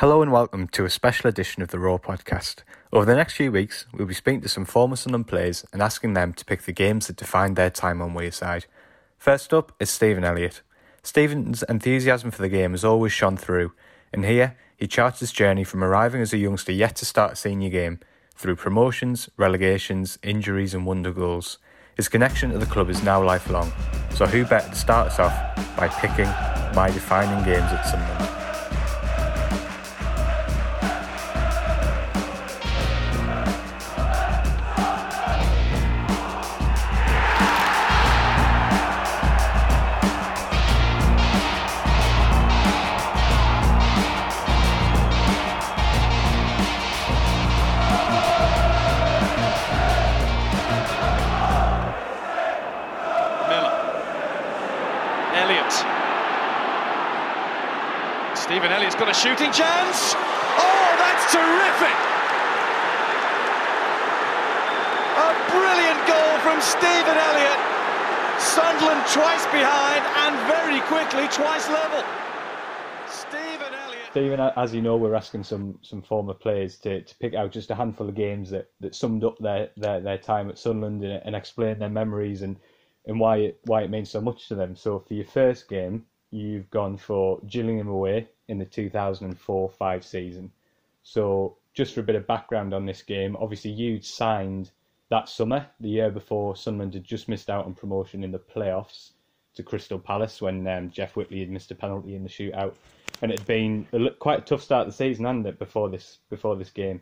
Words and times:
Hello 0.00 0.20
and 0.20 0.30
welcome 0.30 0.68
to 0.68 0.84
a 0.84 0.90
special 0.90 1.26
edition 1.26 1.62
of 1.62 1.68
the 1.68 1.78
Raw 1.78 1.96
podcast. 1.96 2.56
Over 2.92 3.06
the 3.06 3.16
next 3.16 3.32
few 3.32 3.50
weeks, 3.50 3.86
we'll 3.94 4.06
be 4.06 4.12
speaking 4.12 4.42
to 4.42 4.48
some 4.48 4.66
former 4.66 4.94
Sunderland 4.94 5.26
players 5.26 5.64
and 5.72 5.80
asking 5.80 6.12
them 6.12 6.34
to 6.34 6.44
pick 6.44 6.64
the 6.64 6.72
games 6.72 7.06
that 7.06 7.16
defined 7.16 7.56
their 7.56 7.70
time 7.70 8.02
on 8.02 8.12
Wearside. 8.12 8.66
First 9.16 9.54
up 9.54 9.72
is 9.80 9.88
Stephen 9.88 10.22
Elliott. 10.22 10.60
Stephen's 11.02 11.62
enthusiasm 11.62 12.30
for 12.30 12.42
the 12.42 12.50
game 12.50 12.72
has 12.72 12.84
always 12.84 13.12
shone 13.12 13.38
through, 13.38 13.72
and 14.12 14.26
here 14.26 14.58
he 14.76 14.86
charts 14.86 15.20
his 15.20 15.32
journey 15.32 15.64
from 15.64 15.82
arriving 15.82 16.20
as 16.20 16.34
a 16.34 16.36
youngster 16.36 16.72
yet 16.72 16.94
to 16.96 17.06
start 17.06 17.32
a 17.32 17.36
senior 17.36 17.70
game, 17.70 17.98
through 18.34 18.56
promotions, 18.56 19.30
relegations, 19.38 20.18
injuries, 20.22 20.74
and 20.74 20.84
wonder 20.84 21.10
goals. 21.10 21.56
His 21.96 22.10
connection 22.10 22.50
to 22.50 22.58
the 22.58 22.66
club 22.66 22.90
is 22.90 23.02
now 23.02 23.24
lifelong, 23.24 23.72
so 24.10 24.26
who 24.26 24.44
better 24.44 24.68
to 24.68 24.76
start 24.76 25.06
us 25.06 25.18
off 25.18 25.32
by 25.74 25.88
picking 25.88 26.28
my 26.76 26.90
defining 26.92 27.42
games 27.46 27.72
at 27.72 27.84
Sunderland? 27.84 28.45
Stephen 58.36 58.70
Elliott's 58.70 58.94
got 58.94 59.08
a 59.08 59.14
shooting 59.14 59.50
chance. 59.50 60.14
Oh, 60.14 60.88
that's 61.00 61.32
terrific! 61.32 61.96
A 65.16 65.30
brilliant 65.50 66.00
goal 66.06 66.38
from 66.44 66.60
Stephen 66.60 67.16
Elliott. 67.16 67.60
Sunderland 68.38 69.04
twice 69.10 69.46
behind 69.46 70.04
and 70.22 70.36
very 70.46 70.80
quickly 70.82 71.26
twice 71.28 71.68
level. 71.70 72.04
Stephen 73.08 73.72
Elliott. 73.72 74.06
Stephen, 74.10 74.40
as 74.40 74.74
you 74.74 74.82
know, 74.82 74.96
we're 74.96 75.14
asking 75.14 75.42
some 75.42 75.78
some 75.82 76.02
former 76.02 76.34
players 76.34 76.76
to, 76.78 77.02
to 77.02 77.14
pick 77.16 77.34
out 77.34 77.52
just 77.52 77.70
a 77.70 77.74
handful 77.74 78.08
of 78.08 78.14
games 78.14 78.50
that, 78.50 78.68
that 78.80 78.94
summed 78.94 79.24
up 79.24 79.38
their, 79.38 79.70
their, 79.78 80.00
their 80.00 80.18
time 80.18 80.50
at 80.50 80.58
Sunderland 80.58 81.02
and, 81.02 81.22
and 81.24 81.34
explain 81.34 81.78
their 81.78 81.88
memories 81.88 82.42
and, 82.42 82.58
and 83.06 83.18
why 83.18 83.38
it 83.38 83.60
why 83.64 83.82
it 83.82 83.90
means 83.90 84.10
so 84.10 84.20
much 84.20 84.48
to 84.48 84.54
them. 84.54 84.76
So 84.76 84.98
for 84.98 85.14
your 85.14 85.24
first 85.24 85.68
game, 85.68 86.04
you've 86.36 86.70
gone 86.70 86.96
for 86.96 87.40
Gillingham 87.46 87.88
away 87.88 88.28
in 88.48 88.58
the 88.58 88.66
2004-5 88.66 90.04
season. 90.04 90.52
So 91.02 91.56
just 91.74 91.94
for 91.94 92.00
a 92.00 92.04
bit 92.04 92.16
of 92.16 92.26
background 92.26 92.74
on 92.74 92.86
this 92.86 93.02
game, 93.02 93.36
obviously 93.36 93.70
you'd 93.70 94.04
signed 94.04 94.70
that 95.08 95.28
summer, 95.28 95.66
the 95.80 95.88
year 95.88 96.10
before 96.10 96.56
Sunderland 96.56 96.94
had 96.94 97.04
just 97.04 97.28
missed 97.28 97.48
out 97.48 97.64
on 97.64 97.74
promotion 97.74 98.24
in 98.24 98.32
the 98.32 98.38
playoffs 98.38 99.12
to 99.54 99.62
Crystal 99.62 99.98
Palace 99.98 100.42
when 100.42 100.66
um, 100.66 100.90
Jeff 100.90 101.16
Whitley 101.16 101.40
had 101.40 101.50
missed 101.50 101.70
a 101.70 101.74
penalty 101.74 102.16
in 102.16 102.24
the 102.24 102.28
shootout, 102.28 102.74
and 103.22 103.30
it 103.30 103.38
had 103.38 103.46
been 103.46 103.86
a, 103.92 104.10
quite 104.10 104.40
a 104.40 104.42
tough 104.42 104.62
start 104.62 104.86
to 104.86 104.90
the 104.90 104.96
season, 104.96 105.24
hadn't 105.24 105.46
it, 105.46 105.58
before 105.58 105.88
this 105.88 106.18
before 106.28 106.56
this 106.56 106.70
game? 106.70 107.00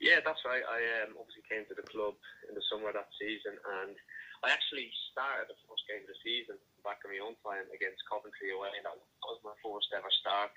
Yeah, 0.00 0.20
that's 0.24 0.40
right. 0.44 0.62
I 0.68 1.02
um, 1.02 1.16
obviously 1.18 1.42
came 1.48 1.64
to 1.68 1.74
the 1.74 1.88
club 1.88 2.14
in 2.48 2.54
the 2.54 2.62
summer 2.70 2.88
of 2.88 2.94
that 2.94 3.08
season, 3.18 3.56
and 3.82 3.96
I 4.44 4.52
actually 4.52 4.92
started 5.08 5.48
the 5.48 5.56
first 5.64 5.88
game 5.88 6.04
of 6.04 6.12
the 6.12 6.20
season 6.20 6.60
back 6.84 7.00
in 7.00 7.16
my 7.16 7.24
own 7.24 7.32
time 7.40 7.64
against 7.72 8.04
Coventry 8.04 8.52
away. 8.52 8.76
And 8.76 8.84
that 8.84 8.92
was 9.24 9.40
my 9.40 9.56
first 9.64 9.88
ever 9.96 10.12
start 10.12 10.52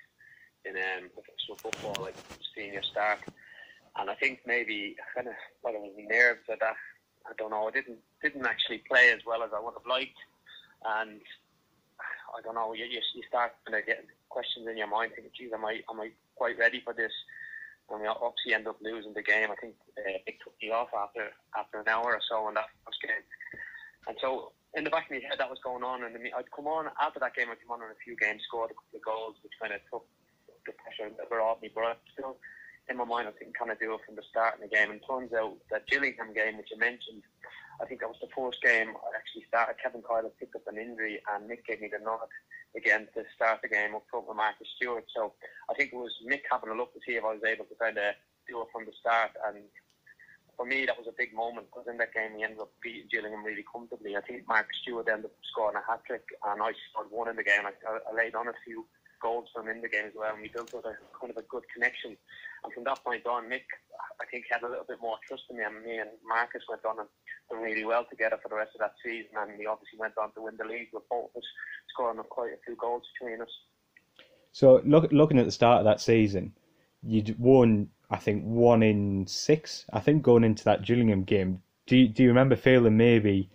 in 0.68 0.76
um, 0.76 1.08
professional 1.16 1.56
football, 1.56 1.96
like 2.04 2.20
senior 2.52 2.84
start. 2.84 3.24
And 3.96 4.12
I 4.12 4.14
think 4.20 4.44
maybe 4.44 4.92
I 5.00 5.04
kind 5.16 5.32
of 5.32 5.40
what 5.64 5.72
it 5.72 5.80
was 5.80 5.96
nerves 5.96 6.44
of 6.52 6.60
that. 6.60 6.76
I 7.24 7.32
don't 7.40 7.48
know. 7.48 7.64
I 7.64 7.72
didn't 7.72 8.04
didn't 8.20 8.44
actually 8.44 8.84
play 8.84 9.08
as 9.08 9.24
well 9.24 9.42
as 9.42 9.56
I 9.56 9.60
would 9.60 9.72
have 9.72 9.88
liked, 9.88 10.20
and 10.84 11.20
I 12.36 12.40
don't 12.44 12.54
know. 12.54 12.72
You 12.76 12.84
you, 12.84 13.00
you 13.16 13.24
start 13.28 13.56
kind 13.64 13.76
of 13.76 13.84
getting 13.88 14.08
questions 14.28 14.68
in 14.68 14.76
your 14.76 14.86
mind, 14.86 15.12
thinking, 15.16 15.32
"Geez, 15.36 15.52
am 15.52 15.64
I 15.64 15.80
am 15.90 16.00
I 16.00 16.12
quite 16.36 16.58
ready 16.58 16.80
for 16.84 16.92
this?" 16.92 17.12
And 17.90 18.00
we 18.00 18.06
obviously 18.06 18.52
end 18.54 18.68
up 18.68 18.76
losing 18.80 19.12
the 19.12 19.22
game. 19.24 19.50
I 19.50 19.56
think 19.56 19.74
uh, 19.96 20.20
it 20.28 20.36
took 20.44 20.54
me 20.62 20.70
off 20.70 20.88
after 20.94 21.32
after 21.58 21.80
an 21.80 21.88
hour 21.88 22.12
or 22.16 22.22
so 22.28 22.48
in 22.48 22.54
that 22.54 22.68
first 22.84 23.02
game. 23.02 23.24
And 24.08 24.16
so 24.20 24.52
in 24.74 24.84
the 24.84 24.90
back 24.90 25.06
of 25.06 25.12
my 25.12 25.20
head, 25.20 25.38
that 25.38 25.50
was 25.52 25.60
going 25.62 25.84
on. 25.84 26.02
And 26.02 26.16
I'd 26.16 26.50
come 26.50 26.66
on 26.66 26.88
after 27.00 27.20
that 27.20 27.36
game. 27.36 27.52
I'd 27.52 27.60
come 27.60 27.76
on 27.76 27.84
in 27.84 27.92
a 27.92 28.00
few 28.02 28.16
games, 28.16 28.42
scored 28.48 28.72
a 28.72 28.74
couple 28.74 28.96
of 28.96 29.04
goals, 29.04 29.36
which 29.44 29.52
kind 29.60 29.72
of 29.76 29.80
took 29.92 30.08
the 30.66 30.72
pressure 30.80 31.12
off 31.40 31.60
me. 31.60 31.70
But 31.72 31.84
I 31.84 31.92
still, 32.12 32.36
in 32.88 32.96
my 32.96 33.04
mind, 33.04 33.28
I 33.28 33.36
think 33.36 33.52
kind 33.52 33.70
of 33.70 33.78
do 33.78 33.94
it 33.94 34.00
from 34.04 34.16
the 34.16 34.24
start 34.26 34.56
in 34.56 34.64
the 34.64 34.72
game. 34.72 34.90
And 34.90 35.00
turns 35.04 35.32
out 35.36 35.60
that 35.70 35.86
Gillingham 35.86 36.32
game, 36.32 36.56
which 36.56 36.72
you 36.72 36.80
mentioned, 36.80 37.22
I 37.80 37.86
think 37.86 38.00
that 38.00 38.08
was 38.10 38.18
the 38.20 38.32
first 38.34 38.58
game 38.64 38.96
I 38.96 39.08
actually 39.14 39.46
started. 39.46 39.76
Kevin 39.78 40.02
Kyle 40.02 40.26
picked 40.40 40.56
up 40.56 40.66
an 40.66 40.80
injury, 40.80 41.22
and 41.30 41.46
Mick 41.46 41.62
gave 41.68 41.80
me 41.80 41.92
the 41.92 42.02
nod 42.02 42.26
again 42.76 43.08
to 43.14 43.22
start 43.34 43.62
the 43.62 43.68
game 43.68 43.94
up 43.94 44.04
front 44.10 44.26
with 44.26 44.36
Marcus 44.36 44.68
Stewart. 44.76 45.06
So 45.14 45.32
I 45.70 45.74
think 45.74 45.92
it 45.92 45.96
was 45.96 46.12
Mick 46.26 46.42
having 46.50 46.70
a 46.70 46.74
look 46.74 46.92
to 46.94 47.00
see 47.06 47.16
if 47.16 47.24
I 47.24 47.32
was 47.32 47.44
able 47.46 47.64
to 47.66 47.76
kind 47.78 47.96
of 47.96 48.18
do 48.48 48.60
it 48.60 48.68
from 48.72 48.84
the 48.84 48.92
start. 48.98 49.30
And 49.46 49.62
for 50.58 50.66
me, 50.66 50.84
that 50.84 50.98
was 50.98 51.06
a 51.06 51.14
big 51.16 51.32
moment 51.32 51.70
because 51.70 51.86
in 51.86 51.96
that 52.02 52.12
game 52.12 52.34
we 52.34 52.42
ended 52.42 52.58
up 52.58 52.74
beating 52.82 53.06
Gillingham 53.06 53.46
really 53.46 53.64
comfortably. 53.64 54.18
I 54.18 54.20
think 54.26 54.42
Marcus 54.50 54.76
Stewart 54.82 55.06
ended 55.06 55.30
up 55.30 55.38
scoring 55.46 55.78
a 55.78 55.84
hat 55.86 56.02
trick, 56.04 56.26
and 56.50 56.60
I 56.60 56.74
scored 56.90 57.14
one 57.14 57.30
in 57.30 57.38
the 57.38 57.46
game. 57.46 57.62
I, 57.62 57.72
I 57.86 58.12
laid 58.12 58.34
on 58.34 58.50
a 58.50 58.58
few 58.66 58.84
goals 59.22 59.46
for 59.54 59.62
him 59.62 59.70
in 59.70 59.82
the 59.82 59.88
game 59.88 60.10
as 60.10 60.18
well, 60.18 60.34
and 60.34 60.42
we 60.42 60.50
built 60.50 60.74
up 60.74 60.84
a 60.84 60.98
kind 61.14 61.30
of 61.30 61.38
a 61.38 61.46
good 61.46 61.62
connection. 61.72 62.18
And 62.66 62.74
from 62.74 62.84
that 62.90 63.02
point 63.06 63.22
on, 63.26 63.46
Mick, 63.46 63.70
I 64.20 64.26
think, 64.30 64.50
had 64.50 64.66
a 64.66 64.68
little 64.68 64.86
bit 64.86 64.98
more 65.00 65.16
trust 65.26 65.46
in 65.50 65.58
me, 65.58 65.62
and 65.62 65.78
me 65.86 65.98
and 65.98 66.10
Marcus 66.26 66.66
went 66.68 66.84
on 66.84 67.06
and 67.06 67.08
done 67.50 67.62
really 67.62 67.86
well 67.86 68.06
together 68.10 68.38
for 68.42 68.50
the 68.50 68.58
rest 68.58 68.74
of 68.74 68.82
that 68.82 68.98
season. 68.98 69.30
And 69.38 69.58
we 69.58 69.66
obviously 69.66 69.98
went 69.98 70.18
on 70.18 70.34
to 70.34 70.42
win 70.42 70.58
the 70.58 70.66
league 70.66 70.90
with 70.92 71.06
both 71.08 71.30
of 71.30 71.38
us 71.38 71.48
scoring 71.94 72.18
quite 72.30 72.52
a 72.52 72.62
few 72.66 72.74
goals 72.74 73.06
between 73.14 73.40
us. 73.42 73.54
So 74.50 74.82
look, 74.84 75.06
looking 75.12 75.38
at 75.38 75.46
the 75.46 75.52
start 75.52 75.78
of 75.78 75.84
that 75.86 76.00
season, 76.00 76.52
you'd 77.02 77.38
won, 77.38 77.90
I 78.10 78.16
think, 78.16 78.44
one 78.44 78.82
in 78.82 79.26
six. 79.26 79.84
I 79.92 80.00
think 80.00 80.22
going 80.22 80.44
into 80.44 80.64
that 80.64 80.84
Gillingham 80.84 81.24
game, 81.24 81.62
do 81.86 81.96
you, 81.96 82.08
do 82.08 82.22
you 82.22 82.28
remember 82.28 82.56
feeling 82.56 82.96
maybe 82.96 83.50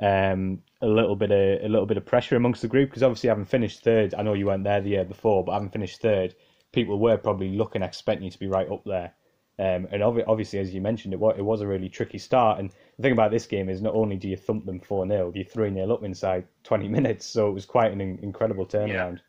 um, 0.00 0.62
a 0.82 0.86
little 0.86 1.16
bit 1.16 1.30
of 1.30 1.64
a 1.64 1.68
little 1.68 1.86
bit 1.86 1.96
of 1.96 2.06
pressure 2.06 2.36
amongst 2.36 2.62
the 2.62 2.68
group? 2.68 2.90
Because 2.90 3.02
obviously, 3.02 3.28
having 3.28 3.44
finished 3.44 3.82
third, 3.82 4.14
I 4.14 4.22
know 4.22 4.34
you 4.34 4.46
weren't 4.46 4.64
there 4.64 4.80
the 4.80 4.90
year 4.90 5.04
before, 5.04 5.44
but 5.44 5.52
having 5.52 5.70
finished 5.70 6.00
third, 6.00 6.34
people 6.72 6.98
were 6.98 7.16
probably 7.16 7.56
looking, 7.56 7.82
expecting 7.82 8.24
you 8.24 8.30
to 8.30 8.38
be 8.38 8.48
right 8.48 8.70
up 8.70 8.84
there. 8.84 9.12
Um, 9.58 9.88
and 9.90 10.02
obvi- 10.02 10.24
obviously, 10.26 10.58
as 10.58 10.74
you 10.74 10.82
mentioned, 10.82 11.14
it 11.14 11.20
was, 11.20 11.34
it 11.38 11.42
was 11.42 11.62
a 11.62 11.66
really 11.66 11.88
tricky 11.88 12.18
start. 12.18 12.58
And 12.60 12.70
the 12.70 13.02
thing 13.02 13.12
about 13.12 13.30
this 13.30 13.46
game 13.46 13.70
is 13.70 13.80
not 13.80 13.94
only 13.94 14.16
do 14.16 14.28
you 14.28 14.36
thump 14.36 14.66
them 14.66 14.80
4 14.80 15.08
0, 15.08 15.32
you 15.34 15.44
3 15.44 15.72
0 15.72 15.90
up 15.94 16.04
inside 16.04 16.46
20 16.64 16.88
minutes. 16.96 17.24
So 17.24 17.48
it 17.48 17.52
was 17.52 17.64
quite 17.64 17.92
an 17.92 18.00
in- 18.00 18.18
incredible 18.22 18.66
turnaround. 18.66 19.20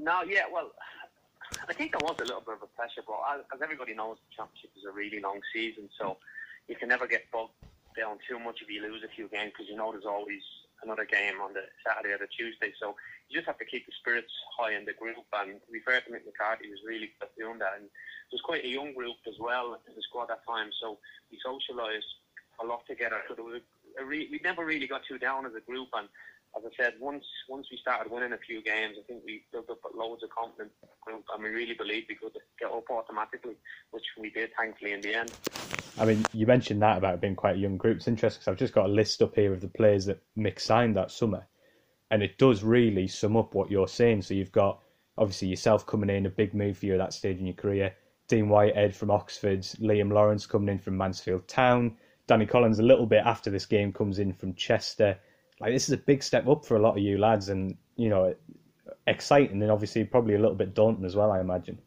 No, 0.00 0.22
yeah, 0.22 0.44
well, 0.52 0.72
I 1.68 1.74
think 1.74 1.92
there 1.92 2.00
was 2.00 2.16
a 2.18 2.24
little 2.24 2.40
bit 2.40 2.56
of 2.56 2.62
a 2.62 2.72
pressure, 2.72 3.04
but 3.06 3.20
as, 3.28 3.60
everybody 3.60 3.92
knows, 3.92 4.16
the 4.24 4.32
championship 4.34 4.72
is 4.76 4.88
a 4.88 4.92
really 4.92 5.20
long 5.20 5.40
season, 5.52 5.88
so 6.00 6.16
you 6.66 6.76
can 6.76 6.88
never 6.88 7.06
get 7.06 7.30
bogged 7.30 7.52
down 7.96 8.16
too 8.24 8.38
much 8.38 8.62
if 8.62 8.70
you 8.70 8.80
lose 8.80 9.04
a 9.04 9.12
few 9.12 9.28
games 9.28 9.52
because 9.52 9.68
you 9.68 9.76
know 9.76 9.92
there's 9.92 10.08
always 10.08 10.40
another 10.82 11.04
game 11.04 11.40
on 11.42 11.52
the 11.52 11.68
Saturday 11.84 12.14
or 12.14 12.18
the 12.18 12.30
Tuesday. 12.30 12.72
So 12.80 12.96
you 13.28 13.36
just 13.36 13.46
have 13.46 13.58
to 13.58 13.68
keep 13.68 13.84
the 13.84 13.92
spirits 14.00 14.32
high 14.56 14.72
in 14.72 14.86
the 14.86 14.94
group. 14.94 15.26
And 15.34 15.60
to 15.60 15.70
be 15.72 15.80
fair 15.84 16.00
to 16.00 16.08
Mick 16.08 16.24
McCarthy, 16.24 16.70
was 16.70 16.80
really 16.86 17.12
good 17.18 17.28
at 17.28 17.36
doing 17.36 17.58
that. 17.58 17.76
And 17.76 17.84
it 17.84 18.32
was 18.32 18.40
quite 18.40 18.64
a 18.64 18.68
young 18.68 18.94
group 18.94 19.18
as 19.26 19.36
well 19.38 19.74
in 19.74 19.92
the 19.92 20.02
squad 20.02 20.30
at 20.30 20.40
that 20.40 20.46
time, 20.48 20.70
so 20.80 20.98
we 21.28 21.36
socialised 21.44 22.08
a 22.62 22.64
lot 22.64 22.86
together. 22.86 23.20
So 23.28 23.42
was 23.42 23.60
we 24.08 24.40
never 24.44 24.64
really 24.64 24.86
got 24.86 25.02
too 25.04 25.18
down 25.18 25.44
as 25.44 25.52
a 25.54 25.60
group. 25.60 25.88
And 25.92 26.08
as 26.56 26.64
I 26.64 26.82
said, 26.82 26.94
once 27.00 27.24
once 27.48 27.68
we 27.70 27.78
started 27.78 28.10
winning 28.10 28.32
a 28.32 28.38
few 28.38 28.62
games, 28.62 28.96
I 28.98 29.02
think 29.06 29.22
we 29.24 29.44
built 29.52 29.70
up 29.70 29.78
loads 29.94 30.22
of 30.22 30.30
confidence 30.30 30.72
and 31.06 31.42
we 31.42 31.50
really 31.50 31.74
believed 31.74 32.06
we 32.08 32.14
could 32.14 32.32
get 32.58 32.70
up 32.70 32.84
automatically, 32.90 33.56
which 33.90 34.04
we 34.18 34.30
did, 34.30 34.50
thankfully, 34.58 34.92
in 34.92 35.00
the 35.00 35.14
end. 35.14 35.32
I 35.98 36.04
mean, 36.04 36.24
you 36.32 36.46
mentioned 36.46 36.82
that 36.82 36.98
about 36.98 37.20
being 37.20 37.34
quite 37.34 37.56
a 37.56 37.58
young 37.58 37.76
group. 37.76 37.96
It's 37.96 38.08
interesting 38.08 38.40
because 38.40 38.52
I've 38.52 38.58
just 38.58 38.74
got 38.74 38.86
a 38.86 38.92
list 38.92 39.20
up 39.22 39.34
here 39.34 39.52
of 39.52 39.60
the 39.60 39.68
players 39.68 40.06
that 40.06 40.22
Mick 40.36 40.60
signed 40.60 40.96
that 40.96 41.10
summer, 41.10 41.46
and 42.10 42.22
it 42.22 42.38
does 42.38 42.62
really 42.62 43.08
sum 43.08 43.36
up 43.36 43.54
what 43.54 43.70
you're 43.70 43.88
saying. 43.88 44.22
So 44.22 44.34
you've 44.34 44.52
got 44.52 44.80
obviously 45.16 45.48
yourself 45.48 45.86
coming 45.86 46.10
in, 46.10 46.26
a 46.26 46.30
big 46.30 46.54
move 46.54 46.78
for 46.78 46.86
you 46.86 46.94
at 46.94 46.98
that 46.98 47.12
stage 47.12 47.38
in 47.38 47.46
your 47.46 47.54
career. 47.54 47.94
Dean 48.28 48.48
Whitehead 48.48 48.94
from 48.94 49.10
Oxford, 49.10 49.62
Liam 49.80 50.12
Lawrence 50.12 50.46
coming 50.46 50.68
in 50.68 50.78
from 50.78 50.96
Mansfield 50.96 51.48
Town, 51.48 51.96
Danny 52.26 52.44
Collins 52.44 52.78
a 52.78 52.82
little 52.82 53.06
bit 53.06 53.22
after 53.24 53.50
this 53.50 53.64
game 53.64 53.92
comes 53.92 54.18
in 54.18 54.34
from 54.34 54.54
Chester. 54.54 55.18
Like 55.60 55.72
this 55.72 55.88
is 55.88 55.92
a 55.92 55.98
big 55.98 56.22
step 56.22 56.46
up 56.46 56.64
for 56.64 56.76
a 56.76 56.80
lot 56.80 56.96
of 56.96 57.02
you 57.02 57.18
lads, 57.18 57.48
and 57.48 57.76
you 57.96 58.08
know, 58.08 58.34
exciting 59.06 59.62
and 59.62 59.70
obviously 59.70 60.04
probably 60.04 60.34
a 60.34 60.38
little 60.38 60.54
bit 60.54 60.74
daunting 60.74 61.04
as 61.04 61.16
well. 61.16 61.32
I 61.32 61.40
imagine. 61.40 61.78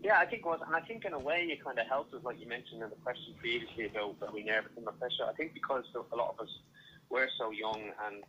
Yeah, 0.00 0.18
I 0.18 0.26
think 0.26 0.42
it 0.42 0.46
was, 0.46 0.60
and 0.64 0.76
I 0.76 0.80
think 0.80 1.04
in 1.04 1.14
a 1.14 1.18
way 1.18 1.48
it 1.50 1.64
kind 1.64 1.78
of 1.78 1.86
helped 1.88 2.14
us, 2.14 2.22
like 2.22 2.38
you 2.38 2.46
mentioned 2.46 2.82
in 2.82 2.90
the 2.90 2.96
question 3.02 3.34
previously 3.40 3.86
about 3.86 4.20
that 4.20 4.32
we 4.32 4.44
nervous 4.44 4.70
under 4.78 4.92
pressure. 4.92 5.26
I 5.28 5.32
think 5.32 5.52
because 5.52 5.84
a 5.96 6.16
lot 6.16 6.36
of 6.38 6.46
us 6.46 6.52
were 7.10 7.28
so 7.38 7.50
young 7.50 7.90
and 8.06 8.22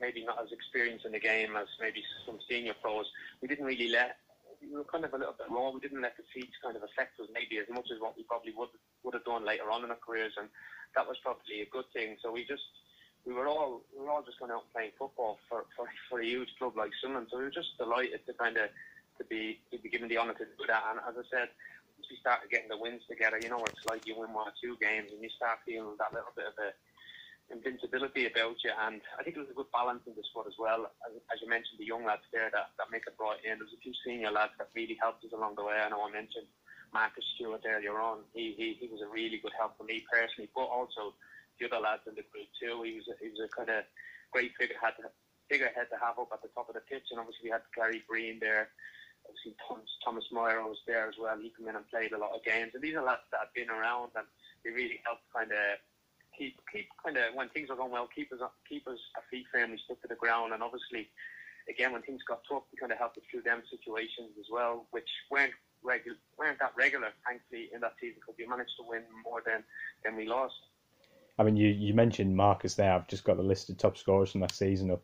maybe 0.00 0.24
not 0.24 0.36
as 0.42 0.52
experienced 0.52 1.06
in 1.06 1.12
the 1.12 1.20
game 1.20 1.56
as 1.56 1.66
maybe 1.80 2.02
some 2.26 2.38
senior 2.50 2.74
pros, 2.82 3.06
we 3.40 3.48
didn't 3.48 3.64
really 3.64 3.88
let 3.88 4.16
we 4.62 4.76
were 4.76 4.84
kind 4.84 5.04
of 5.04 5.12
a 5.12 5.18
little 5.18 5.34
bit 5.34 5.50
raw. 5.50 5.70
We 5.70 5.80
didn't 5.80 6.02
let 6.02 6.16
the 6.16 6.22
defeats 6.22 6.54
kind 6.62 6.76
of 6.76 6.82
affect 6.82 7.18
us 7.18 7.26
maybe 7.34 7.58
as 7.58 7.66
much 7.66 7.90
as 7.90 7.98
what 7.98 8.16
we 8.16 8.22
probably 8.22 8.52
would 8.54 8.70
would 9.02 9.14
have 9.14 9.24
done 9.24 9.44
later 9.44 9.70
on 9.70 9.82
in 9.82 9.90
our 9.90 9.98
careers, 9.98 10.32
and 10.38 10.48
that 10.94 11.06
was 11.06 11.18
probably 11.22 11.62
a 11.62 11.68
good 11.72 11.88
thing. 11.92 12.16
So 12.22 12.30
we 12.30 12.44
just 12.44 12.62
we 13.26 13.32
were 13.32 13.46
all 13.46 13.82
we 13.94 14.04
were 14.04 14.10
all 14.10 14.22
just 14.22 14.38
going 14.38 14.50
out 14.50 14.66
playing 14.72 14.90
football 14.98 15.38
for, 15.48 15.64
for, 15.76 15.86
for 16.10 16.20
a 16.20 16.26
huge 16.26 16.48
club 16.58 16.76
like 16.76 16.90
Sunderland. 17.00 17.28
So 17.30 17.38
we 17.38 17.44
were 17.44 17.54
just 17.54 17.78
delighted 17.78 18.26
to 18.26 18.32
kind 18.34 18.56
of 18.56 18.68
to 19.18 19.24
be 19.24 19.60
to 19.70 19.78
be 19.78 19.88
given 19.88 20.08
the 20.08 20.18
honour 20.18 20.34
to 20.34 20.44
do 20.44 20.64
that. 20.66 20.82
And 20.90 20.98
as 21.06 21.14
I 21.14 21.24
said, 21.30 21.48
once 21.94 22.08
we 22.10 22.18
started 22.18 22.50
getting 22.50 22.68
the 22.68 22.78
wins 22.78 23.02
together, 23.06 23.38
you 23.38 23.48
know 23.48 23.62
what 23.62 23.70
it's 23.70 23.86
like. 23.86 24.06
You 24.06 24.18
win 24.18 24.34
one 24.34 24.50
or 24.50 24.56
two 24.58 24.74
games, 24.82 25.14
and 25.14 25.22
you 25.22 25.30
start 25.30 25.62
feeling 25.64 25.94
that 25.98 26.10
little 26.10 26.34
bit 26.34 26.50
of 26.50 26.56
a 26.58 26.74
invincibility 27.50 28.26
about 28.26 28.56
you. 28.64 28.72
And 28.72 29.04
I 29.18 29.22
think 29.22 29.36
there 29.36 29.44
was 29.44 29.52
a 29.52 29.58
good 29.58 29.70
balance 29.70 30.02
in 30.08 30.16
the 30.16 30.24
squad 30.24 30.48
as 30.48 30.56
well. 30.58 30.88
As, 31.04 31.12
as 31.30 31.38
you 31.44 31.48
mentioned, 31.52 31.76
the 31.78 31.86
young 31.86 32.08
lads 32.08 32.24
there 32.32 32.48
that, 32.48 32.72
that 32.80 32.88
it 32.88 33.18
brought 33.20 33.44
in. 33.44 33.60
There 33.60 33.68
was 33.68 33.76
a 33.76 33.84
few 33.84 33.92
senior 34.00 34.32
lads 34.32 34.56
that 34.56 34.72
really 34.74 34.96
helped 34.96 35.22
us 35.22 35.36
along 35.36 35.60
the 35.60 35.64
way. 35.68 35.76
I 35.76 35.92
know 35.92 36.00
I 36.00 36.10
mentioned 36.10 36.48
Marcus 36.96 37.24
Stewart 37.36 37.62
earlier 37.68 38.00
on. 38.00 38.24
He, 38.32 38.56
he, 38.56 38.80
he 38.80 38.88
was 38.88 39.04
a 39.04 39.08
really 39.12 39.36
good 39.36 39.52
help 39.52 39.76
for 39.76 39.84
me 39.84 40.00
personally, 40.08 40.48
but 40.56 40.66
also 40.66 41.12
the 41.58 41.66
other 41.68 41.82
lads 41.82 42.06
in 42.06 42.14
the 42.14 42.26
group 42.30 42.48
too. 42.56 42.82
He 42.84 42.96
was 43.00 43.06
a, 43.08 43.16
he 43.20 43.30
was 43.30 43.42
a 43.44 43.50
kind 43.50 43.70
of 43.70 43.84
great 44.32 44.52
figurehead 44.58 44.96
to, 45.00 45.12
figurehead 45.48 45.92
to 45.92 45.98
have 46.00 46.18
up 46.18 46.32
at 46.32 46.42
the 46.42 46.52
top 46.54 46.68
of 46.68 46.74
the 46.74 46.84
pitch. 46.84 47.12
And 47.12 47.20
obviously 47.20 47.48
we 47.48 47.54
had 47.54 47.66
Gary 47.76 48.02
Breen 48.08 48.40
there. 48.40 48.72
Obviously 49.28 49.54
Thomas, 49.62 49.90
Thomas 50.02 50.26
Myhre 50.34 50.66
was 50.66 50.82
there 50.86 51.06
as 51.06 51.14
well. 51.20 51.38
He 51.38 51.54
came 51.54 51.68
in 51.68 51.76
and 51.78 51.86
played 51.88 52.12
a 52.12 52.18
lot 52.18 52.34
of 52.34 52.42
games. 52.42 52.74
And 52.74 52.82
these 52.82 52.96
are 52.96 53.04
lads 53.04 53.28
that 53.30 53.46
have 53.46 53.54
been 53.54 53.70
around 53.70 54.16
and 54.18 54.26
they 54.64 54.70
really 54.70 54.98
helped 55.04 55.28
kind 55.30 55.52
of 55.52 55.78
keep 56.36 56.56
keep 56.72 56.88
kind 57.04 57.16
of 57.16 57.34
when 57.34 57.48
things 57.50 57.68
are 57.70 57.76
going 57.76 57.92
well, 57.92 58.08
keep 58.08 58.32
us 58.32 58.40
keep 58.68 58.88
us 58.88 58.98
our 59.16 59.22
feet 59.30 59.46
firmly 59.52 59.78
stuck 59.84 60.00
to 60.02 60.08
the 60.08 60.18
ground. 60.18 60.52
And 60.52 60.62
obviously, 60.62 61.08
again, 61.68 61.92
when 61.92 62.02
things 62.02 62.22
got 62.26 62.42
tough, 62.48 62.64
we 62.72 62.78
kind 62.78 62.92
of 62.92 62.98
helped 62.98 63.18
us 63.18 63.24
through 63.30 63.42
them 63.42 63.62
situations 63.70 64.34
as 64.38 64.46
well, 64.50 64.86
which 64.90 65.08
weren't 65.30 65.54
regular, 65.82 66.18
weren't 66.38 66.58
that 66.60 66.72
regular, 66.76 67.10
thankfully, 67.26 67.70
in 67.74 67.80
that 67.80 67.94
season 68.00 68.18
because 68.20 68.38
we 68.38 68.46
managed 68.46 68.74
to 68.78 68.84
win 68.86 69.02
more 69.22 69.42
than 69.44 69.62
than 70.04 70.16
we 70.16 70.26
lost. 70.26 70.56
I 71.38 71.44
mean, 71.44 71.56
you, 71.56 71.68
you 71.68 71.94
mentioned 71.94 72.36
Marcus 72.36 72.74
there. 72.74 72.92
I've 72.92 73.08
just 73.08 73.24
got 73.24 73.36
the 73.36 73.42
list 73.42 73.70
of 73.70 73.78
top 73.78 73.96
scorers 73.96 74.32
from 74.32 74.42
that 74.42 74.54
season. 74.54 74.96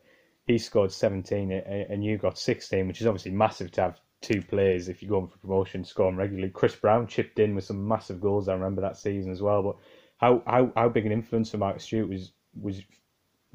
He 0.45 0.57
scored 0.57 0.91
17 0.91 1.51
and 1.51 2.03
you 2.03 2.17
got 2.17 2.37
16, 2.37 2.87
which 2.87 3.01
is 3.01 3.07
obviously 3.07 3.31
massive 3.31 3.71
to 3.73 3.81
have 3.81 3.99
two 4.21 4.41
players 4.41 4.89
if 4.89 5.01
you're 5.01 5.09
going 5.09 5.27
for 5.27 5.37
promotion 5.37 5.83
scoring 5.83 6.15
regularly. 6.15 6.49
Chris 6.49 6.75
Brown 6.75 7.07
chipped 7.07 7.39
in 7.39 7.55
with 7.55 7.63
some 7.63 7.87
massive 7.87 8.19
goals. 8.19 8.47
I 8.47 8.53
remember 8.53 8.81
that 8.81 8.97
season 8.97 9.31
as 9.31 9.41
well. 9.41 9.63
But 9.63 9.77
how 10.17 10.43
how, 10.45 10.71
how 10.75 10.89
big 10.89 11.05
an 11.05 11.11
influence 11.11 11.51
for 11.51 11.57
Marcus 11.57 11.83
Stewart 11.83 12.09
was 12.09 12.31
was 12.59 12.81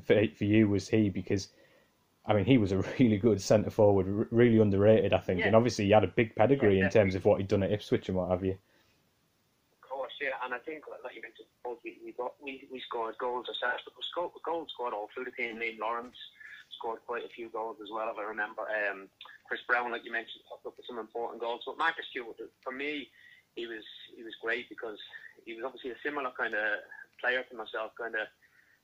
for, 0.05 0.21
for 0.37 0.45
you 0.45 0.69
was 0.69 0.89
he 0.89 1.11
because 1.11 1.49
I 2.27 2.33
mean 2.33 2.45
he 2.45 2.59
was 2.59 2.73
a 2.73 2.79
really 2.99 3.19
good 3.19 3.41
centre 3.41 3.71
forward, 3.71 4.29
really 4.31 4.59
underrated 4.59 5.13
I 5.13 5.19
think, 5.19 5.41
yeah. 5.41 5.47
and 5.47 5.57
obviously 5.57 5.87
he 5.87 5.91
had 5.91 6.05
a 6.05 6.09
big 6.09 6.35
pedigree 6.35 6.79
yeah, 6.79 6.87
in 6.87 6.91
terms 6.91 7.15
of 7.15 7.25
what 7.25 7.39
he'd 7.39 7.49
done 7.49 7.63
at 7.63 7.73
Ipswich 7.73 8.09
and 8.09 8.17
what 8.17 8.31
have 8.31 8.45
you. 8.45 8.57
Yeah, 10.25 10.41
and 10.41 10.57
I 10.57 10.61
think 10.65 10.89
like 10.89 11.13
you 11.13 11.21
mentioned, 11.21 11.53
we 11.85 12.01
we 12.01 12.17
got 12.17 12.33
we, 12.41 12.65
we 12.73 12.81
scored 12.81 13.21
goals 13.21 13.45
ourselves, 13.45 13.85
but 13.85 13.93
we 13.93 14.01
scored 14.09 14.33
goals 14.41 14.73
scored 14.73 14.97
all 14.97 15.13
through 15.13 15.29
the 15.29 15.37
team. 15.37 15.61
Liam 15.61 15.77
Lawrence 15.77 16.17
scored 16.81 17.05
quite 17.05 17.29
a 17.29 17.37
few 17.37 17.53
goals 17.53 17.77
as 17.85 17.93
well, 17.93 18.09
if 18.09 18.17
I 18.17 18.25
remember. 18.25 18.65
Um, 18.65 19.13
Chris 19.45 19.61
Brown, 19.69 19.93
like 19.93 20.01
you 20.09 20.17
mentioned, 20.17 20.49
popped 20.49 20.65
up 20.65 20.81
with 20.81 20.89
some 20.89 20.97
important 20.97 21.45
goals. 21.45 21.61
But 21.69 21.77
Marcus 21.77 22.09
Stewart, 22.09 22.41
for 22.65 22.73
me, 22.73 23.13
he 23.53 23.69
was 23.69 23.85
he 24.17 24.25
was 24.25 24.33
great 24.41 24.73
because 24.73 24.97
he 25.45 25.53
was 25.53 25.65
obviously 25.69 25.93
a 25.93 26.01
similar 26.01 26.33
kind 26.33 26.57
of 26.57 26.81
player 27.21 27.45
to 27.45 27.55
myself, 27.61 27.93
kind 28.01 28.17
of 28.17 28.25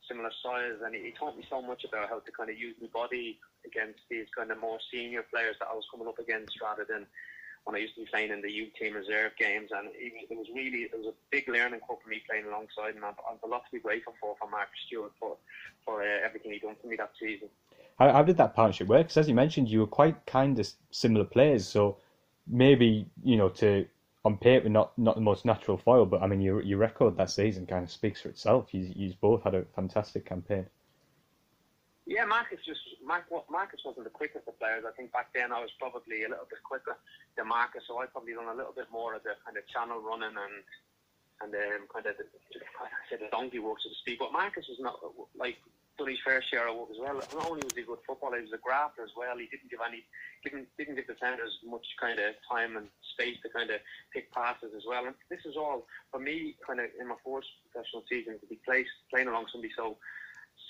similar 0.04 0.32
size, 0.44 0.76
and 0.84 0.92
he, 0.92 1.08
he 1.08 1.12
taught 1.16 1.40
me 1.40 1.44
so 1.48 1.64
much 1.64 1.88
about 1.88 2.12
how 2.12 2.20
to 2.20 2.32
kind 2.37 2.52
of 2.52 2.60
use 2.60 2.76
my 2.84 2.92
body 2.92 3.40
against 3.64 4.04
these 4.12 4.28
kind 4.37 4.52
of 4.52 4.60
more 4.60 4.76
senior 4.92 5.25
players 5.32 5.56
that 5.56 5.72
I 5.72 5.75
was 5.75 5.88
coming 5.88 6.04
up 6.04 6.20
against, 6.20 6.60
rather 6.60 6.84
than 6.84 7.08
when 7.65 7.77
I 7.77 7.79
used 7.79 7.95
to 7.95 8.01
be 8.01 8.07
playing 8.07 8.31
in 8.31 8.41
the 8.41 8.51
youth 8.51 8.73
team 8.79 8.95
reserve 8.95 9.33
games. 9.39 9.71
And 9.77 9.89
it, 9.95 10.37
was 10.37 10.47
really 10.55 10.85
it 10.85 10.93
was 10.97 11.07
a 11.07 11.15
big 11.31 11.49
learning 11.49 11.81
curve 11.89 11.99
for 12.03 12.09
me 12.09 12.23
playing 12.29 12.47
alongside 12.47 12.95
him. 12.97 13.05
I've, 13.05 13.15
I've 13.31 13.43
a 13.43 13.47
lot 13.47 13.65
to 13.67 13.73
be 13.73 13.81
grateful 13.81 14.15
for 14.21 14.37
for 14.39 14.49
Mark 14.51 14.69
Stewart 14.87 15.12
for 15.19 15.37
for 15.85 16.03
uh, 16.03 16.25
everything 16.25 16.53
he 16.53 16.59
done 16.59 16.77
for 16.81 16.89
me 16.89 16.97
that 16.97 17.12
season. 17.21 17.49
How, 17.99 18.12
how 18.12 18.23
did 18.23 18.37
that 18.39 18.55
partnership 18.55 18.89
work? 18.89 19.03
Because 19.03 19.19
as 19.19 19.29
you 19.29 19.35
mentioned, 19.35 19.69
you 19.69 19.81
were 19.81 19.87
quite 19.87 20.27
kind 20.27 20.59
of 20.59 20.69
similar 20.91 21.25
players, 21.25 21.67
so 21.67 21.99
maybe 22.47 23.07
you 23.23 23.37
know 23.37 23.49
to 23.49 23.87
on 24.25 24.37
paper 24.37 24.69
not 24.69 24.97
not 24.99 25.15
the 25.15 25.21
most 25.21 25.45
natural 25.45 25.77
foil, 25.77 26.07
but 26.07 26.23
I 26.23 26.27
mean 26.27 26.41
your 26.41 26.62
your 26.62 26.79
record 26.79 27.17
that 27.17 27.31
season 27.31 27.67
kind 27.67 27.85
of 27.85 27.91
speaks 27.91 28.23
for 28.23 28.29
itself. 28.29 28.73
You 28.73 28.91
you 28.95 29.15
both 29.21 29.45
had 29.45 29.55
a 29.55 29.65
fantastic 29.77 30.27
campaign. 30.27 30.67
Yeah, 32.11 32.27
Marcus 32.27 32.59
just 32.67 32.83
Marcus 33.07 33.87
wasn't 33.87 34.03
the 34.03 34.11
quickest 34.11 34.43
of 34.51 34.59
players. 34.59 34.83
I 34.83 34.91
think 34.99 35.15
back 35.15 35.31
then 35.31 35.55
I 35.55 35.62
was 35.62 35.71
probably 35.79 36.27
a 36.27 36.29
little 36.29 36.51
bit 36.51 36.59
quicker 36.67 36.99
than 37.39 37.47
Marcus, 37.47 37.87
so 37.87 38.03
I 38.03 38.11
probably 38.11 38.35
done 38.35 38.51
a 38.51 38.59
little 38.59 38.75
bit 38.75 38.91
more 38.91 39.15
of 39.15 39.23
the 39.23 39.39
kind 39.47 39.55
of 39.55 39.62
channel 39.71 40.03
running 40.03 40.35
and 40.35 40.59
and 41.39 41.55
um, 41.55 41.87
kind 41.87 42.11
of 42.11 42.19
the, 42.19 42.27
I 42.83 42.91
said 43.07 43.23
the 43.23 43.31
donkey 43.31 43.62
work 43.62 43.79
so 43.79 43.95
to 43.95 43.99
speak. 44.03 44.19
But 44.19 44.35
Marcus 44.35 44.67
was 44.67 44.83
not 44.83 44.99
like 45.39 45.62
done 46.03 46.11
his 46.11 46.19
fair 46.27 46.43
share 46.43 46.67
of 46.67 46.83
work 46.83 46.91
as 46.91 46.99
well. 46.99 47.15
Not 47.15 47.47
only 47.47 47.62
was 47.62 47.79
he 47.79 47.87
a 47.87 47.95
good 47.95 48.03
footballer, 48.03 48.43
he 48.43 48.51
was 48.51 48.59
a 48.59 48.62
grafter 48.67 49.07
as 49.07 49.15
well. 49.15 49.39
He 49.39 49.47
didn't 49.47 49.71
give 49.71 49.79
any, 49.79 50.03
didn't 50.43 50.67
didn't 50.83 50.99
give 50.99 51.07
the 51.07 51.15
defenders 51.15 51.62
much 51.62 51.87
kind 52.03 52.19
of 52.19 52.35
time 52.43 52.75
and 52.75 52.91
space 53.15 53.39
to 53.47 53.55
kind 53.55 53.71
of 53.71 53.79
pick 54.11 54.35
passes 54.35 54.75
as 54.75 54.83
well. 54.83 55.07
And 55.07 55.15
this 55.31 55.47
is 55.47 55.55
all 55.55 55.87
for 56.11 56.19
me, 56.19 56.59
kind 56.67 56.83
of 56.83 56.91
in 56.99 57.07
my 57.07 57.23
first 57.23 57.55
professional 57.71 58.03
season 58.11 58.43
to 58.43 58.47
be 58.51 58.59
placed 58.67 58.91
playing 59.15 59.31
along 59.31 59.47
somebody 59.55 59.71
so 59.79 59.95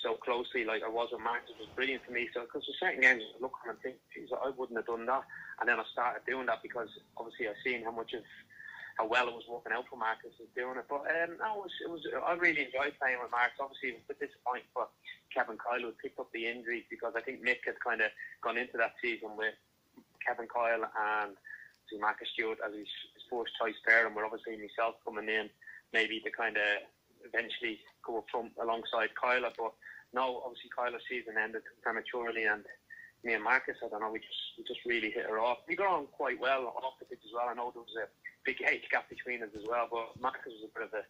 so 0.01 0.15
closely 0.15 0.65
like 0.65 0.83
I 0.83 0.89
was 0.89 1.09
with 1.11 1.21
Marcus 1.21 1.53
was 1.59 1.69
brilliant 1.75 2.03
for 2.05 2.11
me. 2.11 2.27
So 2.33 2.41
because 2.41 2.65
there's 2.65 2.81
certain 2.81 3.01
games 3.01 3.23
I 3.23 3.41
look 3.41 3.53
and 3.67 3.77
think, 3.79 3.97
geez, 4.13 4.29
I 4.33 4.49
wouldn't 4.49 4.77
have 4.77 4.89
done 4.89 5.05
that, 5.05 5.23
and 5.59 5.69
then 5.69 5.79
I 5.79 5.85
started 5.91 6.25
doing 6.25 6.45
that 6.47 6.61
because 6.61 6.89
obviously 7.17 7.47
I've 7.47 7.61
seen 7.63 7.83
how 7.83 7.91
much 7.91 8.13
of 8.13 8.25
how 8.97 9.07
well 9.07 9.27
it 9.29 9.37
was 9.37 9.47
working 9.47 9.71
out 9.71 9.87
for 9.87 9.95
Marcus 9.95 10.35
was 10.35 10.51
doing 10.53 10.77
it. 10.77 10.89
But 10.89 11.07
um, 11.07 11.39
no, 11.39 11.63
it 11.63 11.63
was, 11.63 11.75
it 11.85 11.89
was 11.89 12.03
I 12.25 12.33
really 12.35 12.67
enjoyed 12.67 12.97
playing 12.99 13.21
with 13.21 13.31
Marcus. 13.31 13.61
Obviously, 13.61 13.95
it 13.95 14.01
was 14.01 14.05
a 14.05 14.11
bit 14.13 14.27
disappointing 14.27 14.69
for 14.73 14.91
Kevin 15.31 15.57
Kyle 15.61 15.79
who 15.79 15.95
picked 16.01 16.19
up 16.19 16.29
the 16.33 16.49
injury 16.49 16.83
because 16.89 17.13
I 17.15 17.21
think 17.21 17.45
Mick 17.45 17.63
had 17.63 17.79
kind 17.79 18.01
of 18.01 18.11
gone 18.43 18.57
into 18.57 18.75
that 18.81 18.97
season 18.99 19.37
with 19.37 19.55
Kevin 20.25 20.49
Kyle 20.49 20.83
and 20.83 21.37
see 21.89 21.97
Marcus 21.97 22.29
Stewart 22.33 22.59
as 22.61 22.73
his, 22.73 22.89
his 23.15 23.25
first 23.29 23.53
choice 23.55 23.77
pair, 23.85 24.05
and 24.05 24.15
we're 24.15 24.25
obviously 24.25 24.57
myself 24.57 24.97
coming 25.05 25.29
in 25.29 25.49
maybe 25.93 26.19
to 26.21 26.31
kind 26.31 26.57
of 26.57 26.69
eventually 27.25 27.79
go 28.05 28.19
up 28.19 28.25
from 28.31 28.51
alongside 28.61 29.09
Kyle. 29.15 29.41
But 29.41 29.73
no, 30.13 30.41
obviously 30.45 30.69
Kyle's 30.75 31.03
season 31.09 31.35
ended 31.37 31.63
prematurely, 31.81 32.45
and 32.45 32.65
me 33.23 33.33
and 33.33 33.43
Marcus, 33.43 33.77
I 33.83 33.89
don't 33.89 34.01
know, 34.01 34.11
we 34.11 34.19
just 34.19 34.43
we 34.57 34.63
just 34.63 34.81
really 34.85 35.11
hit 35.11 35.29
her 35.29 35.39
off. 35.39 35.59
We 35.67 35.75
got 35.75 35.93
on 35.93 36.07
quite 36.11 36.39
well 36.39 36.73
off 36.75 36.99
the 36.99 37.05
pitch 37.05 37.23
as 37.25 37.33
well. 37.33 37.49
I 37.49 37.53
know 37.53 37.71
there 37.73 37.85
was 37.85 37.97
a 38.01 38.09
big 38.45 38.61
age 38.65 38.89
gap 38.89 39.09
between 39.09 39.43
us 39.43 39.53
as 39.55 39.65
well, 39.67 39.87
but 39.91 40.19
Marcus 40.19 40.53
was 40.53 40.69
a 40.69 40.73
bit 40.73 40.87
of 40.89 40.93
a 40.93 41.03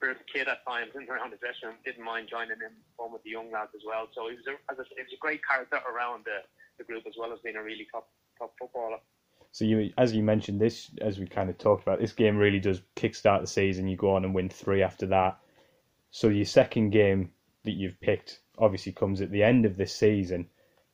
bit 0.00 0.10
of 0.10 0.20
a 0.20 0.28
kid 0.28 0.48
at 0.48 0.64
times 0.68 0.92
in 0.94 1.08
around 1.08 1.32
the 1.32 1.40
dressing 1.40 1.72
room. 1.72 1.80
Didn't 1.84 2.04
mind 2.04 2.28
joining 2.28 2.60
in 2.60 2.74
on 2.98 3.12
with 3.12 3.24
the 3.24 3.30
young 3.30 3.50
lads 3.50 3.72
as 3.74 3.82
well. 3.86 4.08
So 4.12 4.28
he 4.28 4.36
was 4.36 4.46
a, 4.46 4.60
as 4.70 4.76
I 4.76 4.84
said, 4.84 5.08
was 5.08 5.16
a 5.16 5.24
great 5.24 5.40
character 5.40 5.80
around 5.88 6.28
the, 6.28 6.44
the 6.76 6.84
group 6.84 7.04
as 7.06 7.14
well 7.18 7.32
as 7.32 7.40
being 7.40 7.56
a 7.56 7.62
really 7.62 7.88
top 7.90 8.08
top 8.38 8.52
footballer. 8.60 9.00
So 9.52 9.64
you, 9.64 9.90
as 9.96 10.12
you 10.12 10.22
mentioned, 10.22 10.60
this 10.60 10.90
as 11.00 11.18
we 11.18 11.26
kind 11.26 11.48
of 11.48 11.56
talked 11.56 11.82
about, 11.82 12.00
this 12.00 12.12
game 12.12 12.36
really 12.36 12.60
does 12.60 12.82
kickstart 12.94 13.40
the 13.40 13.46
season. 13.46 13.88
You 13.88 13.96
go 13.96 14.14
on 14.14 14.24
and 14.24 14.34
win 14.34 14.50
three 14.50 14.82
after 14.82 15.06
that. 15.06 15.38
So 16.16 16.28
your 16.28 16.46
second 16.46 16.92
game 16.92 17.32
that 17.64 17.72
you've 17.72 18.00
picked 18.00 18.40
obviously 18.56 18.92
comes 18.92 19.20
at 19.20 19.30
the 19.30 19.42
end 19.42 19.66
of 19.66 19.76
this 19.76 19.94
season 19.94 20.48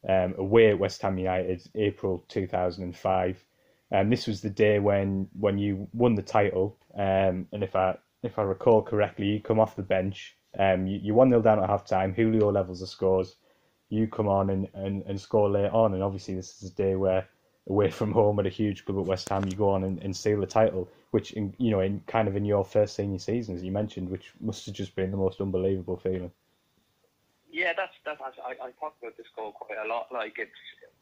um, 0.08 0.34
away 0.36 0.70
at 0.70 0.80
West 0.80 1.00
Ham 1.02 1.16
United, 1.16 1.62
April 1.76 2.24
2005. 2.26 3.44
Um, 3.92 4.10
this 4.10 4.26
was 4.26 4.40
the 4.40 4.50
day 4.50 4.80
when 4.80 5.28
when 5.38 5.58
you 5.58 5.86
won 5.92 6.16
the 6.16 6.22
title, 6.22 6.76
um, 6.96 7.46
and 7.52 7.62
if 7.62 7.76
I 7.76 7.98
if 8.24 8.36
I 8.36 8.42
recall 8.42 8.82
correctly, 8.82 9.26
you 9.26 9.40
come 9.40 9.60
off 9.60 9.76
the 9.76 9.84
bench. 9.84 10.36
Um, 10.58 10.88
you, 10.88 10.98
you 10.98 11.14
one 11.14 11.30
0 11.30 11.40
down 11.40 11.62
at 11.62 11.70
half 11.70 11.86
time. 11.86 12.12
Julio 12.12 12.50
levels 12.50 12.80
the 12.80 12.88
scores. 12.88 13.36
You 13.90 14.08
come 14.08 14.26
on 14.26 14.50
and, 14.50 14.66
and, 14.74 15.04
and 15.06 15.20
score 15.20 15.48
late 15.48 15.70
on, 15.70 15.94
and 15.94 16.02
obviously 16.02 16.34
this 16.34 16.60
is 16.60 16.72
a 16.72 16.74
day 16.74 16.96
where 16.96 17.28
away 17.68 17.90
from 17.90 18.12
home 18.12 18.38
at 18.38 18.46
a 18.46 18.50
huge 18.50 18.84
club 18.84 18.98
at 18.98 19.04
West 19.04 19.28
Ham, 19.28 19.44
you 19.46 19.54
go 19.54 19.70
on 19.70 19.84
and, 19.84 20.02
and 20.02 20.16
seal 20.16 20.40
the 20.40 20.46
title, 20.46 20.88
which 21.10 21.32
in, 21.32 21.54
you 21.58 21.70
know 21.70 21.80
in 21.80 22.00
kind 22.06 22.28
of 22.28 22.36
in 22.36 22.44
your 22.44 22.64
first 22.64 22.96
senior 22.96 23.18
season, 23.18 23.54
as 23.54 23.62
you 23.62 23.70
mentioned, 23.70 24.08
which 24.08 24.32
must 24.40 24.66
have 24.66 24.74
just 24.74 24.94
been 24.96 25.10
the 25.10 25.16
most 25.16 25.40
unbelievable 25.40 25.96
feeling. 25.96 26.30
Yeah, 27.50 27.72
that's 27.76 27.92
that's. 28.04 28.20
I, 28.20 28.52
I 28.52 28.70
talk 28.80 28.96
about 29.00 29.16
this 29.16 29.26
goal 29.36 29.52
quite 29.52 29.78
a 29.78 29.86
lot. 29.86 30.08
Like 30.12 30.38
it's 30.38 30.50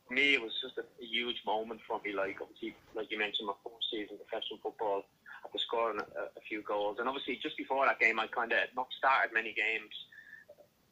for 0.06 0.14
me, 0.14 0.34
it 0.34 0.42
was 0.42 0.52
just 0.60 0.76
a, 0.78 0.82
a 0.82 1.06
huge 1.06 1.42
moment 1.46 1.80
for 1.86 2.00
me. 2.04 2.12
Like 2.12 2.38
obviously, 2.42 2.74
like 2.94 3.10
you 3.10 3.18
mentioned, 3.18 3.46
my 3.46 3.54
fourth 3.62 3.80
season 3.90 4.18
professional 4.18 4.58
football, 4.62 5.04
after 5.44 5.58
scoring 5.58 6.00
a, 6.00 6.22
a 6.36 6.42
few 6.48 6.62
goals, 6.62 6.98
and 6.98 7.08
obviously 7.08 7.38
just 7.42 7.56
before 7.56 7.86
that 7.86 8.00
game, 8.00 8.20
I 8.20 8.26
kind 8.26 8.52
of 8.52 8.58
not 8.76 8.88
started 8.98 9.32
many 9.32 9.54
games 9.54 9.94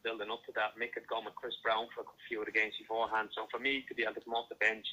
building 0.05 0.31
up 0.31 0.45
to 0.47 0.53
that. 0.55 0.79
Mick 0.79 0.95
had 0.95 1.07
gone 1.07 1.25
with 1.25 1.35
Chris 1.35 1.57
Brown 1.63 1.87
for 1.95 2.03
a 2.03 2.09
few 2.29 2.41
of 2.41 2.47
the 2.47 2.53
games 2.53 2.75
beforehand. 2.79 3.29
So 3.35 3.47
for 3.51 3.59
me 3.59 3.85
to 3.89 3.95
be 3.95 4.03
able 4.05 4.15
to 4.15 4.21
come 4.21 4.35
off 4.35 4.49
the 4.49 4.55
bench 4.57 4.87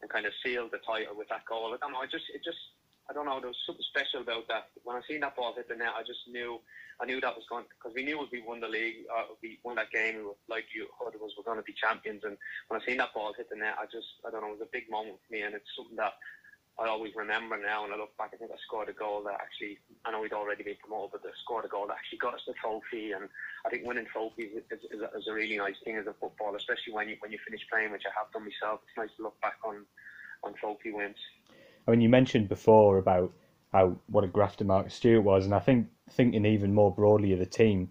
and 0.00 0.10
kind 0.10 0.26
of 0.26 0.32
seal 0.44 0.68
the 0.70 0.78
title 0.86 1.16
with 1.16 1.28
that 1.28 1.44
goal, 1.46 1.74
I 1.74 1.78
don't 1.80 1.92
know. 1.92 2.02
I 2.02 2.06
just 2.06 2.26
it 2.34 2.42
just 2.44 2.60
I 3.08 3.14
don't 3.16 3.24
know. 3.24 3.40
There 3.40 3.48
was 3.48 3.64
something 3.64 3.84
special 3.88 4.20
about 4.20 4.44
that. 4.52 4.68
When 4.84 4.96
I 4.96 5.00
seen 5.08 5.24
that 5.24 5.34
ball 5.34 5.56
hit 5.56 5.68
the 5.68 5.76
net, 5.76 5.96
I 5.96 6.04
just 6.04 6.28
knew. 6.28 6.60
I 7.00 7.06
knew 7.06 7.22
that 7.22 7.36
was 7.38 7.46
going 7.48 7.62
because 7.70 7.94
we 7.94 8.02
knew 8.02 8.18
if 8.26 8.30
we 8.34 8.42
won 8.42 8.58
the 8.58 8.66
league, 8.66 9.06
uh, 9.06 9.30
we 9.40 9.62
won 9.62 9.78
that 9.78 9.94
game, 9.94 10.34
like 10.50 10.66
you 10.74 10.90
heard 10.98 11.14
it 11.14 11.22
was 11.22 11.30
we're 11.38 11.46
going 11.46 11.62
to 11.62 11.62
be 11.62 11.72
champions. 11.78 12.26
And 12.26 12.36
when 12.66 12.80
I 12.80 12.84
seen 12.84 12.98
that 12.98 13.14
ball 13.14 13.32
hit 13.32 13.48
the 13.48 13.56
net, 13.56 13.78
I 13.78 13.86
just 13.86 14.18
I 14.26 14.30
don't 14.34 14.42
know. 14.42 14.50
It 14.50 14.58
was 14.58 14.68
a 14.68 14.74
big 14.74 14.90
moment 14.90 15.22
for 15.22 15.30
me, 15.32 15.46
and 15.46 15.54
it's 15.54 15.70
something 15.78 15.96
that 15.96 16.18
I 16.80 16.86
always 16.86 17.12
remember 17.16 17.58
now 17.58 17.82
when 17.82 17.92
I 17.92 17.96
look 17.96 18.16
back. 18.16 18.30
I 18.32 18.36
think 18.36 18.52
I 18.52 18.56
scored 18.64 18.88
a 18.88 18.92
goal 18.92 19.24
that 19.24 19.34
actually, 19.34 19.78
I 20.04 20.12
know 20.12 20.20
we'd 20.20 20.32
already 20.32 20.62
been 20.62 20.76
promoted, 20.78 21.20
but 21.22 21.28
I 21.28 21.32
scored 21.42 21.64
a 21.64 21.68
goal 21.68 21.88
that 21.88 21.96
actually 21.96 22.18
got 22.18 22.34
us 22.34 22.40
the 22.46 22.54
trophy. 22.54 23.10
And 23.12 23.28
I 23.66 23.68
think 23.68 23.84
winning 23.84 24.06
trophies 24.06 24.50
is, 24.54 24.62
is, 24.70 25.02
is, 25.02 25.26
a, 25.26 25.32
really 25.32 25.58
nice 25.58 25.74
thing 25.84 25.96
as 25.96 26.06
a 26.06 26.14
footballer, 26.20 26.56
especially 26.56 26.92
when 26.92 27.08
you 27.08 27.16
when 27.18 27.32
you 27.32 27.38
finish 27.44 27.62
playing, 27.70 27.90
which 27.90 28.04
I 28.06 28.14
have 28.16 28.32
done 28.32 28.46
myself. 28.46 28.80
It's 28.86 28.96
nice 28.96 29.10
to 29.16 29.24
look 29.24 29.40
back 29.40 29.58
on 29.64 29.84
on 30.44 30.54
trophy 30.54 30.92
wins. 30.92 31.16
I 31.88 31.90
mean, 31.90 32.00
you 32.00 32.08
mentioned 32.08 32.48
before 32.48 32.98
about 32.98 33.32
how 33.72 33.96
what 34.06 34.22
a 34.22 34.28
grafter 34.28 34.64
Mark 34.64 34.92
Stewart 34.92 35.24
was, 35.24 35.46
and 35.46 35.54
I 35.54 35.58
think 35.58 35.88
thinking 36.10 36.46
even 36.46 36.74
more 36.74 36.94
broadly 36.94 37.32
of 37.32 37.40
the 37.40 37.46
team. 37.46 37.90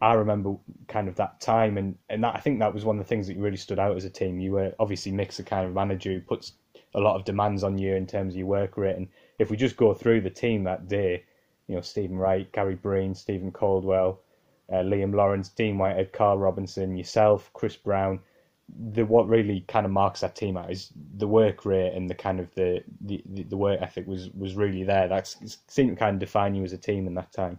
I 0.00 0.12
remember 0.12 0.54
kind 0.86 1.08
of 1.08 1.16
that 1.16 1.40
time, 1.40 1.78
and, 1.78 1.96
and 2.08 2.22
that, 2.22 2.36
I 2.36 2.38
think 2.38 2.60
that 2.60 2.72
was 2.72 2.84
one 2.84 2.96
of 2.96 3.04
the 3.04 3.08
things 3.08 3.26
that 3.26 3.36
really 3.36 3.56
stood 3.56 3.80
out 3.80 3.96
as 3.96 4.04
a 4.04 4.10
team. 4.10 4.38
You 4.38 4.52
were 4.52 4.72
obviously 4.78 5.10
Mick's 5.10 5.38
the 5.38 5.42
kind 5.42 5.66
of 5.66 5.74
manager 5.74 6.12
who 6.12 6.20
puts 6.20 6.52
a 6.94 7.00
lot 7.00 7.16
of 7.16 7.24
demands 7.24 7.64
on 7.64 7.78
you 7.78 7.94
in 7.94 8.06
terms 8.06 8.34
of 8.34 8.38
your 8.38 8.46
work 8.46 8.76
rate. 8.76 8.96
And 8.96 9.08
if 9.38 9.50
we 9.50 9.56
just 9.56 9.76
go 9.76 9.94
through 9.94 10.20
the 10.20 10.30
team 10.30 10.64
that 10.64 10.88
day, 10.88 11.24
you 11.66 11.74
know, 11.74 11.80
Stephen 11.80 12.16
Wright, 12.16 12.50
Gary 12.52 12.74
Breen, 12.74 13.14
Stephen 13.14 13.50
Caldwell, 13.50 14.20
uh, 14.70 14.76
Liam 14.76 15.14
Lawrence, 15.14 15.48
Dean 15.48 15.78
Whitehead, 15.78 16.12
Carl 16.12 16.38
Robinson, 16.38 16.96
yourself, 16.96 17.50
Chris 17.52 17.76
Brown. 17.76 18.20
The 18.92 19.04
what 19.04 19.28
really 19.28 19.64
kind 19.68 19.84
of 19.84 19.92
marks 19.92 20.20
that 20.20 20.34
team 20.34 20.56
out 20.56 20.70
is 20.70 20.90
the 21.16 21.28
work 21.28 21.66
rate 21.66 21.92
and 21.92 22.08
the 22.08 22.14
kind 22.14 22.40
of 22.40 22.54
the 22.54 22.82
the, 23.02 23.22
the 23.26 23.56
work 23.56 23.80
ethic 23.82 24.06
was 24.06 24.30
was 24.30 24.54
really 24.54 24.84
there. 24.84 25.06
That 25.06 25.26
seemed 25.66 25.90
to 25.90 25.96
kind 25.96 26.14
of 26.14 26.20
define 26.20 26.54
you 26.54 26.64
as 26.64 26.72
a 26.72 26.78
team 26.78 27.06
in 27.06 27.14
that 27.14 27.30
time. 27.32 27.58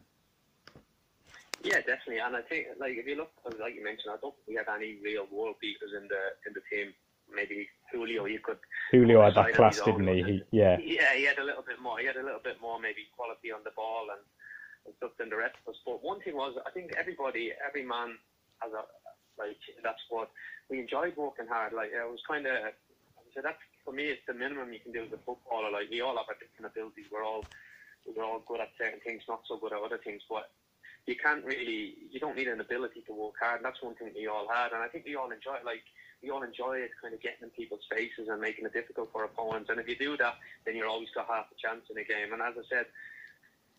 Yeah, 1.61 1.77
definitely. 1.77 2.19
And 2.19 2.35
I 2.35 2.41
think, 2.41 2.67
like, 2.79 2.93
if 2.93 3.07
you 3.07 3.15
look, 3.15 3.31
like 3.59 3.73
you 3.73 3.83
mentioned, 3.83 4.13
I 4.13 4.17
don't 4.21 4.35
think 4.35 4.47
we 4.47 4.55
had 4.55 4.67
any 4.69 4.97
real 5.03 5.25
world 5.31 5.55
beaters 5.59 5.93
in 5.95 6.07
the 6.07 6.21
in 6.45 6.53
the 6.53 6.61
team 6.69 6.93
maybe 7.33 7.67
Julio, 7.91 8.25
you 8.25 8.39
could. 8.39 8.57
Julio 8.91 9.23
had 9.23 9.35
that 9.35 9.53
class, 9.53 9.79
didn't 9.81 10.07
he? 10.07 10.23
he? 10.23 10.43
Yeah. 10.51 10.77
Yeah, 10.83 11.13
he 11.15 11.23
had 11.25 11.39
a 11.39 11.43
little 11.43 11.63
bit 11.63 11.81
more. 11.81 11.99
He 11.99 12.05
had 12.05 12.17
a 12.17 12.23
little 12.23 12.43
bit 12.43 12.59
more 12.61 12.79
maybe 12.79 13.07
quality 13.15 13.51
on 13.51 13.61
the 13.63 13.71
ball 13.75 14.07
and, 14.11 14.21
and 14.85 14.95
stuff 14.97 15.11
than 15.17 15.29
the 15.29 15.37
rest 15.37 15.55
of 15.65 15.73
us. 15.73 15.79
But 15.85 16.03
one 16.03 16.21
thing 16.21 16.35
was, 16.35 16.55
I 16.65 16.71
think 16.71 16.93
everybody, 16.97 17.51
every 17.65 17.83
man 17.85 18.17
has 18.59 18.71
a 18.73 18.83
like 19.37 19.59
that's 19.83 20.01
what 20.09 20.31
we 20.69 20.79
enjoyed 20.79 21.15
working 21.17 21.47
hard. 21.47 21.73
Like 21.73 21.91
I 21.91 22.05
was 22.05 22.19
kind 22.27 22.47
of, 22.47 22.55
so 23.33 23.41
that's 23.43 23.59
for 23.83 23.93
me, 23.93 24.05
it's 24.05 24.23
the 24.27 24.33
minimum 24.33 24.71
you 24.71 24.79
can 24.79 24.91
do 24.91 25.03
as 25.03 25.11
a 25.11 25.19
footballer. 25.25 25.71
Like 25.71 25.91
we 25.91 26.01
all 26.01 26.15
have 26.17 26.29
our 26.29 26.39
different 26.39 26.71
abilities. 26.71 27.05
We're 27.11 27.23
all 27.23 27.43
we're 28.05 28.23
all 28.23 28.43
good 28.47 28.61
at 28.61 28.71
certain 28.77 28.99
things, 29.01 29.23
not 29.27 29.41
so 29.47 29.57
good 29.57 29.73
at 29.73 29.81
other 29.81 29.97
things. 29.97 30.21
But 30.29 30.49
you 31.05 31.15
can't 31.15 31.43
really, 31.45 31.95
you 32.09 32.19
don't 32.19 32.35
need 32.35 32.47
an 32.47 32.61
ability 32.61 33.01
to 33.07 33.13
work 33.13 33.35
hard. 33.39 33.57
And 33.57 33.65
that's 33.65 33.81
one 33.81 33.95
thing 33.95 34.11
we 34.15 34.27
all 34.27 34.47
had, 34.49 34.73
and 34.73 34.81
I 34.81 34.87
think 34.87 35.05
we 35.05 35.15
all 35.15 35.31
enjoy. 35.31 35.57
Like 35.65 35.83
we 36.21 36.29
all 36.29 36.43
enjoy 36.43 36.77
it, 36.79 36.91
kind 37.01 37.13
of 37.13 37.21
getting 37.21 37.43
in 37.43 37.49
people's 37.49 37.85
faces 37.89 38.27
and 38.29 38.41
making 38.41 38.65
it 38.65 38.73
difficult 38.73 39.09
for 39.11 39.23
opponents. 39.23 39.69
And 39.69 39.79
if 39.79 39.87
you 39.87 39.95
do 39.95 40.17
that, 40.17 40.35
then 40.65 40.75
you're 40.75 40.87
always 40.87 41.09
got 41.13 41.27
half 41.27 41.47
a 41.51 41.55
chance 41.55 41.85
in 41.89 41.97
a 41.97 42.03
game. 42.03 42.33
And 42.33 42.41
as 42.41 42.55
I 42.57 42.63
said, 42.69 42.85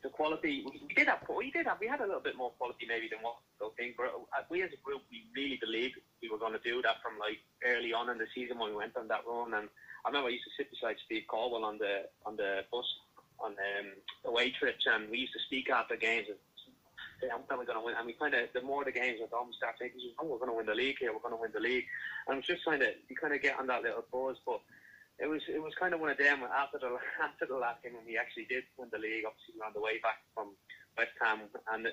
the 0.03 0.09
quality 0.11 0.65
we 0.65 0.95
did 0.95 1.09
have, 1.09 1.27
we 1.27 1.51
did 1.51 1.67
have, 1.67 1.79
we 1.81 1.89
had 1.89 2.01
a 2.01 2.07
little 2.07 2.21
bit 2.21 2.37
more 2.37 2.51
quality 2.59 2.87
maybe 2.87 3.09
than 3.09 3.21
what 3.23 3.37
people 3.59 3.75
think. 3.77 3.97
But 3.97 4.15
uh, 4.15 4.45
we 4.51 4.63
as 4.63 4.71
a 4.73 4.81
group, 4.85 5.03
we 5.11 5.25
really 5.35 5.59
believed 5.61 5.99
we 6.23 6.29
were 6.29 6.39
going 6.39 6.53
to 6.53 6.63
do 6.63 6.83
that 6.83 7.03
from 7.03 7.19
like 7.19 7.41
early 7.67 7.93
on 7.93 8.11
in 8.11 8.19
the 8.19 8.31
season 8.35 8.59
when 8.59 8.71
we 8.71 8.77
went 8.77 8.97
on 8.97 9.09
that 9.09 9.27
run. 9.27 9.55
And 9.55 9.69
I 10.05 10.09
remember 10.09 10.29
I 10.29 10.39
used 10.39 10.45
to 10.45 10.55
sit 10.57 10.71
beside 10.71 10.97
Steve 11.05 11.25
Caldwell 11.27 11.65
on 11.65 11.79
the 11.79 12.07
on 12.25 12.37
the 12.37 12.63
bus 12.71 12.87
on 13.41 13.53
um, 13.53 13.89
away 14.25 14.51
trips, 14.51 14.87
and 14.87 15.11
we 15.11 15.19
used 15.19 15.33
to 15.33 15.43
speak 15.47 15.71
after 15.71 15.97
games. 15.97 16.27
And, 16.29 16.39
I'm 17.23 17.43
probably 17.49 17.67
going 17.67 17.79
to 17.79 17.85
win. 17.85 17.95
And 17.97 18.07
we 18.07 18.13
kind 18.15 18.35
of, 18.35 18.49
the 18.53 18.63
more 18.63 18.85
the 18.85 18.93
games 18.93 19.21
are 19.21 19.33
done, 19.33 19.49
we 19.49 19.57
start 19.57 19.77
thinking, 19.79 20.01
oh, 20.19 20.27
we're 20.27 20.39
going 20.39 20.51
to 20.51 20.57
win 20.57 20.67
the 20.67 20.75
league 20.75 20.97
here, 21.01 21.13
we're 21.13 21.25
going 21.25 21.35
to 21.35 21.41
win 21.41 21.55
the 21.55 21.61
league. 21.61 21.87
And 22.29 22.39
it's 22.39 22.47
just 22.47 22.65
kind 22.65 22.83
of, 22.83 22.89
you 23.09 23.17
kind 23.17 23.35
of 23.35 23.41
get 23.41 23.59
on 23.59 23.67
that 23.69 23.83
little 23.83 24.05
buzz. 24.13 24.37
But 24.45 24.61
it 25.19 25.29
was 25.29 25.41
it 25.49 25.63
was 25.63 25.73
kind 25.81 25.95
of 25.95 26.01
one 26.01 26.11
of 26.11 26.19
them 26.19 26.45
after 26.45 26.79
the 26.79 26.93
after 27.25 27.47
the 27.47 27.57
last 27.57 27.83
game 27.83 27.97
when 27.97 28.05
we 28.05 28.19
actually 28.19 28.45
did 28.45 28.65
win 28.77 28.89
the 28.93 29.01
league. 29.01 29.25
Obviously, 29.25 29.57
we 29.57 29.65
on 29.65 29.73
the 29.73 29.81
way 29.81 29.99
back 30.05 30.21
from 30.35 30.53
West 30.97 31.17
Ham, 31.25 31.49
and 31.73 31.89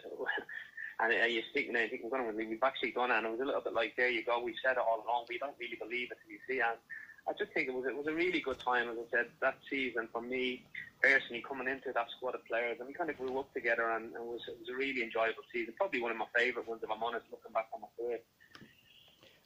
and 1.00 1.10
uh, 1.10 1.26
you're 1.26 1.48
speaking 1.50 1.74
there, 1.74 1.88
thinking 1.88 2.10
we're 2.10 2.18
going 2.18 2.30
to 2.30 2.36
win. 2.36 2.50
We've 2.50 2.64
actually 2.64 2.92
done 2.92 3.12
it, 3.12 3.18
and 3.18 3.28
it 3.28 3.32
was 3.32 3.40
a 3.40 3.48
little 3.48 3.64
bit 3.64 3.74
like, 3.74 3.96
there 3.96 4.12
you 4.12 4.24
go. 4.24 4.44
We 4.44 4.56
said 4.60 4.76
it 4.76 4.84
all 4.84 5.04
along. 5.08 5.26
We 5.30 5.40
don't 5.40 5.56
really 5.60 5.80
believe 5.80 6.12
it 6.12 6.20
until 6.20 6.36
you 6.36 6.44
see 6.48 6.60
it. 6.60 6.80
I 7.28 7.32
just 7.34 7.54
think 7.54 7.70
it 7.70 7.74
was 7.74 7.86
it 7.86 7.96
was 7.96 8.08
a 8.08 8.14
really 8.14 8.42
good 8.42 8.60
time, 8.60 8.90
as 8.90 8.98
I 8.98 9.10
said, 9.10 9.28
that 9.42 9.56
season 9.70 10.10
for 10.12 10.22
me 10.22 10.64
personally 11.02 11.44
coming 11.48 11.68
into 11.68 11.92
that 11.94 12.08
squad 12.18 12.36
of 12.36 12.46
players, 12.46 12.78
and 12.80 12.88
we 12.88 12.94
kind 12.94 13.10
of 13.10 13.18
grew 13.18 13.40
up 13.40 13.54
together, 13.54 13.90
and 13.92 14.14
it 14.14 14.22
was 14.22 14.42
it 14.48 14.58
was 14.60 14.70
a 14.70 14.76
really 14.76 15.04
enjoyable 15.04 15.44
season. 15.52 15.74
Probably 15.78 16.02
one 16.02 16.12
of 16.12 16.18
my 16.18 16.26
favourite 16.36 16.68
ones, 16.68 16.82
if 16.84 16.92
I'm 16.92 17.02
honest, 17.02 17.26
looking 17.32 17.54
back 17.54 17.68
on 17.74 17.82
my 17.82 17.88
career. 17.98 18.20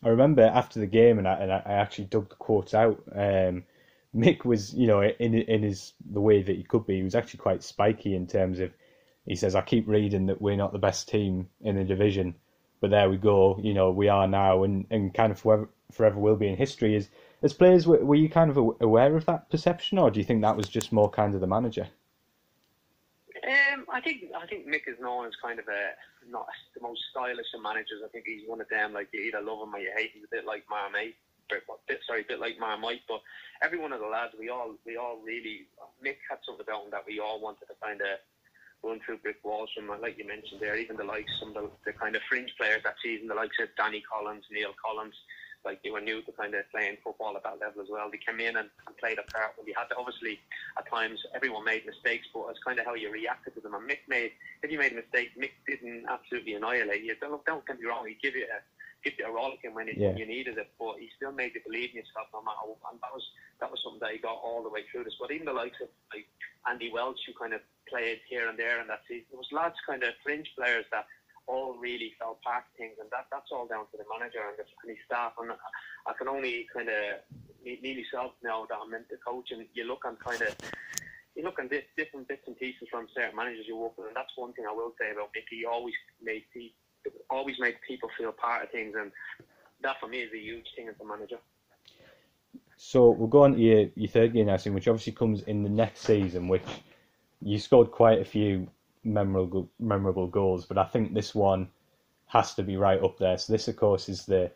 I 0.03 0.09
remember 0.09 0.43
after 0.43 0.79
the 0.79 0.87
game, 0.87 1.17
and 1.17 1.27
I, 1.27 1.33
and 1.35 1.51
I 1.51 1.61
actually 1.65 2.05
dug 2.05 2.29
the 2.29 2.35
quotes 2.35 2.73
out. 2.73 3.03
Um, 3.15 3.63
Mick 4.15 4.45
was, 4.45 4.73
you 4.73 4.87
know, 4.87 5.01
in 5.03 5.35
in 5.35 5.63
his 5.63 5.93
the 6.11 6.21
way 6.21 6.41
that 6.41 6.55
he 6.55 6.63
could 6.63 6.87
be, 6.87 6.97
he 6.97 7.03
was 7.03 7.15
actually 7.15 7.39
quite 7.39 7.63
spiky 7.63 8.15
in 8.15 8.27
terms 8.27 8.59
of. 8.59 8.71
He 9.25 9.35
says, 9.35 9.55
"I 9.55 9.61
keep 9.61 9.87
reading 9.87 10.27
that 10.27 10.41
we're 10.41 10.55
not 10.55 10.71
the 10.71 10.79
best 10.79 11.09
team 11.09 11.49
in 11.61 11.75
the 11.75 11.83
division, 11.83 12.35
but 12.79 12.91
there 12.91 13.09
we 13.09 13.17
go. 13.17 13.59
You 13.61 13.73
know, 13.73 13.91
we 13.91 14.07
are 14.07 14.27
now, 14.27 14.63
and, 14.63 14.85
and 14.89 15.13
kind 15.13 15.31
of 15.31 15.39
forever, 15.39 15.69
forever 15.91 16.17
will 16.17 16.37
be 16.37 16.47
in 16.47 16.55
history." 16.55 16.95
Is 16.95 17.09
as 17.43 17.53
players, 17.53 17.85
were, 17.85 18.03
were 18.03 18.15
you 18.15 18.29
kind 18.29 18.49
of 18.49 18.57
aware 18.81 19.15
of 19.15 19.25
that 19.25 19.49
perception, 19.49 19.97
or 19.97 20.09
do 20.09 20.19
you 20.19 20.25
think 20.25 20.41
that 20.41 20.57
was 20.57 20.67
just 20.67 20.91
more 20.91 21.09
kind 21.09 21.35
of 21.35 21.41
the 21.41 21.47
manager? 21.47 21.87
Um, 23.47 23.85
I 23.93 24.01
think 24.01 24.23
I 24.35 24.47
think 24.47 24.67
Mick 24.67 24.87
is 24.87 24.99
known 24.99 25.27
as 25.27 25.33
kind 25.41 25.59
of 25.59 25.67
a 25.67 25.95
not 26.29 26.47
the 26.75 26.81
most 26.81 26.99
stylish 27.11 27.47
of 27.55 27.61
managers. 27.61 28.01
I 28.03 28.09
think 28.09 28.25
he's 28.25 28.47
one 28.47 28.59
of 28.59 28.67
them 28.69 28.93
like 28.93 29.09
you 29.13 29.21
either 29.21 29.41
love 29.41 29.61
him 29.63 29.75
or 29.75 29.79
you 29.79 29.91
hate. 29.95 30.11
him. 30.11 30.25
a 30.25 30.35
bit 30.35 30.45
like 30.45 30.65
Marmite, 30.69 31.15
bit 31.47 31.99
sorry, 32.07 32.21
a 32.21 32.27
bit 32.27 32.39
like 32.39 32.59
Marmite. 32.59 33.07
But 33.07 33.21
every 33.61 33.79
one 33.79 33.93
of 33.93 34.01
the 34.01 34.07
lads, 34.07 34.33
we 34.37 34.49
all 34.49 34.75
we 34.85 34.97
all 34.97 35.21
really 35.23 35.67
Mick 36.03 36.17
had 36.29 36.39
something 36.45 36.65
about 36.65 36.85
him 36.85 36.91
that 36.91 37.05
we 37.07 37.19
all 37.19 37.39
wanted 37.39 37.67
to 37.67 37.75
kind 37.81 38.01
of 38.01 38.19
run 38.83 38.99
through 39.05 39.19
brick 39.19 39.39
walls 39.43 39.69
from. 39.75 39.87
Like 40.01 40.17
you 40.17 40.27
mentioned 40.27 40.59
there, 40.59 40.75
even 40.75 40.97
the 40.97 41.05
likes 41.05 41.31
some 41.39 41.55
of 41.55 41.55
the, 41.55 41.69
the 41.85 41.93
kind 41.93 42.15
of 42.15 42.21
fringe 42.27 42.51
players 42.57 42.83
that 42.83 42.95
season, 43.03 43.27
the 43.27 43.35
likes 43.35 43.55
of 43.61 43.69
Danny 43.77 44.01
Collins, 44.01 44.45
Neil 44.51 44.73
Collins 44.83 45.15
like 45.65 45.83
they 45.83 45.91
were 45.91 46.01
new 46.01 46.21
to 46.21 46.31
kind 46.31 46.53
of 46.55 46.63
playing 46.71 46.97
football 47.03 47.35
at 47.35 47.43
that 47.43 47.59
level 47.59 47.81
as 47.81 47.89
well. 47.89 48.09
They 48.11 48.19
came 48.19 48.39
in 48.39 48.57
and, 48.57 48.69
and 48.87 48.97
played 48.97 49.19
a 49.19 49.25
part 49.31 49.53
when 49.57 49.65
we 49.65 49.73
had 49.75 49.89
to. 49.89 49.97
Obviously, 49.97 50.39
at 50.77 50.89
times 50.89 51.19
everyone 51.35 51.65
made 51.65 51.85
mistakes, 51.85 52.27
but 52.33 52.47
it's 52.49 52.63
kind 52.63 52.79
of 52.79 52.85
how 52.85 52.95
you 52.95 53.11
reacted 53.11 53.55
to 53.55 53.61
them. 53.61 53.75
And 53.75 53.89
Mick 53.89 54.05
made, 54.07 54.31
if 54.63 54.71
you 54.71 54.79
made 54.79 54.93
a 54.93 55.01
mistake, 55.01 55.31
Mick 55.37 55.51
didn't 55.67 56.05
absolutely 56.09 56.53
annihilate 56.53 57.03
you. 57.03 57.15
Don't, 57.19 57.43
don't 57.45 57.65
get 57.65 57.79
me 57.79 57.85
wrong, 57.85 58.07
he 58.07 58.15
give 58.21 58.35
you 58.35 58.45
a 58.45 58.59
give 59.03 59.13
you 59.19 59.27
a 59.27 59.31
rollicking 59.31 59.73
when, 59.73 59.87
it, 59.87 59.97
yeah. 59.97 60.15
you 60.15 60.25
needed 60.25 60.57
it, 60.57 60.69
but 60.79 60.97
he 60.99 61.07
still 61.15 61.31
made 61.31 61.53
you 61.53 61.61
believe 61.63 61.91
in 61.91 62.01
yourself 62.01 62.27
no 62.33 62.41
matter 62.41 62.65
what. 62.65 62.81
And 62.91 62.99
that 63.01 63.13
was 63.13 63.23
that 63.59 63.69
was 63.71 63.79
something 63.83 64.01
that 64.01 64.13
he 64.13 64.19
got 64.19 64.37
all 64.41 64.63
the 64.63 64.69
way 64.69 64.85
through 64.91 65.03
this. 65.03 65.15
But 65.19 65.31
even 65.31 65.45
the 65.45 65.53
likes 65.53 65.77
of 65.81 65.89
like 66.13 66.27
Andy 66.69 66.91
Welch, 66.91 67.19
who 67.25 67.33
kind 67.33 67.53
of 67.53 67.61
played 67.89 68.19
here 68.29 68.49
and 68.49 68.57
there 68.57 68.81
in 68.81 68.87
that 68.87 69.01
season, 69.07 69.25
there 69.31 69.39
was 69.39 69.51
lads 69.51 69.77
kind 69.87 70.03
of 70.03 70.13
fringe 70.23 70.49
players 70.57 70.85
that 70.91 71.05
all 71.47 71.75
really 71.79 72.13
fell 72.19 72.37
part 72.43 72.63
of 72.67 72.77
things, 72.77 72.95
and 72.99 73.09
that 73.11 73.27
that's 73.31 73.51
all 73.51 73.67
down 73.67 73.87
to 73.91 73.97
the 73.97 74.05
manager 74.11 74.43
and, 74.43 74.59
and 74.59 74.89
his 74.89 74.99
staff. 75.05 75.33
And 75.39 75.51
I 75.51 76.13
can 76.13 76.27
only 76.27 76.67
kind 76.73 76.89
of 76.89 77.23
me, 77.63 77.79
myself 77.81 78.33
now 78.43 78.65
that 78.69 78.77
I'm 78.77 78.93
into 78.93 79.17
coaching. 79.25 79.65
You 79.73 79.85
look 79.85 80.05
on 80.05 80.15
kind 80.17 80.41
of 80.41 80.55
you 81.35 81.43
look 81.43 81.59
this, 81.69 81.83
different 81.95 82.27
bits 82.27 82.43
and 82.47 82.57
pieces 82.57 82.87
from 82.89 83.07
certain 83.13 83.35
managers 83.35 83.65
you 83.67 83.77
work 83.77 83.97
with, 83.97 84.07
and 84.07 84.15
that's 84.15 84.33
one 84.35 84.53
thing 84.53 84.65
I 84.69 84.73
will 84.73 84.93
say 84.99 85.11
about 85.11 85.29
Mickey. 85.33 85.61
He 85.61 85.65
always 85.65 85.93
made 86.21 86.43
people 86.53 86.75
always 87.29 87.55
made 87.59 87.75
people 87.87 88.09
feel 88.17 88.31
part 88.31 88.63
of 88.63 88.71
things, 88.71 88.95
and 88.99 89.11
that 89.81 89.99
for 89.99 90.07
me 90.07 90.19
is 90.21 90.33
a 90.33 90.39
huge 90.39 90.67
thing 90.75 90.87
as 90.89 90.95
a 91.01 91.05
manager. 91.05 91.37
So 92.75 93.09
we'll 93.09 93.27
go 93.27 93.43
on 93.43 93.53
to 93.53 93.59
your, 93.59 93.87
your 93.95 94.09
third 94.09 94.33
game 94.33 94.47
now, 94.47 94.57
which 94.57 94.87
obviously 94.87 95.13
comes 95.13 95.41
in 95.43 95.63
the 95.63 95.69
next 95.69 96.01
season, 96.01 96.47
which 96.47 96.65
you 97.41 97.57
scored 97.59 97.91
quite 97.91 98.19
a 98.19 98.25
few 98.25 98.67
memorable 99.07 99.69
memorable 99.79 100.27
goals, 100.27 100.65
but 100.65 100.77
I 100.77 100.85
think 100.85 101.13
this 101.13 101.33
one 101.33 101.69
has 102.27 102.53
to 102.55 102.63
be 102.63 102.77
right 102.77 103.01
up 103.01 103.17
there. 103.17 103.37
So 103.37 103.53
this, 103.53 103.67
of 103.67 103.75
course, 103.77 104.09
is 104.09 104.25
the 104.25 104.51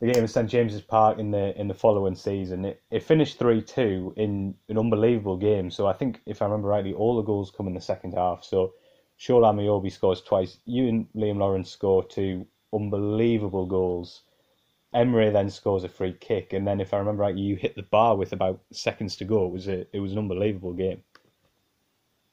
the 0.00 0.12
game 0.12 0.24
at 0.24 0.30
St 0.30 0.50
James's 0.50 0.80
Park 0.80 1.18
in 1.18 1.30
the 1.30 1.58
in 1.60 1.68
the 1.68 1.74
following 1.74 2.16
season. 2.16 2.64
It, 2.64 2.82
it 2.90 3.02
finished 3.02 3.38
three 3.38 3.62
two 3.62 4.12
in 4.16 4.54
an 4.68 4.78
unbelievable 4.78 5.36
game. 5.36 5.70
So 5.70 5.86
I 5.86 5.92
think 5.92 6.20
if 6.26 6.42
I 6.42 6.46
remember 6.46 6.68
rightly, 6.68 6.92
all 6.92 7.16
the 7.16 7.22
goals 7.22 7.52
come 7.56 7.68
in 7.68 7.74
the 7.74 7.80
second 7.80 8.14
half. 8.14 8.42
So 8.44 8.74
Shola 9.18 9.54
Ameobi 9.54 9.92
scores 9.92 10.20
twice. 10.20 10.58
You 10.64 10.88
and 10.88 11.06
Liam 11.14 11.38
Lawrence 11.38 11.70
score 11.70 12.02
two 12.04 12.46
unbelievable 12.72 13.66
goals. 13.66 14.22
Emre 14.94 15.32
then 15.32 15.48
scores 15.48 15.84
a 15.84 15.88
free 15.88 16.12
kick, 16.12 16.52
and 16.52 16.66
then 16.66 16.80
if 16.80 16.92
I 16.92 16.98
remember 16.98 17.22
right, 17.22 17.34
you 17.34 17.56
hit 17.56 17.76
the 17.76 17.82
bar 17.82 18.16
with 18.16 18.32
about 18.32 18.60
seconds 18.72 19.16
to 19.16 19.24
go. 19.24 19.46
It 19.46 19.52
was 19.52 19.68
a, 19.68 19.86
it 19.96 20.00
was 20.00 20.12
an 20.12 20.18
unbelievable 20.18 20.74
game. 20.74 21.02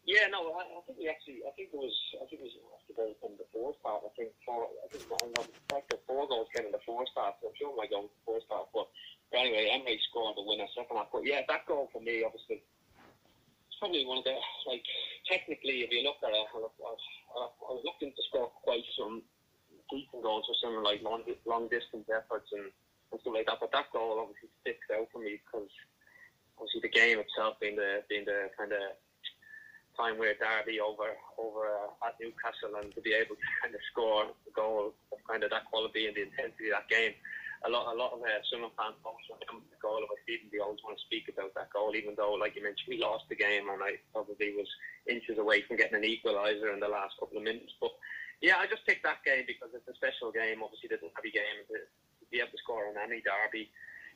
Yeah, 0.09 0.25
no, 0.33 0.57
I, 0.57 0.65
I 0.65 0.81
think 0.89 0.97
we 0.97 1.05
actually, 1.05 1.45
I 1.45 1.53
think 1.53 1.69
it 1.69 1.77
was, 1.77 1.93
I 2.17 2.25
think 2.25 2.41
it 2.41 2.49
was 2.49 2.57
after 2.81 2.97
the, 2.97 3.13
the 3.13 3.45
fourth 3.53 3.77
half. 3.85 4.01
I 4.01 4.09
think 4.17 4.33
four, 4.41 4.65
I 4.65 4.89
think 4.89 5.05
I'm 5.05 5.29
like 5.69 5.85
the 5.85 6.01
four 6.09 6.25
goals 6.25 6.49
came 6.49 6.65
in 6.65 6.73
the 6.73 6.81
fourth 6.81 7.13
half. 7.13 7.37
So 7.37 7.53
I'm 7.53 7.57
sure 7.61 7.69
my 7.77 7.85
goal 7.85 8.09
fourth 8.25 8.41
half, 8.49 8.73
but, 8.73 8.89
but 9.29 9.45
anyway, 9.45 9.69
Emre 9.69 9.93
scored 10.09 10.33
the 10.33 10.41
winner 10.41 10.65
second 10.73 10.97
half. 10.97 11.13
But 11.13 11.29
yeah, 11.29 11.45
that 11.45 11.69
goal 11.69 11.93
for 11.93 12.01
me, 12.01 12.25
obviously, 12.25 12.65
it's 12.65 13.77
probably 13.77 14.01
one 14.01 14.17
of 14.17 14.25
the 14.25 14.33
like 14.65 14.81
technically, 15.29 15.85
if 15.85 15.93
you 15.93 16.01
look 16.01 16.17
at 16.25 16.33
it, 16.33 16.41
I, 16.41 16.57
I, 16.57 17.41
I 17.45 17.69
was 17.77 17.85
looking 17.85 18.09
to 18.09 18.23
score 18.33 18.49
quite 18.65 18.89
some 18.97 19.21
decent 19.93 20.25
goals 20.25 20.49
for 20.49 20.57
some 20.57 20.81
like 20.81 21.05
long 21.05 21.21
long 21.45 21.69
distance 21.69 22.09
efforts 22.09 22.49
and, 22.49 22.73
and 23.13 23.21
stuff 23.21 23.37
like 23.37 23.45
that. 23.45 23.61
But 23.61 23.69
that 23.77 23.93
goal 23.93 24.25
obviously 24.25 24.49
sticks 24.65 24.89
out 24.89 25.05
for 25.13 25.21
me 25.21 25.37
because 25.37 25.69
obviously 26.57 26.81
the 26.81 26.97
game 26.97 27.21
itself 27.21 27.61
being 27.61 27.77
the 27.77 28.01
being 28.09 28.25
the 28.25 28.49
kind 28.57 28.73
of 28.73 28.97
time 29.99 30.15
where 30.15 30.39
Derby 30.39 30.79
over 30.79 31.11
over 31.35 31.67
uh, 31.67 32.07
at 32.07 32.15
Newcastle 32.23 32.79
and 32.79 32.95
to 32.95 33.03
be 33.03 33.11
able 33.11 33.35
to 33.35 33.47
kind 33.59 33.75
of 33.75 33.83
score 33.91 34.31
a 34.31 34.51
goal 34.55 34.95
of 35.11 35.19
kind 35.27 35.43
of 35.43 35.51
that 35.51 35.67
quality 35.67 36.07
and 36.07 36.15
the 36.15 36.23
intensity 36.23 36.71
of 36.71 36.79
that 36.79 36.87
game. 36.87 37.11
A 37.67 37.69
lot, 37.69 37.91
a 37.91 37.95
lot 37.99 38.15
of 38.15 38.23
uh, 38.23 38.39
Sunderland 38.47 38.71
fans 38.79 38.95
always 39.03 39.27
want 39.27 39.43
to 39.43 39.47
come 39.51 39.59
to 39.59 39.67
the 39.67 39.83
goal 39.83 39.99
of 39.99 40.15
Stephen. 40.23 40.47
They 40.47 40.63
always 40.63 40.79
want 40.79 40.95
to 40.95 41.03
speak 41.03 41.27
about 41.27 41.51
that 41.59 41.67
goal, 41.75 41.91
even 41.91 42.15
though, 42.15 42.39
like 42.39 42.55
you 42.55 42.63
mentioned, 42.63 42.87
we 42.87 43.03
lost 43.03 43.27
the 43.27 43.35
game 43.35 43.67
and 43.67 43.83
I 43.83 43.99
probably 44.15 44.55
was 44.55 44.71
inches 45.11 45.35
away 45.35 45.67
from 45.67 45.75
getting 45.75 45.99
an 45.99 46.07
equaliser 46.07 46.71
in 46.71 46.79
the 46.79 46.87
last 46.87 47.19
couple 47.19 47.35
of 47.35 47.43
minutes. 47.43 47.75
But 47.83 47.91
yeah, 48.39 48.63
I 48.63 48.71
just 48.71 48.87
picked 48.87 49.03
that 49.03 49.27
game 49.27 49.43
because 49.43 49.75
it's 49.75 49.91
a 49.91 49.99
special 49.99 50.31
game. 50.31 50.63
Obviously, 50.63 50.87
it's 50.87 51.03
a 51.03 51.11
derby 51.11 51.35
game, 51.35 51.67
to 51.67 51.83
be 52.31 52.39
able 52.39 52.55
to 52.55 52.63
score 52.63 52.87
on 52.87 52.95
any 52.95 53.19
derby 53.19 53.67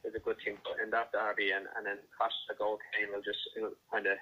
is 0.07 0.15
a 0.15 0.23
good 0.23 0.39
thing. 0.39 0.55
But 0.63 0.79
in 0.79 0.87
that 0.95 1.11
derby, 1.11 1.51
and, 1.51 1.67
and 1.75 1.83
then 1.83 1.99
crash 2.15 2.35
the 2.47 2.55
goal 2.55 2.79
game 2.95 3.11
will 3.11 3.27
just 3.27 3.43
it'll 3.59 3.75
kind 3.91 4.07
of 4.07 4.15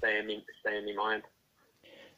stay 0.00 0.18
in 0.18 0.26
me 0.26 0.44
stay 0.60 0.78
in 0.78 0.84
my 0.86 1.02
mind. 1.02 1.22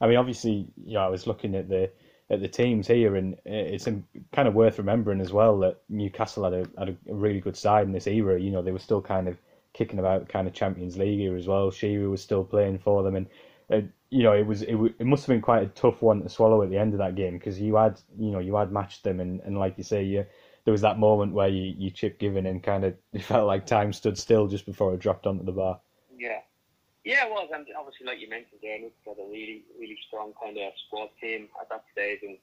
I 0.01 0.09
mean, 0.09 0.17
obviously, 0.17 0.69
you 0.85 0.95
know, 0.95 1.01
I 1.01 1.09
was 1.09 1.27
looking 1.27 1.55
at 1.55 1.69
the 1.69 1.91
at 2.31 2.41
the 2.41 2.49
teams 2.49 2.87
here, 2.87 3.17
and 3.17 3.37
it's 3.45 3.85
kind 4.33 4.49
of 4.49 4.55
worth 4.55 4.79
remembering 4.79 5.21
as 5.21 5.33
well 5.33 5.59
that 5.61 5.83
Newcastle 5.89 6.45
had 6.45 6.55
a 6.55 6.67
had 6.79 6.89
a 6.89 7.15
really 7.15 7.41
good 7.41 7.57
side 7.57 7.87
in 7.87 7.93
this 7.93 8.07
era. 8.07 8.41
You 8.41 8.51
know, 8.51 8.63
they 8.63 8.73
were 8.73 8.79
still 8.79 9.03
kind 9.03 9.29
of 9.29 9.37
kicking 9.75 9.99
about 9.99 10.29
kind 10.29 10.47
of 10.47 10.55
Champions 10.55 10.97
League 10.97 11.19
here 11.19 11.37
as 11.37 11.47
well. 11.47 11.71
Shearer 11.71 12.11
was 12.11 12.23
still 12.23 12.45
playing 12.45 12.79
for 12.79 13.03
them, 13.03 13.17
and 13.17 13.27
uh, 13.71 13.81
you 14.11 14.23
know, 14.23 14.33
it 14.33 14.47
was 14.47 14.63
it, 14.63 14.77
it 14.99 15.07
must 15.07 15.27
have 15.27 15.35
been 15.35 15.41
quite 15.41 15.63
a 15.63 15.69
tough 15.69 16.03
one 16.03 16.23
to 16.23 16.29
swallow 16.29 16.63
at 16.63 16.71
the 16.71 16.79
end 16.79 16.93
of 16.93 16.99
that 16.99 17.15
game 17.15 17.39
because 17.39 17.61
you 17.61 17.77
had 17.77 18.01
you 18.19 18.31
know 18.31 18.39
you 18.39 18.57
had 18.57 18.73
matched 18.73 19.05
them, 19.05 19.21
and, 19.21 19.41
and 19.41 19.59
like 19.59 19.79
you 19.79 19.85
say, 19.85 20.03
you, 20.03 20.27
there 20.65 20.73
was 20.73 20.83
that 20.83 20.99
moment 20.99 21.33
where 21.33 21.49
you 21.49 21.75
you 21.77 21.91
chip 21.91 22.19
Given 22.19 22.47
and 22.47 22.63
kind 22.63 22.85
of 22.85 22.95
it 23.13 23.23
felt 23.23 23.47
like 23.47 23.67
time 23.67 23.93
stood 23.93 24.19
still 24.19 24.47
just 24.47 24.67
before 24.67 24.95
it 24.95 25.01
dropped 25.01 25.27
onto 25.27 25.45
the 25.45 25.53
bar. 25.53 25.81
Yeah. 26.17 26.41
Yeah, 27.05 27.27
it 27.27 27.35
was, 27.35 27.51
and 27.51 27.67
obviously, 27.75 28.07
like 28.07 28.23
you 28.23 28.31
mentioned, 28.31 28.63
there, 28.63 28.79
Nick 28.79 28.95
had 29.03 29.19
a 29.19 29.27
really, 29.27 29.67
really 29.75 29.99
strong 30.07 30.31
kind 30.39 30.55
of 30.55 30.71
squad 30.87 31.11
team 31.19 31.51
at 31.59 31.67
that 31.67 31.83
stage, 31.91 32.23
and 32.23 32.39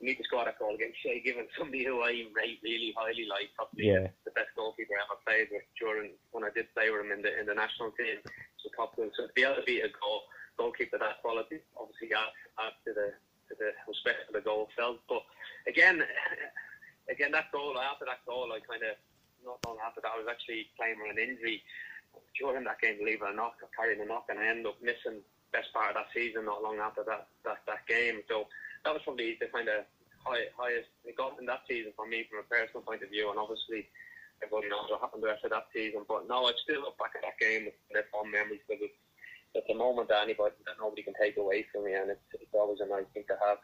you 0.00 0.04
need 0.08 0.16
to 0.16 0.24
score 0.24 0.48
that 0.48 0.56
goal 0.56 0.72
against 0.72 0.96
Shay 1.04 1.20
Given, 1.20 1.44
somebody 1.58 1.84
who 1.84 2.00
I 2.00 2.24
rate 2.32 2.64
really 2.64 2.96
highly, 2.96 3.28
like 3.28 3.52
probably 3.52 3.92
yeah. 3.92 4.08
the 4.24 4.32
best 4.32 4.54
goalkeeper 4.56 4.96
I 4.96 5.04
ever 5.04 5.20
played 5.28 5.52
with 5.52 5.66
during 5.76 6.16
when 6.32 6.44
I 6.46 6.54
did 6.56 6.72
play 6.72 6.88
with 6.88 7.04
him 7.04 7.12
in 7.12 7.20
the 7.20 7.36
in 7.36 7.44
the 7.44 7.54
national 7.54 7.92
team. 8.00 8.24
So 8.64 8.72
top 8.72 8.96
goal. 8.96 9.12
So 9.12 9.28
to 9.28 9.34
be 9.36 9.44
able 9.44 9.60
to 9.60 9.66
beat 9.68 9.84
a 9.84 9.92
goal 9.92 10.24
goalkeeper 10.56 10.96
that 10.98 11.20
quality, 11.20 11.60
obviously 11.76 12.08
adds, 12.16 12.34
adds 12.58 12.80
to 12.88 12.96
the 12.96 13.08
to 13.12 13.52
the 13.60 13.76
respect 13.84 14.24
for 14.24 14.32
the 14.32 14.44
goal 14.44 14.72
felt. 14.72 15.04
But 15.04 15.20
again, 15.68 16.00
again 17.12 17.34
that 17.36 17.52
goal 17.52 17.76
after 17.76 18.08
that 18.08 18.24
goal, 18.24 18.48
I 18.54 18.64
kind 18.64 18.82
of 18.88 18.96
not 19.44 19.60
long 19.68 19.78
after 19.84 20.00
that, 20.00 20.14
I 20.14 20.18
was 20.18 20.30
actually 20.30 20.70
playing 20.80 20.98
with 20.98 21.12
an 21.12 21.20
injury 21.20 21.62
during 22.38 22.64
that 22.64 22.80
game, 22.80 22.98
believe 22.98 23.22
it 23.22 23.30
or 23.30 23.34
not, 23.34 23.54
carrying 23.76 24.00
a 24.00 24.06
knock, 24.06 24.26
and 24.28 24.38
I 24.38 24.46
ended 24.48 24.66
up 24.66 24.82
missing 24.82 25.20
best 25.52 25.72
part 25.72 25.88
of 25.88 25.96
that 25.96 26.12
season 26.12 26.44
not 26.44 26.62
long 26.62 26.76
after 26.78 27.02
that 27.08 27.28
that, 27.44 27.64
that 27.66 27.86
game. 27.88 28.20
So 28.28 28.46
that 28.84 28.92
was 28.92 29.02
probably 29.02 29.36
the 29.40 29.48
kind 29.48 29.68
of 29.68 29.84
high, 30.20 30.52
highest 30.56 30.92
it 31.04 31.16
got 31.16 31.40
in 31.40 31.46
that 31.46 31.64
season 31.68 31.92
for 31.96 32.06
me 32.06 32.26
from 32.28 32.40
a 32.40 32.46
personal 32.48 32.82
point 32.82 33.02
of 33.02 33.10
view, 33.10 33.30
and 33.30 33.38
obviously 33.38 33.88
everybody 34.42 34.68
knows 34.68 34.86
what 34.90 35.00
happened 35.00 35.22
the 35.22 35.28
rest 35.28 35.44
of 35.44 35.50
that 35.50 35.66
season. 35.74 36.04
But 36.06 36.28
no, 36.28 36.46
I 36.46 36.52
still 36.62 36.82
look 36.82 36.98
back 36.98 37.12
at 37.16 37.22
that 37.22 37.38
game 37.40 37.64
with 37.66 37.74
their 37.92 38.06
fond 38.12 38.30
memories 38.30 38.60
because 38.68 38.84
it's, 38.86 39.00
it's 39.54 39.70
a 39.70 39.74
moment 39.74 40.08
that 40.08 40.22
anybody 40.22 40.54
that 40.66 40.76
nobody 40.78 41.02
can 41.02 41.14
take 41.20 41.36
away 41.36 41.66
from 41.72 41.84
me, 41.84 41.94
and 41.94 42.10
it's, 42.10 42.26
it's 42.34 42.54
always 42.54 42.80
a 42.80 42.86
nice 42.86 43.08
thing 43.14 43.24
to 43.28 43.36
have. 43.46 43.58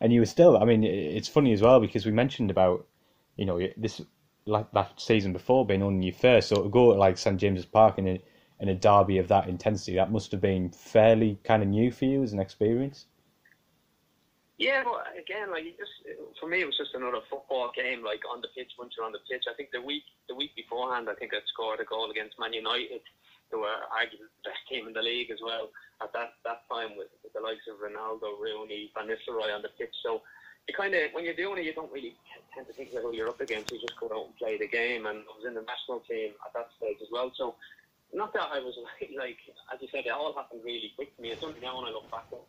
And 0.00 0.12
you 0.12 0.20
were 0.20 0.26
still, 0.26 0.56
I 0.56 0.64
mean, 0.64 0.82
it's 0.82 1.28
funny 1.28 1.52
as 1.52 1.60
well 1.60 1.80
because 1.80 2.06
we 2.06 2.12
mentioned 2.12 2.50
about, 2.50 2.86
you 3.36 3.44
know, 3.44 3.60
this 3.76 4.00
like 4.46 4.70
that 4.72 5.00
season 5.00 5.32
before 5.32 5.66
being 5.66 5.82
on 5.82 6.02
your 6.02 6.14
first, 6.14 6.48
so 6.48 6.62
to 6.62 6.68
go 6.68 6.92
to 6.92 6.98
like 6.98 7.16
St 7.18 7.38
James's 7.38 7.64
Park 7.64 7.98
in 7.98 8.08
a 8.08 8.22
in 8.60 8.68
a 8.68 8.74
derby 8.74 9.18
of 9.18 9.28
that 9.28 9.48
intensity, 9.48 9.96
that 9.96 10.12
must 10.12 10.30
have 10.30 10.40
been 10.40 10.70
fairly 10.70 11.38
kind 11.44 11.62
of 11.62 11.68
new 11.68 11.90
for 11.90 12.04
you 12.04 12.22
as 12.22 12.32
an 12.32 12.38
experience. 12.38 13.06
Yeah, 14.56 14.84
but 14.84 15.10
again, 15.18 15.50
like 15.50 15.64
just 15.74 15.90
for 16.38 16.48
me, 16.48 16.62
it 16.62 16.66
was 16.66 16.78
just 16.78 16.94
another 16.94 17.18
football 17.28 17.72
game, 17.74 18.04
like 18.04 18.22
on 18.30 18.40
the 18.40 18.48
pitch. 18.54 18.70
Once 18.78 18.94
you're 18.96 19.06
on 19.06 19.12
the 19.12 19.24
pitch, 19.26 19.42
I 19.50 19.54
think 19.56 19.70
the 19.72 19.82
week 19.82 20.04
the 20.28 20.34
week 20.34 20.54
beforehand, 20.54 21.10
I 21.10 21.14
think 21.18 21.34
I 21.34 21.42
scored 21.50 21.80
a 21.80 21.84
goal 21.84 22.10
against 22.10 22.38
Man 22.38 22.52
United, 22.52 23.02
who 23.50 23.66
were 23.66 23.82
arguably 23.90 24.30
the 24.30 24.46
best 24.46 24.62
team 24.70 24.86
in 24.86 24.94
the 24.94 25.02
league 25.02 25.34
as 25.34 25.42
well 25.42 25.74
at 26.02 26.12
that 26.14 26.38
that 26.46 26.62
time 26.70 26.94
with, 26.94 27.10
with 27.26 27.34
the 27.34 27.42
likes 27.42 27.66
of 27.66 27.82
Ronaldo, 27.82 28.38
Rooney, 28.38 28.94
Van 28.94 29.10
Nistelrooy 29.10 29.50
on 29.50 29.62
the 29.62 29.74
pitch. 29.74 29.94
So 30.06 30.22
you 30.68 30.74
kind 30.74 30.94
of 30.94 31.12
when 31.12 31.24
you're 31.24 31.36
doing 31.36 31.58
it, 31.60 31.68
you 31.68 31.74
don't 31.74 31.92
really 31.92 32.16
tend 32.54 32.66
to 32.66 32.72
think 32.72 32.92
about 32.92 33.02
who 33.04 33.12
you're 33.12 33.28
up 33.28 33.40
against. 33.40 33.72
You 33.72 33.80
just 33.80 33.98
go 34.00 34.08
out 34.08 34.32
and 34.32 34.36
play 34.36 34.56
the 34.56 34.68
game. 34.68 35.04
And 35.06 35.20
I 35.28 35.32
was 35.36 35.44
in 35.46 35.54
the 35.54 35.66
national 35.66 36.00
team 36.08 36.32
at 36.40 36.54
that 36.56 36.72
stage 36.78 36.96
as 37.02 37.08
well. 37.12 37.32
So 37.36 37.56
not 38.14 38.32
that 38.32 38.48
I 38.48 38.60
was 38.60 38.78
like, 39.18 39.42
as 39.72 39.82
you 39.82 39.88
said, 39.92 40.06
it 40.06 40.14
all 40.14 40.32
happened 40.32 40.62
really 40.64 40.92
quick 40.96 41.14
to 41.16 41.20
me. 41.20 41.36
It's 41.36 41.44
only 41.44 41.60
now 41.60 41.76
when 41.76 41.90
I 41.90 41.92
look 41.92 42.08
back, 42.10 42.30
I 42.32 42.40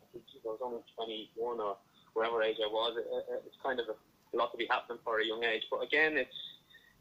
was 0.46 0.64
only 0.64 0.86
21 0.96 1.60
or 1.60 1.76
whatever 2.14 2.44
age 2.44 2.62
I 2.64 2.72
was. 2.72 2.96
It, 2.96 3.08
it, 3.10 3.44
it's 3.52 3.60
kind 3.60 3.80
of 3.80 3.90
a, 3.90 3.98
lot 4.36 4.52
to 4.52 4.60
be 4.60 4.68
happening 4.68 5.00
for 5.00 5.24
a 5.24 5.26
young 5.26 5.48
age. 5.48 5.64
But 5.72 5.80
again, 5.80 6.20
it's 6.20 6.36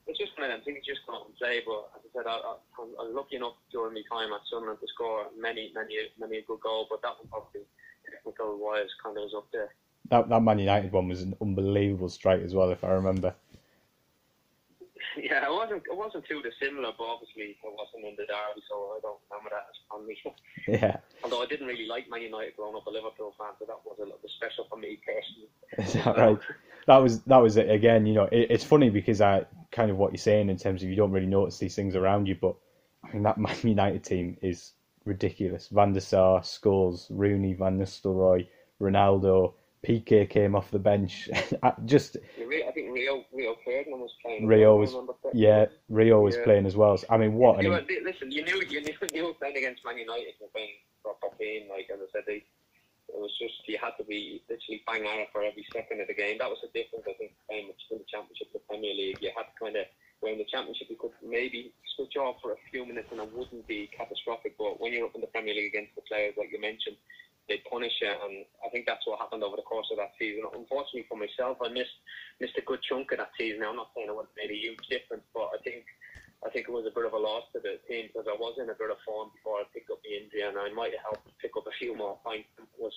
it's 0.06 0.20
just 0.20 0.38
one 0.38 0.46
of 0.46 0.54
them 0.54 0.62
things. 0.62 0.86
Just 0.86 1.02
go 1.02 1.18
out 1.18 1.26
and 1.26 1.34
play. 1.34 1.66
But 1.66 1.98
as 1.98 2.06
I 2.06 2.10
said, 2.14 2.26
I, 2.30 2.38
I, 2.38 2.54
I'm 2.78 3.10
lucky 3.10 3.34
enough 3.34 3.58
during 3.74 3.94
my 3.94 4.06
time 4.06 4.30
at 4.30 4.46
Sunderland 4.46 4.78
to 4.78 4.86
score 4.94 5.26
many, 5.34 5.74
many, 5.74 5.98
many 6.14 6.38
a 6.38 6.46
good 6.46 6.62
goal. 6.62 6.86
But 6.86 7.02
that 7.02 7.18
one 7.18 7.26
probably 7.26 7.66
technical 8.06 8.54
wise 8.54 8.86
kind 9.02 9.18
of 9.18 9.26
was 9.26 9.34
up 9.34 9.50
there 9.50 9.74
that 10.10 10.28
that 10.28 10.42
Man 10.42 10.58
United 10.58 10.92
one 10.92 11.08
was 11.08 11.22
an 11.22 11.34
unbelievable 11.40 12.08
strike 12.08 12.42
as 12.42 12.54
well, 12.54 12.70
if 12.70 12.84
I 12.84 12.88
remember. 12.88 13.34
Yeah, 15.16 15.46
it 15.46 15.52
wasn't 15.52 15.82
it 15.90 15.96
wasn't 15.96 16.24
too 16.26 16.42
dissimilar, 16.42 16.90
but 16.98 17.04
obviously 17.04 17.56
it 17.56 17.56
wasn't 17.62 18.04
in 18.04 18.16
the 18.16 18.26
derby, 18.26 18.62
so 18.68 18.96
I 18.96 19.00
don't 19.00 19.18
remember 19.30 19.50
that 19.50 19.66
as 19.70 19.78
fondly. 19.88 20.18
Yeah. 20.66 20.96
Although 21.22 21.42
I 21.42 21.46
didn't 21.46 21.66
really 21.66 21.86
like 21.86 22.08
Man 22.08 22.22
United 22.22 22.56
growing 22.56 22.74
up 22.74 22.86
a 22.86 22.90
Liverpool 22.90 23.34
fan, 23.38 23.52
so 23.58 23.66
that 23.66 23.76
was 23.84 23.98
a 23.98 24.04
little 24.04 24.18
bit 24.22 24.30
special 24.30 24.66
for 24.68 24.76
me 24.76 24.98
personally. 25.04 25.50
Is 25.78 26.04
that 26.04 26.16
right? 26.16 26.38
That 26.86 26.96
was 26.98 27.20
that 27.22 27.36
was 27.36 27.56
it 27.56 27.70
again. 27.70 28.06
You 28.06 28.14
know, 28.14 28.24
it, 28.24 28.50
it's 28.50 28.64
funny 28.64 28.90
because 28.90 29.20
I 29.20 29.44
kind 29.72 29.90
of 29.90 29.98
what 29.98 30.12
you're 30.12 30.18
saying 30.18 30.48
in 30.48 30.56
terms 30.56 30.82
of 30.82 30.88
you 30.88 30.96
don't 30.96 31.12
really 31.12 31.26
notice 31.26 31.58
these 31.58 31.74
things 31.74 31.96
around 31.96 32.26
you, 32.26 32.36
but 32.40 32.56
I 33.04 33.12
mean 33.12 33.22
that 33.24 33.38
Man 33.46 33.56
United 33.62 34.04
team 34.04 34.38
is 34.42 34.72
ridiculous. 35.04 35.68
Van 35.68 35.92
der 35.92 36.00
Sar, 36.00 36.40
Scholes, 36.40 37.06
Rooney, 37.10 37.54
Van 37.54 37.78
Nistelrooy, 37.78 38.46
Ronaldo. 38.80 39.54
Piqué 39.84 40.28
came 40.28 40.54
off 40.54 40.70
the 40.70 40.78
bench. 40.78 41.28
Just 41.84 42.16
I 42.16 42.72
think 42.72 42.92
Rio 42.92 43.24
Rio 43.32 43.56
Ferdinand 43.64 44.00
was 44.00 44.14
playing. 44.22 44.46
Rio 44.46 44.76
was 44.76 44.96
yeah, 45.32 45.66
Rio 45.88 46.20
was 46.20 46.36
yeah. 46.36 46.44
playing 46.44 46.66
as 46.66 46.76
well. 46.76 46.98
I 47.10 47.16
mean, 47.16 47.34
what? 47.34 47.62
You 47.62 47.70
know, 47.70 47.80
listen, 48.02 48.30
you 48.30 48.44
knew 48.44 48.62
you 48.68 48.80
knew 48.80 48.94
you 49.12 49.24
were 49.26 49.34
playing 49.34 49.56
against 49.56 49.84
Man 49.84 49.98
United 49.98 50.34
and 50.40 50.50
playing 50.52 50.74
proper 51.02 51.28
game. 51.38 51.68
Like 51.68 51.90
as 51.92 52.00
I 52.00 52.08
said, 52.12 52.24
they, 52.26 52.40
it 53.12 53.20
was 53.20 53.30
just 53.38 53.54
you 53.68 53.78
had 53.80 53.92
to 53.98 54.04
be 54.04 54.42
literally 54.48 54.82
bang 54.86 55.04
on 55.04 55.20
it 55.20 55.28
for 55.32 55.44
every 55.44 55.66
second 55.72 56.00
of 56.00 56.08
the 56.08 56.16
game. 56.16 56.40
That 56.40 56.48
was 56.48 56.58
the 56.64 56.72
difference, 56.72 57.04
I 57.04 57.12
think, 57.20 57.36
playing 57.48 57.68
in 57.68 57.98
the 57.98 58.08
Championship, 58.08 58.52
the 58.52 58.64
Premier 58.64 58.94
League. 58.94 59.20
You 59.20 59.30
had 59.36 59.52
to 59.52 59.56
kind 59.60 59.76
of 59.76 59.84
where 60.20 60.32
in 60.32 60.40
the 60.40 60.48
Championship 60.48 60.88
you 60.88 60.96
could 60.96 61.12
maybe 61.20 61.76
switch 61.94 62.16
off 62.16 62.40
for 62.40 62.56
a 62.56 62.60
few 62.72 62.88
minutes 62.88 63.12
and 63.12 63.20
it 63.20 63.28
wouldn't 63.36 63.68
be 63.68 63.92
catastrophic. 63.92 64.56
But 64.56 64.80
when 64.80 64.96
you're 64.96 65.04
up 65.04 65.14
in 65.14 65.20
the 65.20 65.28
Premier 65.28 65.52
League 65.52 65.76
against 65.76 65.94
the 65.94 66.02
players 66.08 66.34
like 66.40 66.48
you 66.50 66.60
mentioned 66.60 66.96
they 67.48 67.60
punish 67.70 67.92
you, 68.00 68.08
and 68.08 68.44
I 68.64 68.68
think 68.70 68.86
that's 68.86 69.06
what 69.06 69.20
happened 69.20 69.42
over 69.42 69.56
the 69.56 69.68
course 69.68 69.88
of 69.92 69.98
that 69.98 70.12
season. 70.18 70.44
Unfortunately 70.54 71.06
for 71.08 71.18
myself, 71.18 71.58
I 71.62 71.68
missed 71.68 71.98
missed 72.40 72.56
a 72.56 72.62
good 72.62 72.80
chunk 72.82 73.12
of 73.12 73.18
that 73.18 73.32
season. 73.38 73.62
I'm 73.62 73.76
not 73.76 73.90
saying 73.94 74.08
it 74.08 74.16
would 74.16 74.32
have 74.32 74.40
made 74.40 74.54
a 74.54 74.58
huge 74.58 74.84
difference, 74.88 75.24
but 75.34 75.52
I 75.52 75.58
think 75.62 75.84
I 76.44 76.50
think 76.50 76.68
it 76.68 76.72
was 76.72 76.86
a 76.86 76.94
bit 76.94 77.06
of 77.06 77.12
a 77.12 77.18
loss 77.18 77.44
to 77.52 77.60
the 77.60 77.80
team 77.88 78.08
because 78.08 78.28
I 78.28 78.36
was 78.36 78.56
in 78.60 78.68
a 78.68 78.76
bit 78.76 78.90
of 78.90 78.96
form 79.04 79.30
before 79.34 79.60
I 79.60 79.64
picked 79.72 79.90
up 79.90 80.00
the 80.04 80.16
injury, 80.16 80.42
and 80.42 80.56
I 80.56 80.72
might 80.72 80.92
have 80.96 81.14
helped 81.14 81.28
pick 81.40 81.56
up 81.56 81.66
a 81.66 81.76
few 81.78 81.96
more 81.96 82.18
points. 82.24 82.48
Was 82.78 82.94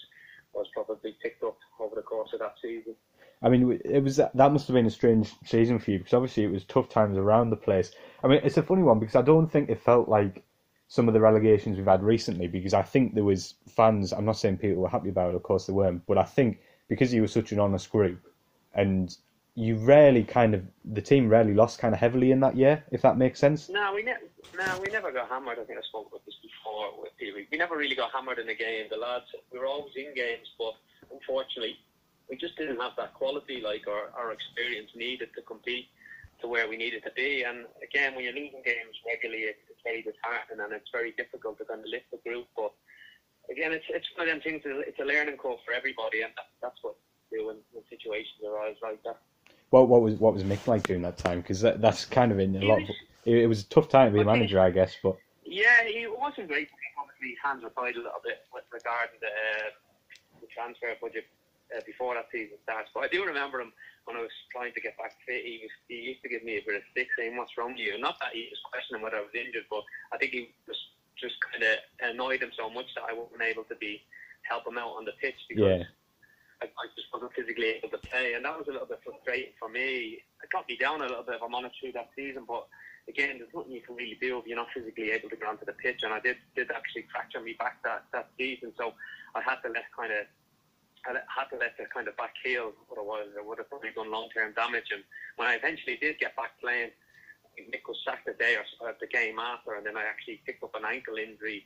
was 0.54 0.68
probably 0.74 1.16
picked 1.22 1.44
up 1.44 1.58
over 1.80 1.96
the 1.96 2.02
course 2.02 2.32
of 2.34 2.40
that 2.40 2.56
season. 2.62 2.96
I 3.42 3.50
mean, 3.50 3.80
it 3.86 4.04
was 4.04 4.18
that 4.18 4.36
must 4.36 4.68
have 4.68 4.74
been 4.74 4.88
a 4.88 4.92
strange 4.92 5.32
season 5.46 5.78
for 5.80 5.92
you 5.92 6.00
because 6.00 6.14
obviously 6.14 6.44
it 6.44 6.52
was 6.52 6.64
tough 6.66 6.90
times 6.90 7.18
around 7.18 7.52
the 7.52 7.58
place. 7.58 7.92
I 8.24 8.28
mean, 8.28 8.42
it's 8.44 8.58
a 8.58 8.64
funny 8.64 8.82
one 8.82 9.00
because 9.00 9.16
I 9.16 9.22
don't 9.22 9.48
think 9.52 9.70
it 9.70 9.80
felt 9.80 10.10
like 10.10 10.44
some 10.88 11.08
of 11.08 11.14
the 11.14 11.20
relegations 11.20 11.78
we've 11.78 11.86
had 11.86 12.02
recently 12.02 12.48
because 12.48 12.74
I 12.74 12.82
think 12.82 13.14
there 13.14 13.24
was 13.24 13.56
fans. 13.68 14.14
I'm 14.14 14.26
not 14.26 14.38
saying 14.38 14.58
people 14.58 14.82
were 14.82 14.90
happy 14.90 15.10
about 15.10 15.32
it, 15.32 15.36
of 15.36 15.44
course 15.44 15.66
they 15.66 15.74
weren't, 15.74 16.06
but 16.06 16.18
I 16.18 16.24
think 16.24 16.60
because 16.88 17.14
you 17.14 17.22
were 17.22 17.28
such 17.28 17.52
an 17.52 17.60
honest 17.60 17.92
group, 17.92 18.20
and 18.74 19.16
you 19.56 19.76
rarely 19.76 20.24
kind 20.24 20.54
of 20.54 20.62
the 20.86 21.02
team 21.02 21.28
rarely 21.28 21.54
lost 21.54 21.80
kind 21.80 21.94
of 21.94 22.00
heavily 22.00 22.32
in 22.32 22.40
that 22.40 22.56
year, 22.56 22.84
if 22.92 23.02
that 23.02 23.18
makes 23.18 23.40
sense. 23.40 23.70
No, 23.70 23.92
we 23.94 24.04
never. 24.04 24.22
No, 24.56 24.80
we 24.80 24.88
never 24.92 25.12
got 25.12 25.30
hammered. 25.30 25.58
I 25.60 25.64
think 25.64 25.80
I 25.80 25.82
spoke 25.82 26.08
about 26.10 26.24
this 26.26 26.36
before 26.42 26.92
with. 27.02 27.12
We 27.52 27.58
never 27.58 27.76
really 27.76 27.96
got 27.96 28.12
hammered 28.12 28.40
in 28.40 28.48
a 28.50 28.54
game. 28.54 28.86
The 28.90 28.98
lads, 28.98 29.26
we 29.52 29.60
were 29.60 29.66
always 29.66 29.94
in 29.96 30.14
games, 30.14 30.48
but 30.60 30.74
unfortunately, 31.12 31.78
we 32.30 32.38
just 32.38 32.56
didn't 32.56 32.80
have 32.80 32.94
that 32.98 33.14
quality, 33.16 33.60
like 33.60 33.88
our, 33.88 34.12
our 34.16 34.32
experience 34.32 34.92
needed 34.96 35.30
to 35.36 35.42
compete 35.42 35.88
to 36.42 36.48
where 36.48 36.70
we 36.70 36.78
needed 36.78 37.04
to 37.04 37.12
be. 37.16 37.44
And 37.44 37.66
again, 37.84 38.16
when 38.16 38.26
you're 38.26 38.34
losing 38.34 38.62
games 38.64 38.96
regularly, 39.06 39.56
it's 39.88 40.04
very 40.04 40.14
disheartening 40.14 40.64
and 40.64 40.74
it's 40.74 40.90
very 40.92 41.12
difficult 41.12 41.58
to 41.60 41.66
kind 41.66 41.80
of 41.80 41.88
lift 41.88 42.12
the 42.12 42.18
group. 42.18 42.48
But 42.56 42.72
again, 43.52 43.72
it's 43.72 43.86
it's 43.90 44.08
one 44.16 44.28
of 44.28 44.34
them 44.34 44.42
things. 44.42 44.62
It's 44.66 45.00
a 45.00 45.04
learning 45.04 45.38
curve 45.38 45.60
for 45.66 45.74
everybody, 45.74 46.22
and 46.22 46.32
that, 46.36 46.50
that's 46.62 46.80
what 46.82 46.96
you 47.32 47.40
do 47.40 47.48
when, 47.48 47.58
when 47.72 47.84
situations 47.90 48.44
arise 48.48 48.76
like 48.82 49.02
that. 49.04 49.18
What 49.70 49.88
what 49.88 50.02
was 50.02 50.16
what 50.16 50.34
was 50.34 50.44
Mick 50.44 50.68
like 50.68 50.84
during 50.84 51.02
that 51.04 51.18
time? 51.18 51.42
Because 51.42 51.62
that, 51.62 51.82
that's 51.82 52.06
kind 52.06 52.32
of 52.32 52.40
in 52.40 52.56
a 52.56 52.66
lot. 52.66 52.82
Of, 52.82 52.90
it, 53.26 53.38
it 53.44 53.48
was 53.48 53.62
a 53.62 53.70
tough 53.70 53.90
time 53.90 54.12
to 54.12 54.14
be 54.14 54.22
a 54.22 54.26
manager, 54.26 54.60
I 54.60 54.72
guess. 54.72 54.96
But 55.02 55.18
yeah, 55.46 55.84
he 55.88 56.08
wasn't 56.08 56.48
great. 56.48 56.70
Obviously, 56.98 57.30
his 57.30 57.42
hands 57.44 57.64
were 57.64 57.72
tied 57.72 57.96
a 57.96 58.04
little 58.04 58.24
bit 58.24 58.44
with 58.54 58.64
regarding 58.72 59.20
the, 59.22 59.28
uh, 59.28 59.70
the 60.42 60.48
transfer 60.48 60.94
budget 61.02 61.26
uh, 61.76 61.82
before 61.86 62.16
that 62.16 62.28
season 62.32 62.58
starts. 62.64 62.90
But 62.94 63.04
I 63.04 63.08
do 63.08 63.26
remember 63.26 63.62
him 63.62 63.74
when 64.06 64.16
I 64.18 64.22
was 64.22 64.32
trying 64.52 64.74
to 64.74 64.82
get 64.82 64.98
back 64.98 65.14
fit. 65.26 65.44
He 65.44 65.60
was 65.64 65.74
he 65.88 65.96
used 65.96 66.22
to 66.24 66.30
give 66.30 66.44
me 66.44 66.58
a 66.58 66.64
bit 66.66 66.76
of 66.76 66.84
stick 66.92 67.08
saying, 67.18 67.36
"What's 67.36 67.58
wrong 67.58 67.76
with 67.76 67.82
you?" 67.82 67.98
Not 68.00 68.20
that 68.22 68.34
he 68.34 68.48
was 68.50 68.60
questioning 68.72 69.02
whether 69.02 69.18
I 69.18 69.28
was 69.28 69.36
injured, 69.36 69.66
but 69.70 69.84
I 70.14 70.18
think 70.18 70.32
he 70.32 70.54
was 70.68 70.78
just 71.20 71.36
kind 71.42 71.64
of 71.64 71.76
annoyed 72.14 72.42
him 72.42 72.52
so 72.56 72.70
much 72.70 72.88
that 72.96 73.06
I 73.10 73.14
wasn't 73.14 73.42
able 73.42 73.64
to 73.66 73.76
be 73.76 74.02
help 74.44 74.68
him 74.68 74.78
out 74.78 74.96
on 74.96 75.06
the 75.06 75.14
pitch 75.22 75.40
because. 75.50 75.84
Yeah. 75.84 75.96
I, 76.58 76.66
I 76.66 76.90
just 76.98 77.06
wasn't 77.14 77.34
physically 77.38 77.78
able 77.78 77.90
to 77.90 78.00
play, 78.00 78.34
and 78.34 78.44
that 78.44 78.58
was 78.58 78.68
a 78.68 78.72
little 78.72 78.88
bit 78.88 78.98
frustrating 79.06 79.54
for 79.60 79.70
me. 79.70 80.18
It 80.42 80.50
got 80.52 80.68
me 80.68 80.76
down 80.76 81.02
a 81.02 81.06
little 81.06 81.22
bit 81.22 81.36
if 81.36 81.44
I'm 81.44 81.54
honest 81.54 81.76
through 81.80 81.92
that 81.92 82.10
season, 82.16 82.46
but 82.48 82.66
again, 83.08 83.38
there's 83.40 83.54
nothing 83.54 83.72
you 83.72 83.82
can 83.82 83.96
really 83.96 84.18
do 84.20 84.40
if 84.40 84.48
you're 84.48 84.58
not 84.58 84.68
physically 84.74 85.12
able 85.12 85.30
to 85.30 85.36
get 85.36 85.48
onto 85.48 85.66
the 85.66 85.74
pitch. 85.74 86.04
And 86.04 86.14
I 86.14 86.20
did 86.20 86.38
did 86.56 86.72
actually 86.72 87.06
fracture 87.12 87.42
me 87.42 87.56
back 87.58 87.82
that 87.84 88.06
that 88.14 88.30
season, 88.38 88.74
so 88.78 88.94
I 89.36 89.42
had 89.42 89.62
to 89.64 89.70
let 89.70 89.86
kind 89.96 90.12
of 90.12 90.26
I 91.08 91.24
had 91.32 91.48
to 91.52 91.58
let 91.58 91.78
the 91.78 91.86
kind 91.88 92.08
of 92.08 92.18
back 92.18 92.34
heal. 92.44 92.74
Otherwise, 92.92 93.32
I 93.38 93.46
would 93.46 93.58
have 93.60 93.70
probably 93.70 93.92
done 93.96 94.12
long 94.12 94.30
term 94.36 94.54
damage. 94.54 94.92
And 94.92 95.04
when 95.38 95.48
I 95.48 95.56
eventually 95.56 95.98
did 96.02 96.20
get 96.20 96.36
back 96.36 96.60
playing, 96.60 96.92
Mick 97.72 97.88
was 97.88 97.98
sacked 98.04 98.26
the 98.26 98.34
day 98.34 98.58
or 98.82 98.96
the 99.00 99.08
game 99.08 99.40
after, 99.40 99.74
and 99.76 99.86
then 99.86 99.98
I 99.98 100.04
actually 100.04 100.42
picked 100.46 100.64
up 100.64 100.76
an 100.76 100.86
ankle 100.86 101.18
injury 101.18 101.66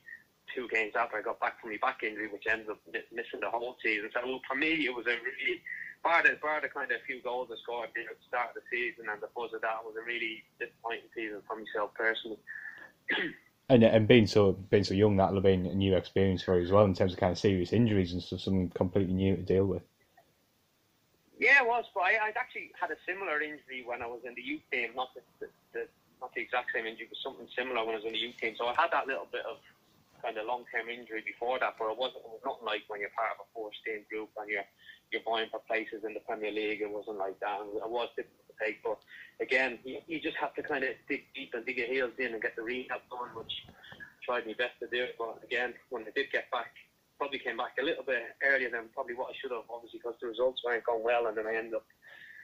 two 0.56 0.68
games 0.70 0.94
after 0.96 1.18
I 1.18 1.22
got 1.22 1.40
back 1.40 1.60
from 1.60 1.72
my 1.72 1.78
back 1.82 2.04
injury, 2.04 2.28
which 2.28 2.46
ended 2.50 2.70
up 2.70 2.80
missing 3.12 3.42
the 3.42 3.50
whole 3.50 3.78
season. 3.84 4.10
So 4.14 4.40
for 4.48 4.56
me, 4.56 4.86
it 4.86 4.94
was 4.94 5.06
a 5.08 5.16
really 5.20 5.62
bar 6.04 6.24
the 6.24 6.38
bar 6.42 6.62
the 6.62 6.70
kind 6.70 6.92
of 6.92 7.02
few 7.06 7.22
goals 7.22 7.50
I 7.52 7.58
scored 7.62 7.90
at 7.94 7.94
the 7.94 8.26
start 8.28 8.58
of 8.58 8.62
the 8.62 8.66
season 8.74 9.06
and 9.06 9.22
the 9.22 9.30
buzz 9.36 9.54
of 9.54 9.62
that 9.62 9.86
was 9.86 9.94
a 9.94 10.04
really 10.04 10.44
disappointing 10.58 11.14
season 11.14 11.42
for 11.46 11.56
myself 11.58 11.94
personally. 11.94 12.42
and 13.72 13.84
and 13.84 14.08
being 14.08 14.28
so 14.28 14.52
being 14.52 14.84
so 14.84 14.94
young, 14.94 15.16
that'll 15.16 15.36
have 15.36 15.44
been 15.44 15.66
a 15.66 15.74
new 15.74 15.96
experience 15.96 16.44
for 16.44 16.58
you 16.58 16.66
as 16.66 16.72
well 16.72 16.86
in 16.86 16.94
terms 16.94 17.14
of 17.14 17.20
kind 17.20 17.32
of 17.32 17.40
serious 17.40 17.72
injuries 17.72 18.12
and 18.12 18.22
stuff, 18.22 18.42
something 18.42 18.70
completely 18.76 19.14
new 19.14 19.36
to 19.36 19.42
deal 19.42 19.66
with. 19.66 19.84
Yeah, 21.40 21.64
it 21.64 21.68
was. 21.68 21.86
But 21.96 22.02
I, 22.02 22.28
I'd 22.28 22.38
actually 22.38 22.72
had 22.80 22.92
a 22.92 23.00
similar 23.08 23.42
injury 23.42 23.84
when 23.86 24.02
I 24.02 24.08
was 24.08 24.22
in 24.28 24.36
the 24.36 24.44
youth 24.44 24.62
team, 24.72 24.92
not 24.96 25.10
the, 25.16 25.22
the, 25.40 25.48
the 25.74 25.84
not 26.20 26.36
the 26.36 26.42
exact 26.42 26.70
same 26.76 26.86
injury, 26.86 27.08
but 27.10 27.18
something 27.24 27.48
similar 27.58 27.82
when 27.86 27.96
I 27.96 27.98
was 27.98 28.06
in 28.06 28.14
the 28.14 28.20
youth 28.20 28.38
team. 28.38 28.54
So 28.58 28.68
I 28.68 28.76
had 28.78 28.92
that 28.92 29.08
little 29.08 29.28
bit 29.32 29.42
of 29.50 29.58
kind 30.22 30.38
of 30.38 30.46
long 30.46 30.66
term 30.70 30.90
injury 30.90 31.24
before 31.26 31.58
that, 31.58 31.80
but 31.80 31.90
it 31.90 31.98
wasn't, 31.98 32.28
it 32.28 32.30
was 32.30 32.46
nothing 32.46 32.68
like 32.68 32.86
when 32.92 33.00
you're 33.00 33.16
part 33.18 33.34
of 33.34 33.42
a 33.42 33.48
four 33.56 33.72
team 33.82 34.06
group 34.12 34.30
and 34.38 34.52
you're 34.52 34.68
you're 35.10 35.26
vying 35.26 35.50
for 35.50 35.64
places 35.66 36.04
in 36.04 36.14
the 36.14 36.24
Premier 36.28 36.52
League. 36.52 36.84
It 36.84 36.92
wasn't 36.92 37.18
like 37.18 37.40
that. 37.40 37.64
It 37.64 37.90
was 37.90 38.10
take, 38.64 38.84
but 38.84 39.00
again, 39.42 39.80
you, 39.84 40.00
you 40.08 40.20
just 40.20 40.38
have 40.38 40.54
to 40.56 40.64
kind 40.64 40.84
of 40.84 40.92
dig 41.10 41.24
deep 41.36 41.54
and 41.54 41.66
dig 41.66 41.78
your 41.78 41.88
heels 41.88 42.14
in 42.20 42.34
and 42.34 42.42
get 42.42 42.56
the 42.56 42.62
rehab 42.62 43.02
done, 43.10 43.30
which 43.36 43.54
I 43.68 43.72
tried 44.24 44.46
my 44.46 44.54
best 44.54 44.80
to 44.80 44.88
do. 44.88 45.08
But 45.18 45.42
again, 45.44 45.74
when 45.90 46.04
I 46.04 46.12
did 46.16 46.32
get 46.32 46.50
back, 46.52 46.72
probably 47.18 47.40
came 47.40 47.58
back 47.58 47.76
a 47.80 47.86
little 47.86 48.04
bit 48.04 48.24
earlier 48.44 48.70
than 48.70 48.90
probably 48.94 49.16
what 49.16 49.30
I 49.30 49.34
should 49.40 49.52
have, 49.52 49.70
obviously 49.70 50.00
because 50.00 50.16
the 50.22 50.28
results 50.28 50.62
weren't 50.66 50.86
going 50.86 51.04
well, 51.04 51.28
and 51.28 51.38
then 51.38 51.48
I 51.48 51.56
ended 51.56 51.76
up 51.76 51.86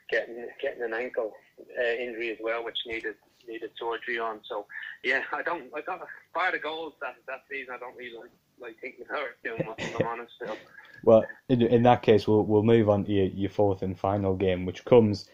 getting 0.10 0.48
getting 0.62 0.84
an 0.84 0.94
ankle 0.94 1.34
uh, 1.60 1.84
injury 1.84 2.32
as 2.32 2.38
well, 2.42 2.64
which 2.64 2.78
needed 2.86 3.16
needed 3.48 3.72
surgery 3.80 4.20
on. 4.20 4.42
So 4.48 4.66
yeah, 5.04 5.22
I 5.34 5.42
don't. 5.42 5.66
I 5.76 5.82
got 5.82 6.02
of 6.02 6.52
the 6.52 6.60
goals 6.60 6.94
that 7.02 7.16
that 7.28 7.44
season. 7.50 7.74
I 7.74 7.80
don't 7.80 7.98
really 7.98 8.18
like, 8.18 8.30
like 8.62 8.76
thinking 8.82 9.06
about 9.10 9.28
too 9.44 9.58
much. 9.66 9.80
If 9.80 10.00
I'm 10.00 10.08
honest. 10.08 10.34
So. 10.40 10.56
Well, 11.04 11.26
in, 11.50 11.62
in 11.62 11.84
that 11.84 12.02
case, 12.02 12.28
we'll 12.28 12.44
we'll 12.44 12.64
move 12.64 12.90
on 12.90 13.06
to 13.06 13.12
your, 13.12 13.26
your 13.28 13.50
fourth 13.50 13.82
and 13.82 13.98
final 13.98 14.36
game, 14.36 14.66
which 14.66 14.86
comes 14.86 15.30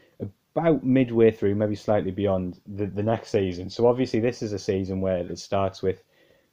about 0.56 0.84
midway 0.84 1.32
through, 1.32 1.56
maybe 1.56 1.76
slightly 1.76 2.12
beyond 2.12 2.60
the, 2.68 2.86
the 2.86 3.04
next 3.04 3.30
season. 3.30 3.70
So 3.70 3.88
obviously, 3.88 4.20
this 4.20 4.42
is 4.42 4.54
a 4.54 4.60
season 4.60 5.02
where 5.02 5.18
it 5.18 5.40
starts 5.40 5.82
with 5.82 6.04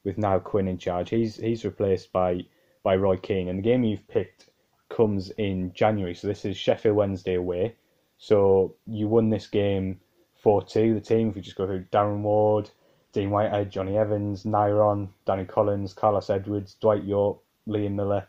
with 0.05 0.17
Niall 0.17 0.41
Quinn 0.41 0.69
in 0.69 0.79
charge. 0.79 1.11
He's 1.11 1.37
he's 1.37 1.65
replaced 1.65 2.13
by 2.13 2.47
by 2.83 2.97
Roy 2.97 3.17
Keane, 3.17 3.49
and 3.49 3.59
the 3.59 3.63
game 3.63 3.85
you've 3.85 4.09
picked 4.09 4.51
comes 4.89 5.31
in 5.31 5.73
January. 5.75 6.15
So 6.15 6.27
this 6.29 6.45
is 6.45 6.57
Sheffield 6.57 6.97
Wednesday 6.97 7.35
away. 7.35 7.77
So 8.19 8.75
you 8.87 9.09
won 9.09 9.31
this 9.31 9.47
game 9.47 10.01
4 10.35 10.65
2. 10.65 10.95
The 10.95 11.01
team, 11.01 11.29
if 11.29 11.35
we 11.35 11.41
just 11.43 11.57
go 11.57 11.67
through 11.67 11.85
Darren 11.93 12.23
Ward, 12.23 12.71
Dean 13.13 13.31
Whitehead, 13.31 13.71
Jonny 13.71 13.97
Evans, 13.97 14.45
Nyron, 14.45 15.09
Danny 15.27 15.45
Collins, 15.45 15.93
Carlos 15.93 16.31
Edwards, 16.31 16.75
Dwight 16.81 17.05
Yorke, 17.05 17.41
Liam 17.69 17.93
Miller, 17.93 18.27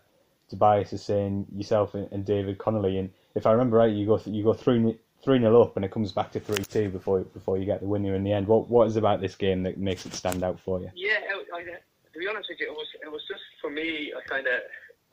Tobias 0.49 0.91
Hysén, 0.91 1.45
yourself, 1.55 1.95
and, 1.95 2.11
and 2.11 2.25
David 2.25 2.57
Connolly. 2.57 2.97
And 2.97 3.09
if 3.35 3.45
I 3.45 3.51
remember 3.51 3.77
right, 3.77 3.91
you 3.91 4.05
go 4.05 4.17
th- 4.17 4.35
you 4.35 4.43
go 4.43 4.53
three 4.53 4.97
three 5.23 5.39
nil 5.39 5.61
up, 5.61 5.75
and 5.75 5.85
it 5.85 5.91
comes 5.91 6.11
back 6.11 6.31
to 6.31 6.39
three 6.39 6.63
two 6.63 6.89
before 6.89 7.21
before 7.21 7.57
you 7.57 7.65
get 7.65 7.81
the 7.81 7.87
winner 7.87 8.15
in 8.15 8.23
the 8.23 8.33
end. 8.33 8.47
What 8.47 8.69
what 8.69 8.87
is 8.87 8.95
about 8.95 9.21
this 9.21 9.35
game 9.35 9.63
that 9.63 9.77
makes 9.77 10.05
it 10.05 10.13
stand 10.13 10.43
out 10.43 10.59
for 10.59 10.79
you? 10.79 10.89
Yeah, 10.95 11.19
I, 11.53 11.57
I, 11.57 11.63
to 11.63 12.19
be 12.19 12.27
honest 12.27 12.49
with 12.49 12.59
you, 12.59 12.67
it 12.67 12.75
was 12.75 12.87
it 13.03 13.11
was 13.11 13.21
just 13.27 13.43
for 13.61 13.69
me. 13.69 14.13
I 14.15 14.21
kind 14.27 14.47
of 14.47 14.59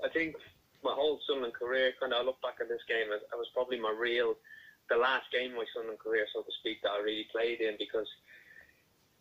I 0.05 0.09
think 0.09 0.37
my 0.85 0.93
whole 0.93 1.19
Sunderland 1.27 1.55
career, 1.55 1.93
kind 2.01 2.13
of 2.13 2.21
I 2.21 2.25
look 2.25 2.41
back 2.41 2.59
at 2.61 2.69
this 2.69 2.83
game, 2.89 3.13
as 3.15 3.21
it 3.21 3.37
was 3.37 3.49
probably 3.55 3.81
my 3.81 3.95
real 3.97 4.35
the 4.89 4.97
last 4.97 5.31
game 5.31 5.53
my 5.53 5.65
Sunderland 5.75 6.01
career, 6.01 6.27
so 6.33 6.43
to 6.43 6.53
speak, 6.61 6.81
that 6.83 6.97
I 6.97 7.01
really 7.05 7.27
played 7.31 7.61
in 7.61 7.77
because 7.79 8.09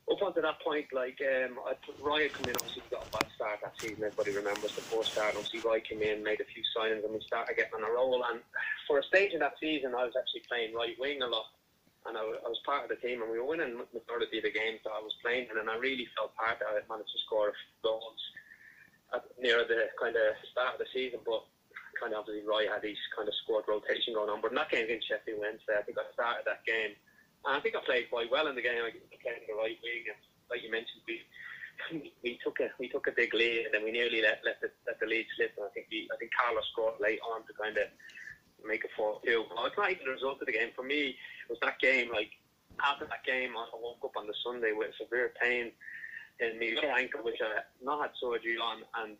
up 0.09 0.21
until 0.21 0.43
that 0.43 0.61
point, 0.63 0.87
like 0.93 1.19
um, 1.19 1.59
I, 1.67 1.75
Roy 1.99 2.29
come 2.29 2.47
in, 2.47 2.55
obviously 2.55 2.81
we 2.87 2.95
got 2.95 3.07
a 3.07 3.11
bad 3.11 3.27
start 3.35 3.59
that 3.61 3.75
season. 3.79 4.07
Everybody 4.07 4.31
remembers 4.39 4.71
the 4.71 4.87
first 4.87 5.11
start. 5.11 5.35
Obviously, 5.35 5.59
Roy 5.59 5.83
came 5.83 6.01
in, 6.01 6.23
made 6.23 6.39
a 6.39 6.47
few 6.47 6.63
signings, 6.71 7.03
and 7.03 7.11
we 7.11 7.19
started 7.27 7.59
getting 7.59 7.75
on 7.75 7.83
a 7.83 7.91
roll. 7.91 8.23
And 8.31 8.39
for 8.87 8.99
a 8.99 9.03
stage 9.03 9.33
in 9.33 9.39
that 9.43 9.59
season, 9.59 9.91
I 9.91 10.07
was 10.07 10.15
actually 10.15 10.47
playing 10.47 10.73
right 10.73 10.95
wing 10.95 11.21
a 11.21 11.27
lot, 11.27 11.51
and 12.07 12.15
I, 12.15 12.23
I 12.23 12.47
was 12.47 12.59
part 12.63 12.87
of 12.87 12.89
the 12.89 12.99
team, 13.03 13.21
and 13.21 13.31
we 13.31 13.39
were 13.39 13.51
winning 13.51 13.75
the 13.75 13.87
majority 13.91 14.39
of 14.39 14.47
the 14.47 14.55
games 14.55 14.79
that 14.87 14.95
I 14.95 15.03
was 15.03 15.11
playing 15.19 15.51
in, 15.51 15.59
and 15.59 15.67
I 15.69 15.75
really 15.75 16.07
felt 16.15 16.35
part 16.39 16.63
it. 16.63 16.87
Managed 16.87 17.11
to 17.11 17.19
score 17.27 17.51
goals 17.83 18.21
at, 19.11 19.27
near 19.43 19.67
the 19.67 19.91
kind 19.99 20.15
of 20.15 20.39
start 20.55 20.79
of 20.79 20.79
the 20.79 20.89
season, 20.95 21.19
but 21.27 21.43
kind 21.99 22.15
of 22.15 22.23
obviously 22.23 22.47
Roy 22.47 22.71
had 22.71 22.85
his 22.85 22.99
kind 23.11 23.27
of 23.27 23.35
squad 23.43 23.67
rotation 23.67 24.15
going 24.15 24.31
on. 24.31 24.39
But 24.39 24.55
in 24.55 24.59
that 24.61 24.71
game 24.71 24.87
against 24.87 25.11
Sheffield 25.11 25.43
Wednesday, 25.43 25.75
I 25.75 25.83
think 25.83 25.99
I 25.99 26.07
started 26.15 26.47
that 26.47 26.63
game. 26.63 26.95
And 27.45 27.55
I 27.55 27.59
think 27.59 27.75
I 27.75 27.81
played 27.85 28.09
quite 28.09 28.31
well 28.31 28.47
in 28.47 28.55
the 28.55 28.61
game. 28.61 28.81
I 28.81 28.91
played 28.91 29.43
in 29.43 29.47
the 29.47 29.57
right 29.57 29.77
wing, 29.83 30.03
and 30.09 30.19
like 30.49 30.63
you 30.63 30.71
mentioned, 30.71 31.03
we 31.07 31.21
we 32.23 32.39
took 32.43 32.59
a 32.59 32.69
we 32.79 32.89
took 32.89 33.07
a 33.07 33.15
big 33.15 33.33
lead, 33.33 33.65
and 33.65 33.73
then 33.73 33.83
we 33.83 33.91
nearly 33.91 34.21
let 34.21 34.41
let 34.43 34.61
the, 34.61 34.69
let 34.85 34.99
the 34.99 35.05
lead 35.05 35.25
slip. 35.35 35.53
And 35.57 35.65
I 35.65 35.71
think 35.73 35.87
we, 35.91 36.09
I 36.11 36.17
think 36.17 36.31
Carlos 36.33 36.65
scored 36.71 36.99
late 36.99 37.19
on 37.21 37.45
to 37.45 37.53
kind 37.53 37.77
of 37.77 37.87
make 38.65 38.83
it 38.83 38.91
four 38.97 39.21
two. 39.25 39.45
Well, 39.53 39.65
it's 39.65 39.77
not 39.77 39.91
even 39.91 40.05
the 40.05 40.17
result 40.17 40.41
of 40.41 40.47
the 40.47 40.53
game 40.53 40.73
for 40.75 40.83
me. 40.83 41.15
It 41.15 41.49
was 41.49 41.59
that 41.61 41.79
game. 41.79 42.09
Like 42.11 42.31
after 42.83 43.05
that 43.05 43.23
game, 43.25 43.53
I 43.55 43.65
woke 43.77 44.03
up 44.03 44.17
on 44.17 44.27
the 44.27 44.35
Sunday 44.43 44.73
with 44.73 44.93
severe 44.97 45.33
pain 45.41 45.71
in 46.39 46.59
my 46.59 46.73
little 46.73 46.91
ankle, 46.91 47.21
which 47.23 47.41
I 47.41 47.61
not 47.81 48.01
had 48.01 48.11
surgery 48.21 48.57
on, 48.57 48.83
and 49.03 49.17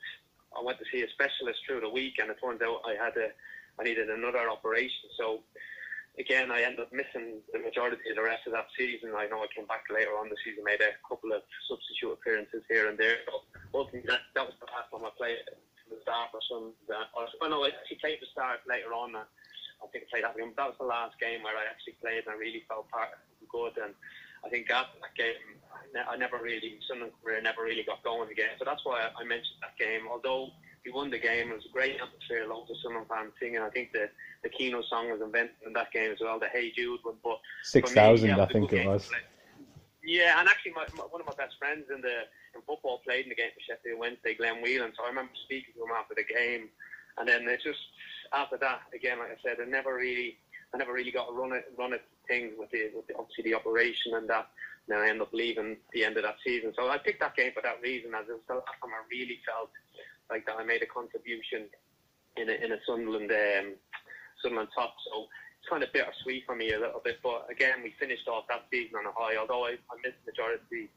I 0.56 0.62
went 0.63 0.77
to 0.80 0.86
see 0.91 1.01
a 1.01 1.10
specialist 1.10 1.60
through 1.65 1.82
the 1.82 1.89
week, 1.89 2.19
and 2.19 2.30
it 2.30 2.38
turned 2.41 2.62
out 2.62 2.82
I 2.86 2.93
had 2.93 3.17
a, 3.17 3.34
I 3.80 3.84
needed 3.84 4.10
another 4.10 4.49
operation. 4.49 5.10
So 5.17 5.41
again, 6.19 6.51
I 6.51 6.65
ended 6.65 6.82
up 6.82 6.91
missing 6.91 7.41
the 7.53 7.60
majority 7.60 7.97
of 8.10 8.15
the 8.17 8.25
rest 8.25 8.45
of 8.49 8.53
that 8.53 8.67
season. 8.77 9.13
I 9.15 9.30
know 9.30 9.41
I 9.41 9.49
came 9.53 9.65
back 9.69 9.86
later 9.89 10.17
on 10.17 10.30
the 10.30 10.38
season, 10.43 10.65
made 10.65 10.82
a 10.82 10.97
couple 11.08 11.32
of 11.32 11.41
substitute 11.69 12.13
appearances 12.13 12.65
here 12.67 12.89
and 12.89 12.97
there. 12.97 13.21
So 13.25 13.45
ultimately, 13.73 14.10
that, 14.10 14.25
that 14.34 14.45
was 14.45 14.58
the 14.60 14.69
last 14.73 14.89
time 14.89 15.06
I 15.06 15.13
played 15.17 15.41
the 15.89 15.97
start 16.03 16.34
for 16.34 16.41
some. 16.49 16.73
Uh, 16.89 17.06
I 17.15 17.47
know 17.47 17.63
I 17.63 17.71
actually 17.71 18.01
played 18.01 18.19
the 18.19 18.30
start 18.34 18.65
later 18.67 18.91
on. 18.91 19.15
Uh, 19.15 19.23
I 19.80 19.86
think 19.93 20.10
I 20.10 20.17
played 20.17 20.25
that 20.25 20.36
game. 20.36 20.51
That 20.58 20.73
was 20.73 20.80
the 20.82 20.89
last 20.89 21.15
game 21.21 21.45
where 21.45 21.56
I 21.56 21.69
actually 21.69 22.01
played, 22.01 22.25
and 22.25 22.34
I 22.34 22.38
really 22.38 22.65
felt 22.67 22.89
part 22.89 23.13
good. 23.47 23.77
And 23.77 23.93
I 24.43 24.49
think 24.49 24.69
after 24.69 24.97
that 24.99 25.13
game, 25.15 25.62
I 25.95 26.17
never 26.17 26.41
really, 26.41 26.82
Sunderland 26.89 27.13
career 27.23 27.41
never 27.41 27.63
really 27.63 27.86
got 27.86 28.03
going 28.03 28.30
again. 28.30 28.58
So 28.60 28.65
that's 28.65 28.84
why 28.84 29.08
I 29.08 29.23
mentioned 29.23 29.62
that 29.62 29.77
game. 29.77 30.10
Although 30.10 30.51
we 30.85 30.91
won 30.91 31.09
the 31.09 31.19
game, 31.19 31.51
it 31.51 31.55
was 31.55 31.65
a 31.65 31.73
great 31.73 31.95
atmosphere, 31.95 32.47
loads 32.47 32.71
of 32.71 32.77
Sunderland 32.81 33.09
fans 33.09 33.33
singing. 33.39 33.59
I 33.59 33.69
think 33.69 33.91
the 33.91 34.09
the 34.43 34.49
Keano 34.49 34.83
song 34.87 35.11
was 35.11 35.21
invented 35.21 35.55
in 35.65 35.73
that 35.73 35.91
game 35.91 36.11
as 36.11 36.19
well, 36.21 36.39
the 36.39 36.47
Hey 36.47 36.71
Jude 36.71 36.99
one. 37.03 37.15
But 37.23 37.39
six 37.63 37.91
thousand, 37.91 38.29
yeah, 38.29 38.43
I 38.43 38.45
think 38.47 38.71
it 38.71 38.87
was. 38.87 39.09
Yeah, 40.03 40.39
and 40.39 40.47
actually, 40.47 40.71
my, 40.71 40.85
my, 40.95 41.03
one 41.03 41.19
of 41.19 41.27
my 41.27 41.35
best 41.35 41.59
friends 41.59 41.85
in 41.93 41.99
the 41.99 42.23
in 42.55 42.61
football 42.65 43.01
played 43.03 43.23
in 43.23 43.29
the 43.29 43.35
game 43.35 43.51
for 43.53 43.59
Sheffield 43.59 43.99
Wednesday, 43.99 44.35
Glenn 44.35 44.61
Whelan. 44.61 44.93
So 44.95 45.03
I 45.03 45.09
remember 45.09 45.33
speaking 45.43 45.73
to 45.75 45.83
him 45.83 45.91
after 45.91 46.15
the 46.15 46.23
game, 46.23 46.69
and 47.17 47.27
then 47.27 47.47
it 47.47 47.59
just 47.61 47.83
after 48.31 48.57
that, 48.57 48.81
again, 48.95 49.19
like 49.19 49.31
I 49.31 49.37
said, 49.43 49.57
I 49.59 49.67
never 49.67 49.95
really, 49.95 50.37
I 50.73 50.77
never 50.77 50.93
really 50.93 51.11
got 51.11 51.29
a 51.29 51.33
run 51.33 51.51
at 51.53 51.65
run 51.77 51.93
at 51.93 52.05
things 52.27 52.53
with 52.57 52.71
the 52.71 52.91
with 52.95 53.07
the, 53.07 53.15
obviously 53.19 53.43
the 53.43 53.55
operation 53.55 54.15
and 54.15 54.29
that. 54.29 54.47
Then 54.87 54.99
I 54.99 55.09
ended 55.09 55.23
up 55.23 55.33
leaving 55.33 55.75
the 55.91 56.05
end 56.05 56.15
of 56.15 56.23
that 56.23 56.37
season. 56.45 56.71
So 56.73 56.87
I 56.87 56.97
picked 56.97 57.19
that 57.19 57.35
game 57.35 57.51
for 57.51 57.61
that 57.61 57.81
reason, 57.83 58.15
as 58.15 58.23
it 58.29 58.39
was 58.39 58.47
the 58.47 58.53
last 58.55 58.79
time 58.79 58.95
I 58.95 59.03
really 59.11 59.41
felt 59.43 59.69
like 60.29 60.45
that 60.45 60.57
I 60.57 60.63
made 60.63 60.81
a 60.83 60.89
contribution 60.89 61.65
in 62.37 62.49
a, 62.49 62.53
in 62.53 62.71
a 62.71 62.79
Sunderland 62.85 63.31
um, 63.31 63.73
Sunderland 64.41 64.69
top. 64.75 64.93
So 65.09 65.27
it's 65.59 65.69
kind 65.69 65.83
of 65.83 65.91
bittersweet 65.93 66.45
for 66.45 66.55
me 66.55 66.73
a 66.73 66.79
little 66.79 67.01
bit. 67.03 67.19
But 67.23 67.47
again, 67.49 67.83
we 67.83 67.93
finished 67.99 68.27
off 68.27 68.45
that 68.49 68.65
season 68.71 68.97
on 68.97 69.05
a 69.05 69.13
high. 69.15 69.37
Although 69.37 69.65
I, 69.65 69.79
I 69.91 69.95
missed 70.03 70.19
the 70.25 70.31
majority 70.31 70.89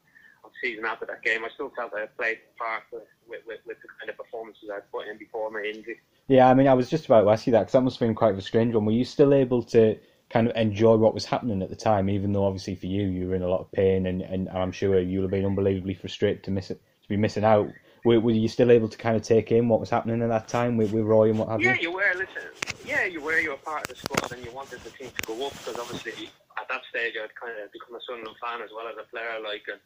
of 0.45 0.51
season 0.63 0.85
after 0.85 1.07
that 1.07 1.23
game, 1.23 1.45
I 1.45 1.49
still 1.55 1.73
felt 1.77 1.93
I 1.95 2.07
played 2.07 2.39
part 2.59 2.85
with, 2.93 3.03
with, 3.29 3.41
with, 3.47 3.61
with 3.67 3.77
the 3.83 3.89
kind 3.99 4.11
of 4.11 4.17
performances 4.17 4.71
I 4.73 4.81
put 4.93 5.09
in 5.09 5.19
before 5.19 5.51
my 5.51 5.63
injury. 5.63 6.01
Yeah, 6.29 6.49
I 6.49 6.55
mean, 6.55 6.69
I 6.69 6.75
was 6.75 6.89
just 6.89 7.07
about 7.07 7.23
to 7.23 7.31
ask 7.31 7.47
you 7.47 7.53
that 7.53 7.61
because 7.61 7.73
that 7.73 7.83
must 7.83 7.99
have 7.99 8.07
been 8.07 8.15
quite 8.15 8.37
a 8.37 8.41
strange 8.41 8.75
one. 8.75 8.85
Were 8.85 8.93
you 8.93 9.05
still 9.05 9.35
able 9.35 9.63
to 9.65 9.99
kind 10.31 10.49
of 10.49 10.57
enjoy 10.57 10.97
what 10.97 11.13
was 11.13 11.25
happening 11.25 11.61
at 11.61 11.71
the 11.71 11.77
time, 11.77 12.09
even 12.09 12.33
though 12.33 12.45
obviously 12.45 12.77
for 12.77 12.87
you 12.87 13.03
you 13.09 13.29
were 13.29 13.35
in 13.35 13.43
a 13.43 13.49
lot 13.49 13.61
of 13.61 13.73
pain, 13.73 14.07
and, 14.07 14.23
and 14.23 14.49
I'm 14.49 14.73
sure 14.73 14.99
you'll 15.01 15.23
have 15.23 15.31
been 15.33 15.45
unbelievably 15.45 15.95
frustrated 15.95 16.45
to 16.45 16.53
miss 16.53 16.71
it, 16.71 16.81
to 17.03 17.09
be 17.09 17.17
missing 17.17 17.45
out. 17.45 17.69
Were, 18.05 18.19
were 18.21 18.31
you 18.31 18.49
still 18.49 18.71
able 18.71 18.89
to 18.89 18.97
kind 18.97 19.17
of 19.17 19.23
take 19.23 19.53
in 19.53 19.69
what 19.69 19.81
was 19.81 19.91
happening 19.91 20.23
at 20.23 20.29
that 20.29 20.49
time 20.49 20.77
with, 20.77 20.93
with 20.93 21.05
Roy 21.05 21.29
and 21.31 21.39
what 21.39 21.49
have 21.49 21.61
yeah, 21.61 21.75
you? 21.75 21.91
you 21.91 21.93
were. 21.93 22.13
Listen, 22.17 22.49
yeah, 22.85 23.05
you 23.05 23.21
were. 23.21 23.39
You 23.39 23.51
were 23.51 23.57
part 23.61 23.83
of 23.83 23.89
the 23.89 23.97
squad, 23.97 24.33
and 24.33 24.43
you 24.43 24.51
wanted 24.53 24.81
the 24.81 24.91
team 24.91 25.11
to 25.11 25.23
go 25.27 25.47
up 25.47 25.53
because 25.53 25.79
obviously 25.79 26.31
at 26.59 26.69
that 26.69 26.81
stage 26.89 27.15
I'd 27.21 27.35
kind 27.37 27.53
of 27.61 27.71
become 27.73 27.95
a 27.95 28.01
Sunderland 28.07 28.39
fan 28.41 28.63
as 28.63 28.71
well 28.75 28.89
as 28.89 28.97
a 28.97 29.05
player. 29.11 29.37
Like, 29.43 29.69
and 29.69 29.81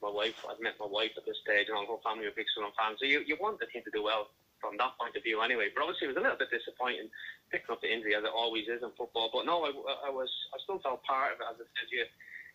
my 0.00 0.08
wife, 0.08 0.40
I'd 0.48 0.60
met 0.60 0.80
my 0.80 0.88
wife 0.88 1.12
at 1.16 1.26
this 1.26 1.36
stage, 1.44 1.68
and 1.68 1.76
our 1.76 1.84
whole 1.84 2.00
family 2.00 2.24
were 2.24 2.36
big 2.36 2.48
Sunderland 2.54 2.76
fans. 2.80 2.96
So 3.00 3.04
you, 3.04 3.20
you 3.28 3.36
want 3.36 3.60
the 3.60 3.68
team 3.68 3.84
to 3.84 3.92
do 3.92 4.02
well 4.02 4.32
from 4.60 4.76
that 4.76 4.96
point 5.00 5.16
of 5.16 5.22
view 5.24 5.40
anyway. 5.40 5.68
But 5.72 5.84
obviously 5.88 6.08
it 6.08 6.12
was 6.16 6.20
a 6.20 6.24
little 6.24 6.40
bit 6.40 6.52
disappointing 6.52 7.08
picking 7.48 7.72
up 7.72 7.80
the 7.80 7.92
injury 7.92 8.14
as 8.14 8.24
it 8.24 8.32
always 8.32 8.68
is 8.68 8.84
in 8.84 8.92
football. 8.96 9.32
But 9.32 9.48
no, 9.48 9.64
I, 9.64 9.72
I 10.06 10.10
was 10.12 10.28
I 10.52 10.60
still 10.64 10.78
felt 10.80 11.04
part 11.04 11.36
of 11.36 11.40
it. 11.40 11.48
As 11.48 11.56
I 11.60 11.66
said, 11.76 11.88
you 11.92 12.04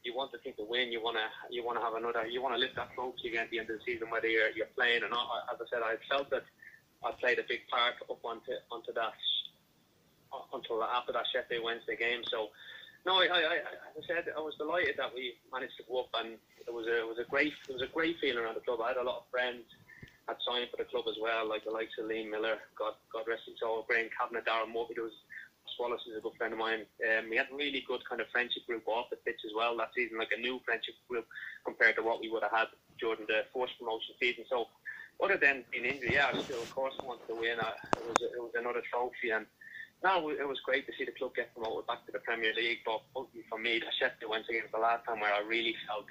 you 0.05 0.15
want 0.15 0.31
the 0.31 0.37
team 0.37 0.53
to 0.57 0.63
win. 0.63 0.91
You 0.91 1.01
want 1.01 1.17
to 1.17 1.27
you 1.49 1.65
want 1.65 1.77
to 1.77 1.83
have 1.83 1.95
another. 1.95 2.25
You 2.27 2.41
want 2.41 2.53
to 2.55 2.61
lift 2.61 2.75
that 2.77 2.93
trophy 2.93 3.29
again 3.29 3.45
at 3.45 3.49
the 3.49 3.59
end 3.59 3.69
of 3.69 3.79
the 3.79 3.83
season, 3.83 4.09
whether 4.09 4.27
you're 4.27 4.51
you're 4.55 4.71
playing 4.77 5.03
or 5.03 5.09
not. 5.09 5.27
As 5.51 5.59
I 5.59 5.65
said, 5.69 5.81
I 5.83 5.97
felt 6.07 6.29
that 6.29 6.45
I 7.03 7.11
played 7.19 7.39
a 7.39 7.47
big 7.49 7.67
part 7.67 7.95
up 8.09 8.23
onto 8.23 8.53
onto 8.71 8.93
that 8.93 9.17
until 10.53 10.83
after 10.83 11.11
that 11.13 11.25
Sheffield 11.33 11.65
Wednesday 11.65 11.97
game. 11.97 12.21
So. 12.29 12.49
No, 13.05 13.21
I, 13.21 13.29
I, 13.29 13.61
as 13.93 14.01
I 14.01 14.03
said, 14.09 14.33
I 14.33 14.41
was 14.41 14.57
delighted 14.57 14.97
that 14.97 15.13
we 15.13 15.37
managed 15.53 15.77
to 15.77 15.85
go 15.85 16.01
up, 16.01 16.09
and 16.17 16.41
it 16.65 16.73
was 16.73 16.89
a, 16.89 17.05
it 17.05 17.07
was 17.07 17.21
a 17.21 17.29
great, 17.29 17.53
it 17.69 17.73
was 17.77 17.85
a 17.85 17.93
great 17.93 18.17
feeling 18.17 18.41
around 18.41 18.57
the 18.57 18.65
club. 18.65 18.81
I 18.81 18.87
had 18.87 18.97
a 18.97 19.05
lot 19.05 19.21
of 19.21 19.29
friends 19.29 19.61
had 20.27 20.37
signed 20.41 20.69
for 20.73 20.81
the 20.81 20.89
club 20.89 21.05
as 21.05 21.17
well, 21.21 21.47
like 21.47 21.63
the 21.65 21.71
likes 21.71 21.93
of 22.01 22.09
Liam 22.09 22.33
Miller, 22.33 22.57
God, 22.73 22.97
God 23.13 23.29
rest 23.29 23.45
his 23.45 23.61
soul, 23.61 23.85
Graham 23.85 24.09
Kavanagh, 24.09 24.45
Daryl 24.45 24.73
Murphy, 24.73 24.97
there 24.97 25.05
was 25.05 25.17
Wallace 25.79 26.01
is 26.09 26.17
a 26.17 26.21
good 26.21 26.35
friend 26.37 26.53
of 26.53 26.59
mine. 26.59 26.85
Um, 27.03 27.29
we 27.29 27.37
had 27.37 27.47
a 27.51 27.55
really 27.55 27.83
good 27.87 28.01
kind 28.07 28.21
of 28.21 28.27
friendship 28.31 28.65
group 28.67 28.87
off 28.87 29.09
the 29.09 29.17
pitch 29.17 29.41
as 29.45 29.51
well 29.55 29.75
that 29.77 29.91
season, 29.95 30.17
like 30.17 30.31
a 30.35 30.39
new 30.39 30.59
friendship 30.65 30.95
group 31.09 31.27
compared 31.63 31.95
to 31.97 32.03
what 32.03 32.21
we 32.21 32.29
would 32.29 32.43
have 32.43 32.51
had 32.51 32.67
during 32.99 33.25
the 33.27 33.45
first 33.53 33.77
promotion 33.79 34.15
season. 34.19 34.45
So, 34.49 34.67
other 35.23 35.37
than 35.37 35.63
being 35.71 35.85
injured, 35.85 36.11
yeah, 36.11 36.31
I 36.33 36.41
still, 36.41 36.61
of 36.61 36.73
course, 36.75 36.93
wanted 37.03 37.27
to 37.27 37.35
win. 37.35 37.59
Uh, 37.59 37.71
it 37.97 38.05
was 38.07 38.17
it 38.21 38.41
was 38.41 38.51
another 38.55 38.83
trophy, 38.91 39.31
and 39.31 39.45
no, 40.03 40.29
it 40.29 40.47
was 40.47 40.59
great 40.65 40.85
to 40.87 40.93
see 40.97 41.05
the 41.05 41.11
club 41.11 41.35
get 41.35 41.53
promoted 41.55 41.87
back 41.87 42.05
to 42.05 42.11
the 42.11 42.19
Premier 42.19 42.53
League. 42.53 42.79
But 42.85 43.01
for 43.13 43.57
me, 43.57 43.79
the 43.79 43.91
Sheffield 43.97 44.29
Wednesday 44.29 44.53
game 44.53 44.63
was 44.63 44.75
the 44.75 44.83
last 44.83 45.05
time 45.05 45.19
where 45.19 45.33
I 45.33 45.39
really 45.39 45.75
felt 45.87 46.05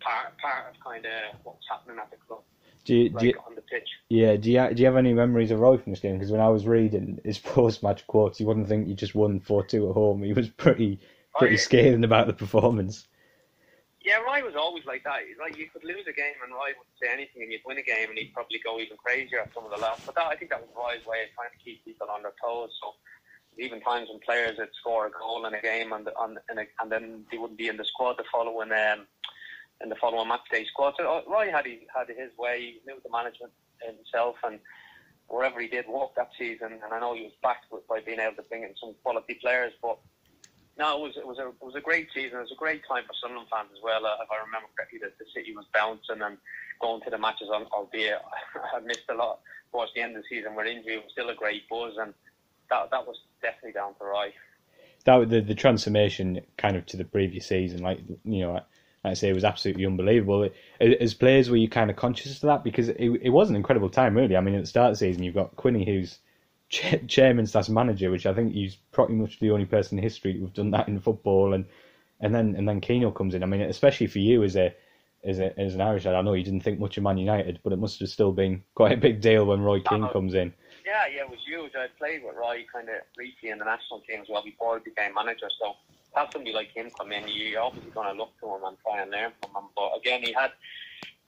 part 0.00 0.36
part 0.38 0.70
of 0.70 0.80
kind 0.84 1.06
of 1.06 1.40
what 1.42 1.56
was 1.56 1.66
happening 1.68 1.98
at 1.98 2.10
the 2.10 2.16
club. 2.28 2.44
Do 2.84 2.94
you, 2.94 3.08
like 3.10 3.20
do 3.20 3.26
you, 3.28 3.34
on 3.46 3.54
the 3.54 3.62
pitch. 3.62 3.88
yeah, 4.08 4.36
do 4.36 4.50
you, 4.50 4.74
do 4.74 4.82
you 4.82 4.86
have 4.86 4.96
any 4.96 5.14
memories 5.14 5.50
of 5.50 5.60
Roy 5.60 5.78
from 5.78 5.92
this 5.92 6.00
game? 6.00 6.14
Because 6.14 6.30
when 6.30 6.40
I 6.40 6.48
was 6.48 6.66
reading 6.66 7.18
his 7.24 7.38
post-match 7.38 8.06
quotes, 8.06 8.38
you 8.38 8.46
wouldn't 8.46 8.68
think 8.68 8.88
you 8.88 8.94
just 8.94 9.14
won 9.14 9.40
4-2 9.40 9.90
at 9.90 9.94
home. 9.94 10.22
He 10.22 10.32
was 10.32 10.48
pretty 10.48 11.00
pretty 11.36 11.54
Roy- 11.54 11.60
scathing 11.60 12.04
about 12.04 12.26
the 12.26 12.32
performance. 12.32 13.06
Yeah, 14.04 14.18
Roy 14.18 14.44
was 14.44 14.54
always 14.54 14.84
like 14.84 15.02
that. 15.04 15.20
Like 15.40 15.56
you 15.56 15.68
could 15.70 15.82
lose 15.82 16.04
a 16.06 16.12
game 16.12 16.36
and 16.44 16.52
Roy 16.52 16.76
wouldn't 16.76 17.00
say 17.00 17.08
anything, 17.10 17.42
and 17.42 17.50
you'd 17.50 17.62
win 17.64 17.78
a 17.78 17.82
game 17.82 18.10
and 18.10 18.18
he'd 18.18 18.34
probably 18.34 18.60
go 18.62 18.78
even 18.78 18.98
crazier 18.98 19.40
at 19.40 19.54
some 19.54 19.64
of 19.64 19.70
the 19.70 19.78
lads. 19.78 20.02
But 20.04 20.14
that, 20.16 20.26
I 20.26 20.36
think 20.36 20.50
that 20.50 20.60
was 20.60 20.68
Roy's 20.76 21.06
way 21.06 21.24
of 21.24 21.32
trying 21.34 21.56
to 21.56 21.64
keep 21.64 21.82
people 21.86 22.08
on 22.12 22.22
their 22.22 22.36
toes. 22.42 22.70
So 22.82 22.92
even 23.56 23.80
times 23.80 24.08
when 24.10 24.20
players 24.20 24.58
would 24.58 24.68
score 24.78 25.06
a 25.06 25.10
goal 25.10 25.46
in 25.46 25.54
a 25.54 25.62
game 25.62 25.92
and 25.92 26.08
and 26.20 26.38
and, 26.50 26.58
a, 26.60 26.66
and 26.80 26.92
then 26.92 27.24
they 27.30 27.38
wouldn't 27.38 27.58
be 27.58 27.68
in 27.68 27.76
the 27.76 27.84
squad 27.84 28.18
the 28.18 28.24
following 28.30 28.72
um 28.72 29.06
in 29.82 29.88
the 29.88 29.96
following 29.96 30.28
match 30.28 30.46
day 30.50 30.64
squad. 30.66 30.94
So 30.98 31.04
uh, 31.04 31.22
Roy 31.30 31.50
had 31.50 31.66
had 31.94 32.08
his 32.08 32.36
way, 32.38 32.60
he 32.60 32.80
knew 32.86 33.00
the 33.02 33.10
management 33.10 33.52
himself 33.80 34.36
and. 34.44 34.58
Wherever 35.26 35.58
he 35.58 35.68
did 35.68 35.86
walk 35.88 36.14
that 36.16 36.28
season, 36.38 36.74
and 36.84 36.92
I 36.92 37.00
know 37.00 37.14
he 37.14 37.22
was 37.22 37.32
backed 37.42 37.72
with, 37.72 37.88
by 37.88 38.00
being 38.00 38.20
able 38.20 38.36
to 38.36 38.42
bring 38.42 38.62
in 38.62 38.74
some 38.78 38.94
quality 39.02 39.38
players, 39.40 39.72
but 39.80 39.96
no, 40.76 40.98
it 40.98 41.00
was 41.00 41.16
it 41.16 41.26
was 41.26 41.38
a 41.38 41.48
it 41.48 41.62
was 41.62 41.74
a 41.76 41.80
great 41.80 42.08
season. 42.12 42.38
It 42.38 42.42
was 42.42 42.52
a 42.52 42.56
great 42.56 42.82
time 42.88 43.04
for 43.06 43.14
Sunderland 43.20 43.48
fans 43.50 43.70
as 43.72 43.82
well. 43.82 44.04
Uh, 44.04 44.16
if 44.22 44.30
I 44.30 44.44
remember 44.44 44.68
correctly, 44.76 44.98
that 45.02 45.16
the 45.18 45.24
city 45.34 45.54
was 45.54 45.66
bouncing 45.72 46.20
and 46.20 46.36
going 46.80 47.00
to 47.02 47.10
the 47.10 47.18
matches. 47.18 47.48
al- 47.52 47.70
Albeit 47.72 48.18
I 48.74 48.80
missed 48.80 49.06
a 49.08 49.14
lot 49.14 49.40
towards 49.70 49.92
the 49.94 50.00
end 50.02 50.16
of 50.16 50.22
the 50.22 50.28
season 50.28 50.54
where 50.54 50.66
injury 50.66 50.94
it 50.94 51.04
was 51.04 51.12
still 51.12 51.30
a 51.30 51.34
great 51.34 51.68
buzz, 51.68 51.94
and 51.98 52.12
that 52.70 52.90
that 52.90 53.06
was 53.06 53.16
definitely 53.40 53.72
down 53.72 53.94
to 53.98 54.04
Roy. 54.04 54.32
That 55.04 55.28
the 55.28 55.40
the 55.40 55.54
transformation 55.54 56.40
kind 56.58 56.76
of 56.76 56.86
to 56.86 56.96
the 56.96 57.04
previous 57.04 57.46
season, 57.46 57.82
like 57.82 58.00
you 58.24 58.40
know, 58.40 58.60
like 59.04 59.10
I 59.10 59.14
say, 59.14 59.28
it 59.28 59.34
was 59.34 59.44
absolutely 59.44 59.84
unbelievable. 59.84 60.48
As 60.80 61.12
players, 61.12 61.50
were 61.50 61.56
you 61.58 61.68
kind 61.68 61.90
of 61.90 61.96
conscious 61.96 62.36
of 62.36 62.48
that 62.48 62.64
because 62.64 62.88
it, 62.88 62.96
it 62.98 63.28
was 63.30 63.50
an 63.50 63.56
incredible 63.56 63.90
time, 63.90 64.16
really. 64.16 64.36
I 64.36 64.40
mean, 64.40 64.54
at 64.54 64.62
the 64.62 64.66
start 64.66 64.90
of 64.90 64.94
the 64.94 64.98
season, 64.98 65.22
you've 65.22 65.34
got 65.34 65.54
Quinny, 65.56 65.84
who's 65.84 66.18
cha- 66.70 66.96
chairman 67.06 67.46
slash 67.46 67.68
manager, 67.68 68.10
which 68.10 68.24
I 68.24 68.32
think 68.32 68.54
he's 68.54 68.76
pretty 68.92 69.12
much 69.12 69.38
the 69.40 69.50
only 69.50 69.66
person 69.66 69.98
in 69.98 70.02
history 70.02 70.38
who've 70.38 70.52
done 70.54 70.70
that 70.70 70.88
in 70.88 70.98
football, 71.00 71.52
and 71.52 71.66
and 72.20 72.34
then 72.34 72.54
and 72.56 72.66
then 72.66 72.80
Keano 72.80 73.14
comes 73.14 73.34
in. 73.34 73.42
I 73.42 73.46
mean, 73.46 73.60
especially 73.60 74.06
for 74.06 74.20
you 74.20 74.42
as 74.42 74.56
a 74.56 74.74
as 75.22 75.38
a 75.38 75.58
as 75.60 75.74
an 75.74 75.82
Irish 75.82 76.06
lad, 76.06 76.14
I 76.14 76.22
know 76.22 76.32
you 76.32 76.44
didn't 76.44 76.62
think 76.62 76.78
much 76.80 76.96
of 76.96 77.02
Man 77.02 77.18
United, 77.18 77.60
but 77.62 77.74
it 77.74 77.78
must 77.78 78.00
have 78.00 78.08
still 78.08 78.32
been 78.32 78.62
quite 78.74 78.92
a 78.92 78.96
big 78.96 79.20
deal 79.20 79.44
when 79.44 79.60
Roy 79.60 79.80
Keane 79.80 80.04
Uh-huh. 80.04 80.12
comes 80.12 80.32
in. 80.32 80.54
Yeah, 80.86 81.04
yeah, 81.14 81.22
it 81.22 81.30
was 81.30 81.40
huge. 81.46 81.72
I 81.76 81.86
played 81.98 82.22
with 82.24 82.36
Roy 82.36 82.64
kind 82.72 82.88
of 82.88 82.96
briefly 83.14 83.50
in 83.50 83.58
the 83.58 83.64
national 83.64 84.00
team 84.00 84.20
as 84.22 84.28
well 84.30 84.42
before 84.42 84.78
he 84.78 84.84
became 84.84 85.14
manager. 85.14 85.48
So 85.58 85.74
have 86.14 86.28
somebody 86.32 86.52
like 86.52 86.74
him 86.74 86.90
come 86.96 87.12
in, 87.12 87.24
you're 87.28 87.62
obviously 87.62 87.90
going 87.90 88.08
to 88.08 88.18
look 88.18 88.38
to 88.40 88.46
him 88.46 88.64
and 88.64 88.76
try 88.82 89.02
and 89.02 89.10
learn 89.10 89.32
from 89.42 89.50
him. 89.62 89.70
But 89.76 89.90
again, 89.98 90.22
he 90.22 90.32
had 90.32 90.52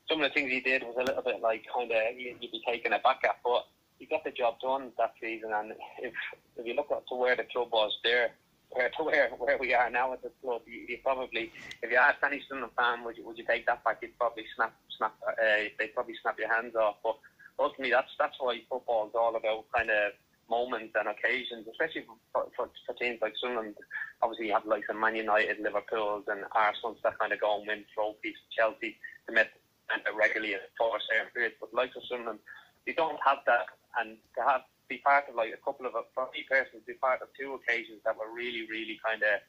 some 0.09 0.23
of 0.23 0.31
the 0.31 0.35
things 0.35 0.51
he 0.51 0.61
did 0.61 0.83
was 0.83 0.97
a 0.99 1.05
little 1.05 1.23
bit 1.23 1.41
like 1.41 1.65
kind 1.75 1.91
of 1.91 1.99
you'd 2.17 2.41
be 2.41 2.63
taken 2.67 2.93
aback 2.93 3.21
at, 3.25 3.39
but 3.45 3.67
he 3.99 4.07
got 4.07 4.25
the 4.25 4.31
job 4.31 4.61
done 4.61 4.93
that 4.99 5.15
season. 5.21 5.51
And 5.53 5.73
if 5.99 6.15
if 6.57 6.67
you 6.67 6.75
look 6.75 6.91
up 6.91 7.07
to 7.09 7.15
where 7.15 7.37
the 7.37 7.45
club 7.45 7.69
was 7.73 7.93
there. 8.05 8.31
Where 8.71 8.91
to 8.91 9.03
where 9.05 9.31
where 9.39 9.59
we 9.59 9.75
are 9.75 9.91
now 9.91 10.13
at 10.13 10.23
the 10.23 10.31
club, 10.43 10.63
you, 10.67 10.87
you 10.89 10.99
probably 11.03 11.53
if 11.83 11.91
you 11.91 11.97
asked 11.97 12.19
any 12.25 12.43
Sunderland 12.49 12.75
fan, 12.77 13.05
would 13.05 13.17
you 13.17 13.25
would 13.25 13.39
you 13.39 13.45
take 13.47 13.65
that 13.67 13.85
back? 13.85 13.99
You'd 14.03 14.19
probably 14.19 14.45
snap 14.57 14.75
snap 14.99 15.15
uh, 15.27 15.35
they'd 15.79 15.95
probably 15.95 16.15
snap 16.21 16.39
your 16.39 16.53
hands 16.53 16.75
off. 16.75 16.97
But 17.03 17.17
ultimately, 17.59 17.93
that's 17.93 18.11
that's 18.19 18.37
why 18.41 18.61
football 18.69 19.07
is 19.07 19.15
all 19.15 19.37
about 19.37 19.67
kind 19.75 19.91
of 19.91 20.13
moments 20.49 20.95
and 20.99 21.09
occasions, 21.09 21.67
especially 21.71 22.05
for, 22.33 22.47
for, 22.57 22.71
for 22.87 22.95
teams 22.95 23.19
like 23.21 23.35
Sunderland. 23.41 23.75
Obviously, 24.23 24.49
you 24.49 24.53
have 24.55 24.67
like 24.67 24.85
some 24.87 25.01
Man 25.01 25.17
United, 25.17 25.59
Liverpool's, 25.61 26.25
and 26.29 26.45
Arsenal's 26.53 26.99
that 27.03 27.19
kind 27.19 27.33
of 27.33 27.41
go 27.41 27.59
and 27.59 27.67
win 27.67 27.85
trophies. 27.95 28.37
Chelsea 28.57 28.97
commit 29.27 29.51
and 29.93 30.03
regularly 30.17 30.55
for 30.77 30.99
certain 31.09 31.31
periods, 31.33 31.55
but 31.61 31.73
like 31.73 31.95
of 31.97 32.03
Sunderland, 32.09 32.41
you 32.87 32.95
don't 32.95 33.19
have 33.25 33.39
that, 33.47 33.67
and 33.99 34.17
to 34.37 34.43
have 34.43 34.63
be 34.89 34.99
part 34.99 35.25
of 35.29 35.35
like 35.35 35.53
a 35.53 35.65
couple 35.65 35.87
of 35.87 35.93
for 36.15 36.29
me 36.33 36.45
personally, 36.49 36.83
be 36.87 36.95
part 36.95 37.23
of 37.23 37.29
two 37.39 37.55
occasions 37.55 38.01
that 38.05 38.17
were 38.17 38.31
really, 38.35 38.67
really 38.71 39.01
kind 39.05 39.23
of 39.23 39.41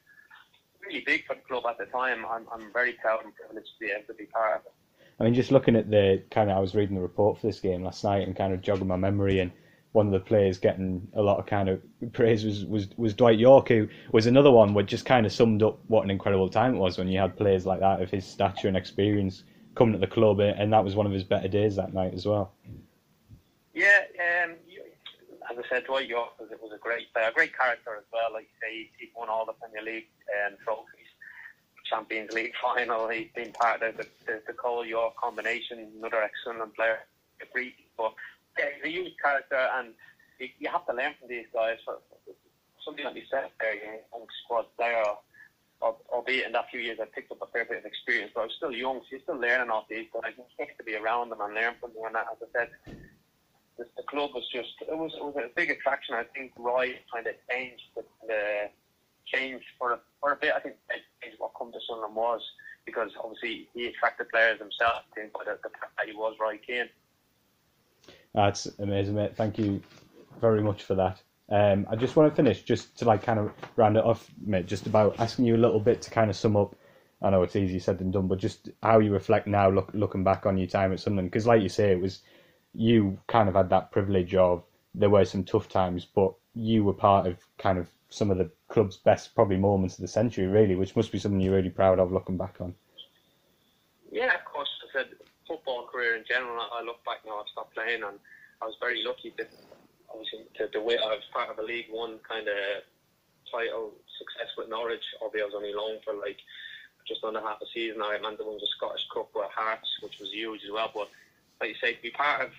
really 0.84 1.02
big 1.06 1.26
for 1.26 1.34
the 1.34 1.42
club 1.42 1.64
at 1.68 1.78
the 1.78 1.86
time. 1.86 2.24
I'm 2.28 2.46
I'm 2.52 2.72
very 2.72 2.92
proud 2.94 3.24
and 3.24 3.34
privileged 3.34 3.68
to 3.78 3.86
be 3.86 3.92
able 3.92 4.06
to 4.08 4.14
be 4.14 4.26
part 4.26 4.60
of 4.60 4.66
it. 4.66 4.72
I 5.20 5.24
mean, 5.24 5.34
just 5.34 5.50
looking 5.50 5.74
at 5.74 5.90
the 5.90 6.22
kind 6.30 6.50
of, 6.50 6.56
I 6.56 6.60
was 6.60 6.76
reading 6.76 6.94
the 6.94 7.02
report 7.02 7.40
for 7.40 7.46
this 7.48 7.58
game 7.58 7.82
last 7.82 8.04
night 8.04 8.26
and 8.26 8.36
kind 8.36 8.52
of 8.52 8.62
jogging 8.62 8.86
my 8.86 8.96
memory, 8.96 9.40
and 9.40 9.50
one 9.92 10.06
of 10.06 10.12
the 10.12 10.20
players 10.20 10.58
getting 10.58 11.08
a 11.14 11.22
lot 11.22 11.38
of 11.38 11.46
kind 11.46 11.68
of 11.68 11.80
praise 12.12 12.44
was 12.44 12.64
was, 12.66 12.88
was 12.96 13.14
Dwight 13.14 13.38
Yorke, 13.38 13.68
who 13.68 13.88
was 14.12 14.26
another 14.26 14.50
one 14.50 14.74
which 14.74 14.86
just 14.86 15.04
kind 15.04 15.26
of 15.26 15.32
summed 15.32 15.62
up 15.62 15.78
what 15.88 16.04
an 16.04 16.10
incredible 16.10 16.48
time 16.48 16.74
it 16.74 16.78
was 16.78 16.98
when 16.98 17.08
you 17.08 17.18
had 17.18 17.36
players 17.36 17.66
like 17.66 17.80
that 17.80 18.02
of 18.02 18.10
his 18.10 18.26
stature 18.26 18.68
and 18.68 18.76
experience 18.76 19.44
coming 19.74 19.92
to 19.92 19.98
the 19.98 20.06
club, 20.06 20.40
and 20.40 20.72
that 20.72 20.84
was 20.84 20.96
one 20.96 21.06
of 21.06 21.12
his 21.12 21.24
better 21.24 21.48
days 21.48 21.76
that 21.76 21.94
night 21.94 22.12
as 22.12 22.26
well. 22.26 22.52
Yeah, 23.72 24.00
um, 24.44 24.56
as 25.50 25.56
I 25.56 25.68
said, 25.68 25.84
Dwight 25.84 26.08
Yorke 26.08 26.38
was, 26.40 26.50
was 26.60 26.72
a 26.74 26.78
great 26.78 27.12
player, 27.12 27.28
a 27.28 27.32
great 27.32 27.56
character 27.56 27.96
as 27.96 28.04
well. 28.12 28.32
Like 28.32 28.48
you 28.52 28.58
say, 28.60 28.74
he, 28.74 28.90
he 28.98 29.12
won 29.16 29.28
all 29.28 29.46
the 29.46 29.52
Premier 29.52 29.82
League 29.82 30.08
um, 30.44 30.56
trophies, 30.64 31.06
Champions 31.88 32.32
League 32.32 32.52
final. 32.62 33.08
He's 33.08 33.28
been 33.34 33.52
part 33.52 33.82
of 33.82 33.96
the, 33.96 34.06
the, 34.26 34.42
the 34.48 34.52
Cole 34.52 34.84
York 34.84 35.16
combination, 35.16 35.86
another 35.96 36.22
ex-Sunderland 36.22 36.74
player. 36.74 36.98
But 37.96 38.14
yeah, 38.58 38.66
he's 38.76 38.84
a 38.84 38.88
huge 38.88 39.14
character, 39.22 39.68
and 39.78 39.94
you, 40.38 40.48
you 40.58 40.68
have 40.70 40.86
to 40.86 40.94
learn 40.94 41.14
from 41.18 41.28
these 41.28 41.46
guys. 41.54 41.78
For, 41.84 41.98
for 42.24 42.34
something 42.84 43.04
like 43.04 43.16
you 43.16 43.28
said 43.30 43.50
there, 43.60 43.74
you 43.74 44.02
young 44.12 44.26
squad 44.44 44.66
player. 44.76 45.04
Albeit 45.80 46.46
in 46.46 46.52
that 46.52 46.68
few 46.70 46.80
years, 46.80 46.98
I 47.00 47.06
picked 47.14 47.30
up 47.30 47.38
a 47.40 47.46
fair 47.46 47.64
bit 47.64 47.78
of 47.78 47.84
experience, 47.84 48.32
but 48.34 48.40
I 48.40 48.44
was 48.50 48.54
still 48.56 48.72
young, 48.72 48.98
so 48.98 49.06
you're 49.12 49.20
still 49.20 49.38
learning 49.38 49.70
off 49.70 49.86
these 49.88 50.10
guys. 50.12 50.34
You 50.36 50.42
expect 50.42 50.76
to 50.78 50.84
be 50.84 50.96
around 50.96 51.30
them 51.30 51.40
and 51.40 51.54
learn 51.54 51.74
from 51.80 51.94
them. 51.94 52.02
And 52.06 52.16
as 52.16 52.34
I 52.42 52.46
said, 52.50 52.70
the, 53.78 53.86
the 53.96 54.02
club 54.02 54.30
was 54.34 54.44
just 54.52 54.74
it 54.82 54.98
was 54.98 55.14
it 55.14 55.22
was 55.22 55.36
a 55.38 55.48
big 55.54 55.70
attraction. 55.70 56.16
I 56.16 56.24
think 56.34 56.52
Roy 56.58 56.98
kind 57.14 57.26
of 57.26 57.34
changed 57.48 57.84
the, 57.94 58.02
the 58.26 58.70
changed 59.24 59.64
for 59.78 59.92
a, 59.92 60.00
for 60.20 60.32
a 60.32 60.36
bit. 60.36 60.52
I 60.54 60.60
think 60.60 60.74
changed 61.22 61.38
what 61.38 61.52
come 61.56 61.70
to 61.72 61.78
Sunderland 61.86 62.16
was 62.16 62.42
because 62.84 63.10
obviously 63.22 63.68
he 63.72 63.86
attracted 63.86 64.28
players 64.30 64.58
himself. 64.58 65.04
I 65.12 65.14
think 65.14 65.32
by 65.32 65.44
the, 65.44 65.58
the 65.62 65.70
fact 65.70 65.94
that 65.96 66.08
he 66.08 66.14
was 66.14 66.34
Roy 66.40 66.58
Keane. 66.58 66.90
That's 68.34 68.66
amazing, 68.78 69.14
mate. 69.14 69.36
Thank 69.36 69.58
you 69.58 69.82
very 70.40 70.62
much 70.62 70.84
for 70.84 70.94
that. 70.94 71.22
Um, 71.50 71.86
I 71.90 71.96
just 71.96 72.14
want 72.14 72.30
to 72.30 72.36
finish, 72.36 72.62
just 72.62 72.98
to 72.98 73.04
like 73.06 73.22
kind 73.22 73.38
of 73.40 73.52
round 73.76 73.96
it 73.96 74.04
off, 74.04 74.30
mate, 74.44 74.66
just 74.66 74.86
about 74.86 75.18
asking 75.18 75.46
you 75.46 75.56
a 75.56 75.58
little 75.58 75.80
bit 75.80 76.02
to 76.02 76.10
kind 76.10 76.30
of 76.30 76.36
sum 76.36 76.56
up. 76.56 76.76
I 77.22 77.30
know 77.30 77.42
it's 77.42 77.56
easier 77.56 77.80
said 77.80 77.98
than 77.98 78.10
done, 78.10 78.28
but 78.28 78.38
just 78.38 78.68
how 78.82 79.00
you 79.00 79.12
reflect 79.12 79.46
now, 79.46 79.70
look, 79.70 79.90
looking 79.92 80.22
back 80.22 80.46
on 80.46 80.58
your 80.58 80.68
time 80.68 80.92
at 80.92 81.00
Sunderland, 81.00 81.30
because 81.30 81.46
like 81.46 81.62
you 81.62 81.68
say, 81.68 81.90
it 81.90 82.00
was 82.00 82.20
you 82.74 83.18
kind 83.26 83.48
of 83.48 83.54
had 83.54 83.70
that 83.70 83.90
privilege 83.90 84.34
of 84.34 84.62
there 84.94 85.10
were 85.10 85.24
some 85.24 85.42
tough 85.42 85.68
times, 85.68 86.04
but 86.04 86.32
you 86.54 86.84
were 86.84 86.92
part 86.92 87.26
of 87.26 87.38
kind 87.58 87.78
of 87.78 87.88
some 88.10 88.30
of 88.30 88.38
the 88.38 88.50
club's 88.68 88.96
best 88.96 89.34
probably 89.34 89.56
moments 89.56 89.96
of 89.96 90.02
the 90.02 90.08
century, 90.08 90.46
really, 90.46 90.74
which 90.74 90.96
must 90.96 91.12
be 91.12 91.18
something 91.18 91.40
you're 91.40 91.54
really 91.54 91.70
proud 91.70 91.98
of 91.98 92.12
looking 92.12 92.36
back 92.36 92.56
on. 92.60 92.74
Yeah, 94.10 94.34
of 94.34 94.44
course. 94.44 94.68
I 94.88 94.98
said 94.98 95.08
football 95.68 95.86
career 95.86 96.16
in 96.16 96.24
general. 96.24 96.56
I 96.72 96.82
look 96.82 97.04
back 97.04 97.18
now. 97.26 97.40
I've 97.40 97.52
stopped 97.52 97.74
playing, 97.74 98.02
and 98.02 98.16
I 98.62 98.64
was 98.64 98.76
very 98.80 99.04
lucky 99.04 99.34
that 99.36 99.50
obviously 100.08 100.48
to, 100.56 100.68
to 100.68 100.80
win. 100.80 100.98
I 100.98 101.12
was 101.12 101.28
part 101.32 101.50
of 101.50 101.58
a 101.58 101.62
League 101.62 101.90
One 101.90 102.18
kind 102.26 102.48
of 102.48 102.56
title 103.52 103.92
success 104.18 104.48
with 104.56 104.68
Norwich, 104.68 105.04
albeit 105.20 105.44
I 105.44 105.46
was 105.46 105.54
only 105.54 105.72
loaned 105.74 106.00
for 106.04 106.14
like 106.14 106.38
just 107.06 107.22
under 107.24 107.40
half 107.40 107.60
a 107.60 107.66
season. 107.74 108.00
I 108.02 108.16
remember 108.16 108.44
won 108.44 108.56
the 108.56 108.66
Scottish 108.76 109.06
Cup 109.12 109.28
with 109.34 109.50
Hearts, 109.54 109.88
which 110.02 110.18
was 110.20 110.32
huge 110.32 110.64
as 110.64 110.72
well. 110.72 110.90
But 110.92 111.08
like 111.60 111.70
you 111.70 111.80
say, 111.80 111.94
to 111.94 112.02
be 112.02 112.10
part 112.10 112.42
of 112.42 112.50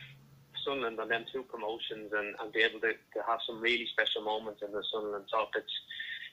Sunderland 0.64 1.00
and 1.00 1.10
then 1.10 1.26
two 1.32 1.44
promotions 1.44 2.14
and, 2.14 2.36
and 2.40 2.54
be 2.54 2.62
able 2.62 2.80
to, 2.82 2.94
to 2.94 3.20
have 3.26 3.40
some 3.46 3.62
really 3.62 3.88
special 3.88 4.22
moments 4.22 4.62
in 4.62 4.72
the 4.72 4.84
Sunderland 4.92 5.26
top, 5.32 5.50
it's 5.56 5.74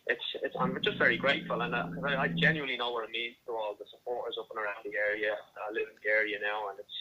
it's, 0.06 0.24
it's 0.42 0.54
I'm 0.58 0.78
just 0.82 0.98
very 0.98 1.18
grateful 1.18 1.60
and 1.62 1.74
uh, 1.74 1.88
I, 2.06 2.22
I 2.22 2.28
genuinely 2.28 2.76
know 2.76 2.92
what 2.92 3.04
it 3.04 3.10
means 3.10 3.34
to 3.46 3.52
all 3.52 3.74
the 3.78 3.86
supporters 3.90 4.36
up 4.38 4.46
and 4.50 4.62
around 4.62 4.82
the 4.84 4.94
area. 4.94 5.34
I 5.34 5.72
live 5.72 5.90
in 5.90 5.98
the 5.98 6.10
area 6.10 6.38
now 6.40 6.70
and 6.70 6.78
it's 6.78 6.96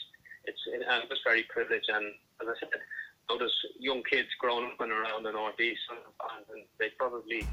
it's 0.45 0.61
I'm 0.89 1.07
just 1.09 1.21
very 1.23 1.43
privileged 1.49 1.89
and 1.89 2.05
as 2.41 2.47
I 2.49 2.55
said, 2.59 2.69
you 2.73 3.27
know, 3.29 3.37
there's 3.37 3.55
young 3.79 4.01
kids 4.09 4.29
growing 4.39 4.65
up 4.65 4.81
and 4.81 4.91
around 4.91 5.23
the 5.23 5.31
northeast 5.31 5.81
and 5.89 6.65
they 6.79 6.89
probably 6.97 7.45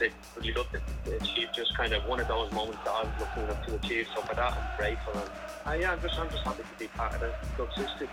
they 0.00 0.10
really 0.36 0.54
looked 0.54 0.72
to 0.72 1.16
achieve 1.16 1.48
just 1.54 1.76
kind 1.76 1.92
of 1.92 2.04
one 2.04 2.20
of 2.20 2.28
those 2.28 2.52
moments 2.52 2.80
that 2.84 2.92
I 2.92 3.04
was 3.04 3.16
looking 3.18 3.48
up 3.50 3.62
to 3.64 3.74
achieve. 3.76 4.06
So 4.14 4.22
for 4.22 4.34
that, 4.34 4.52
I'm 4.56 4.68
grateful 4.76 5.16
and 5.16 5.30
uh, 5.68 5.76
yeah, 5.76 5.92
I'm 5.92 6.00
just 6.00 6.18
I'm 6.18 6.30
just 6.30 6.44
happy 6.44 6.64
to 6.64 6.76
be 6.78 6.88
part 6.88 7.14
of 7.14 7.20
the 7.20 7.32
club's 7.56 7.76
history. 7.76 8.08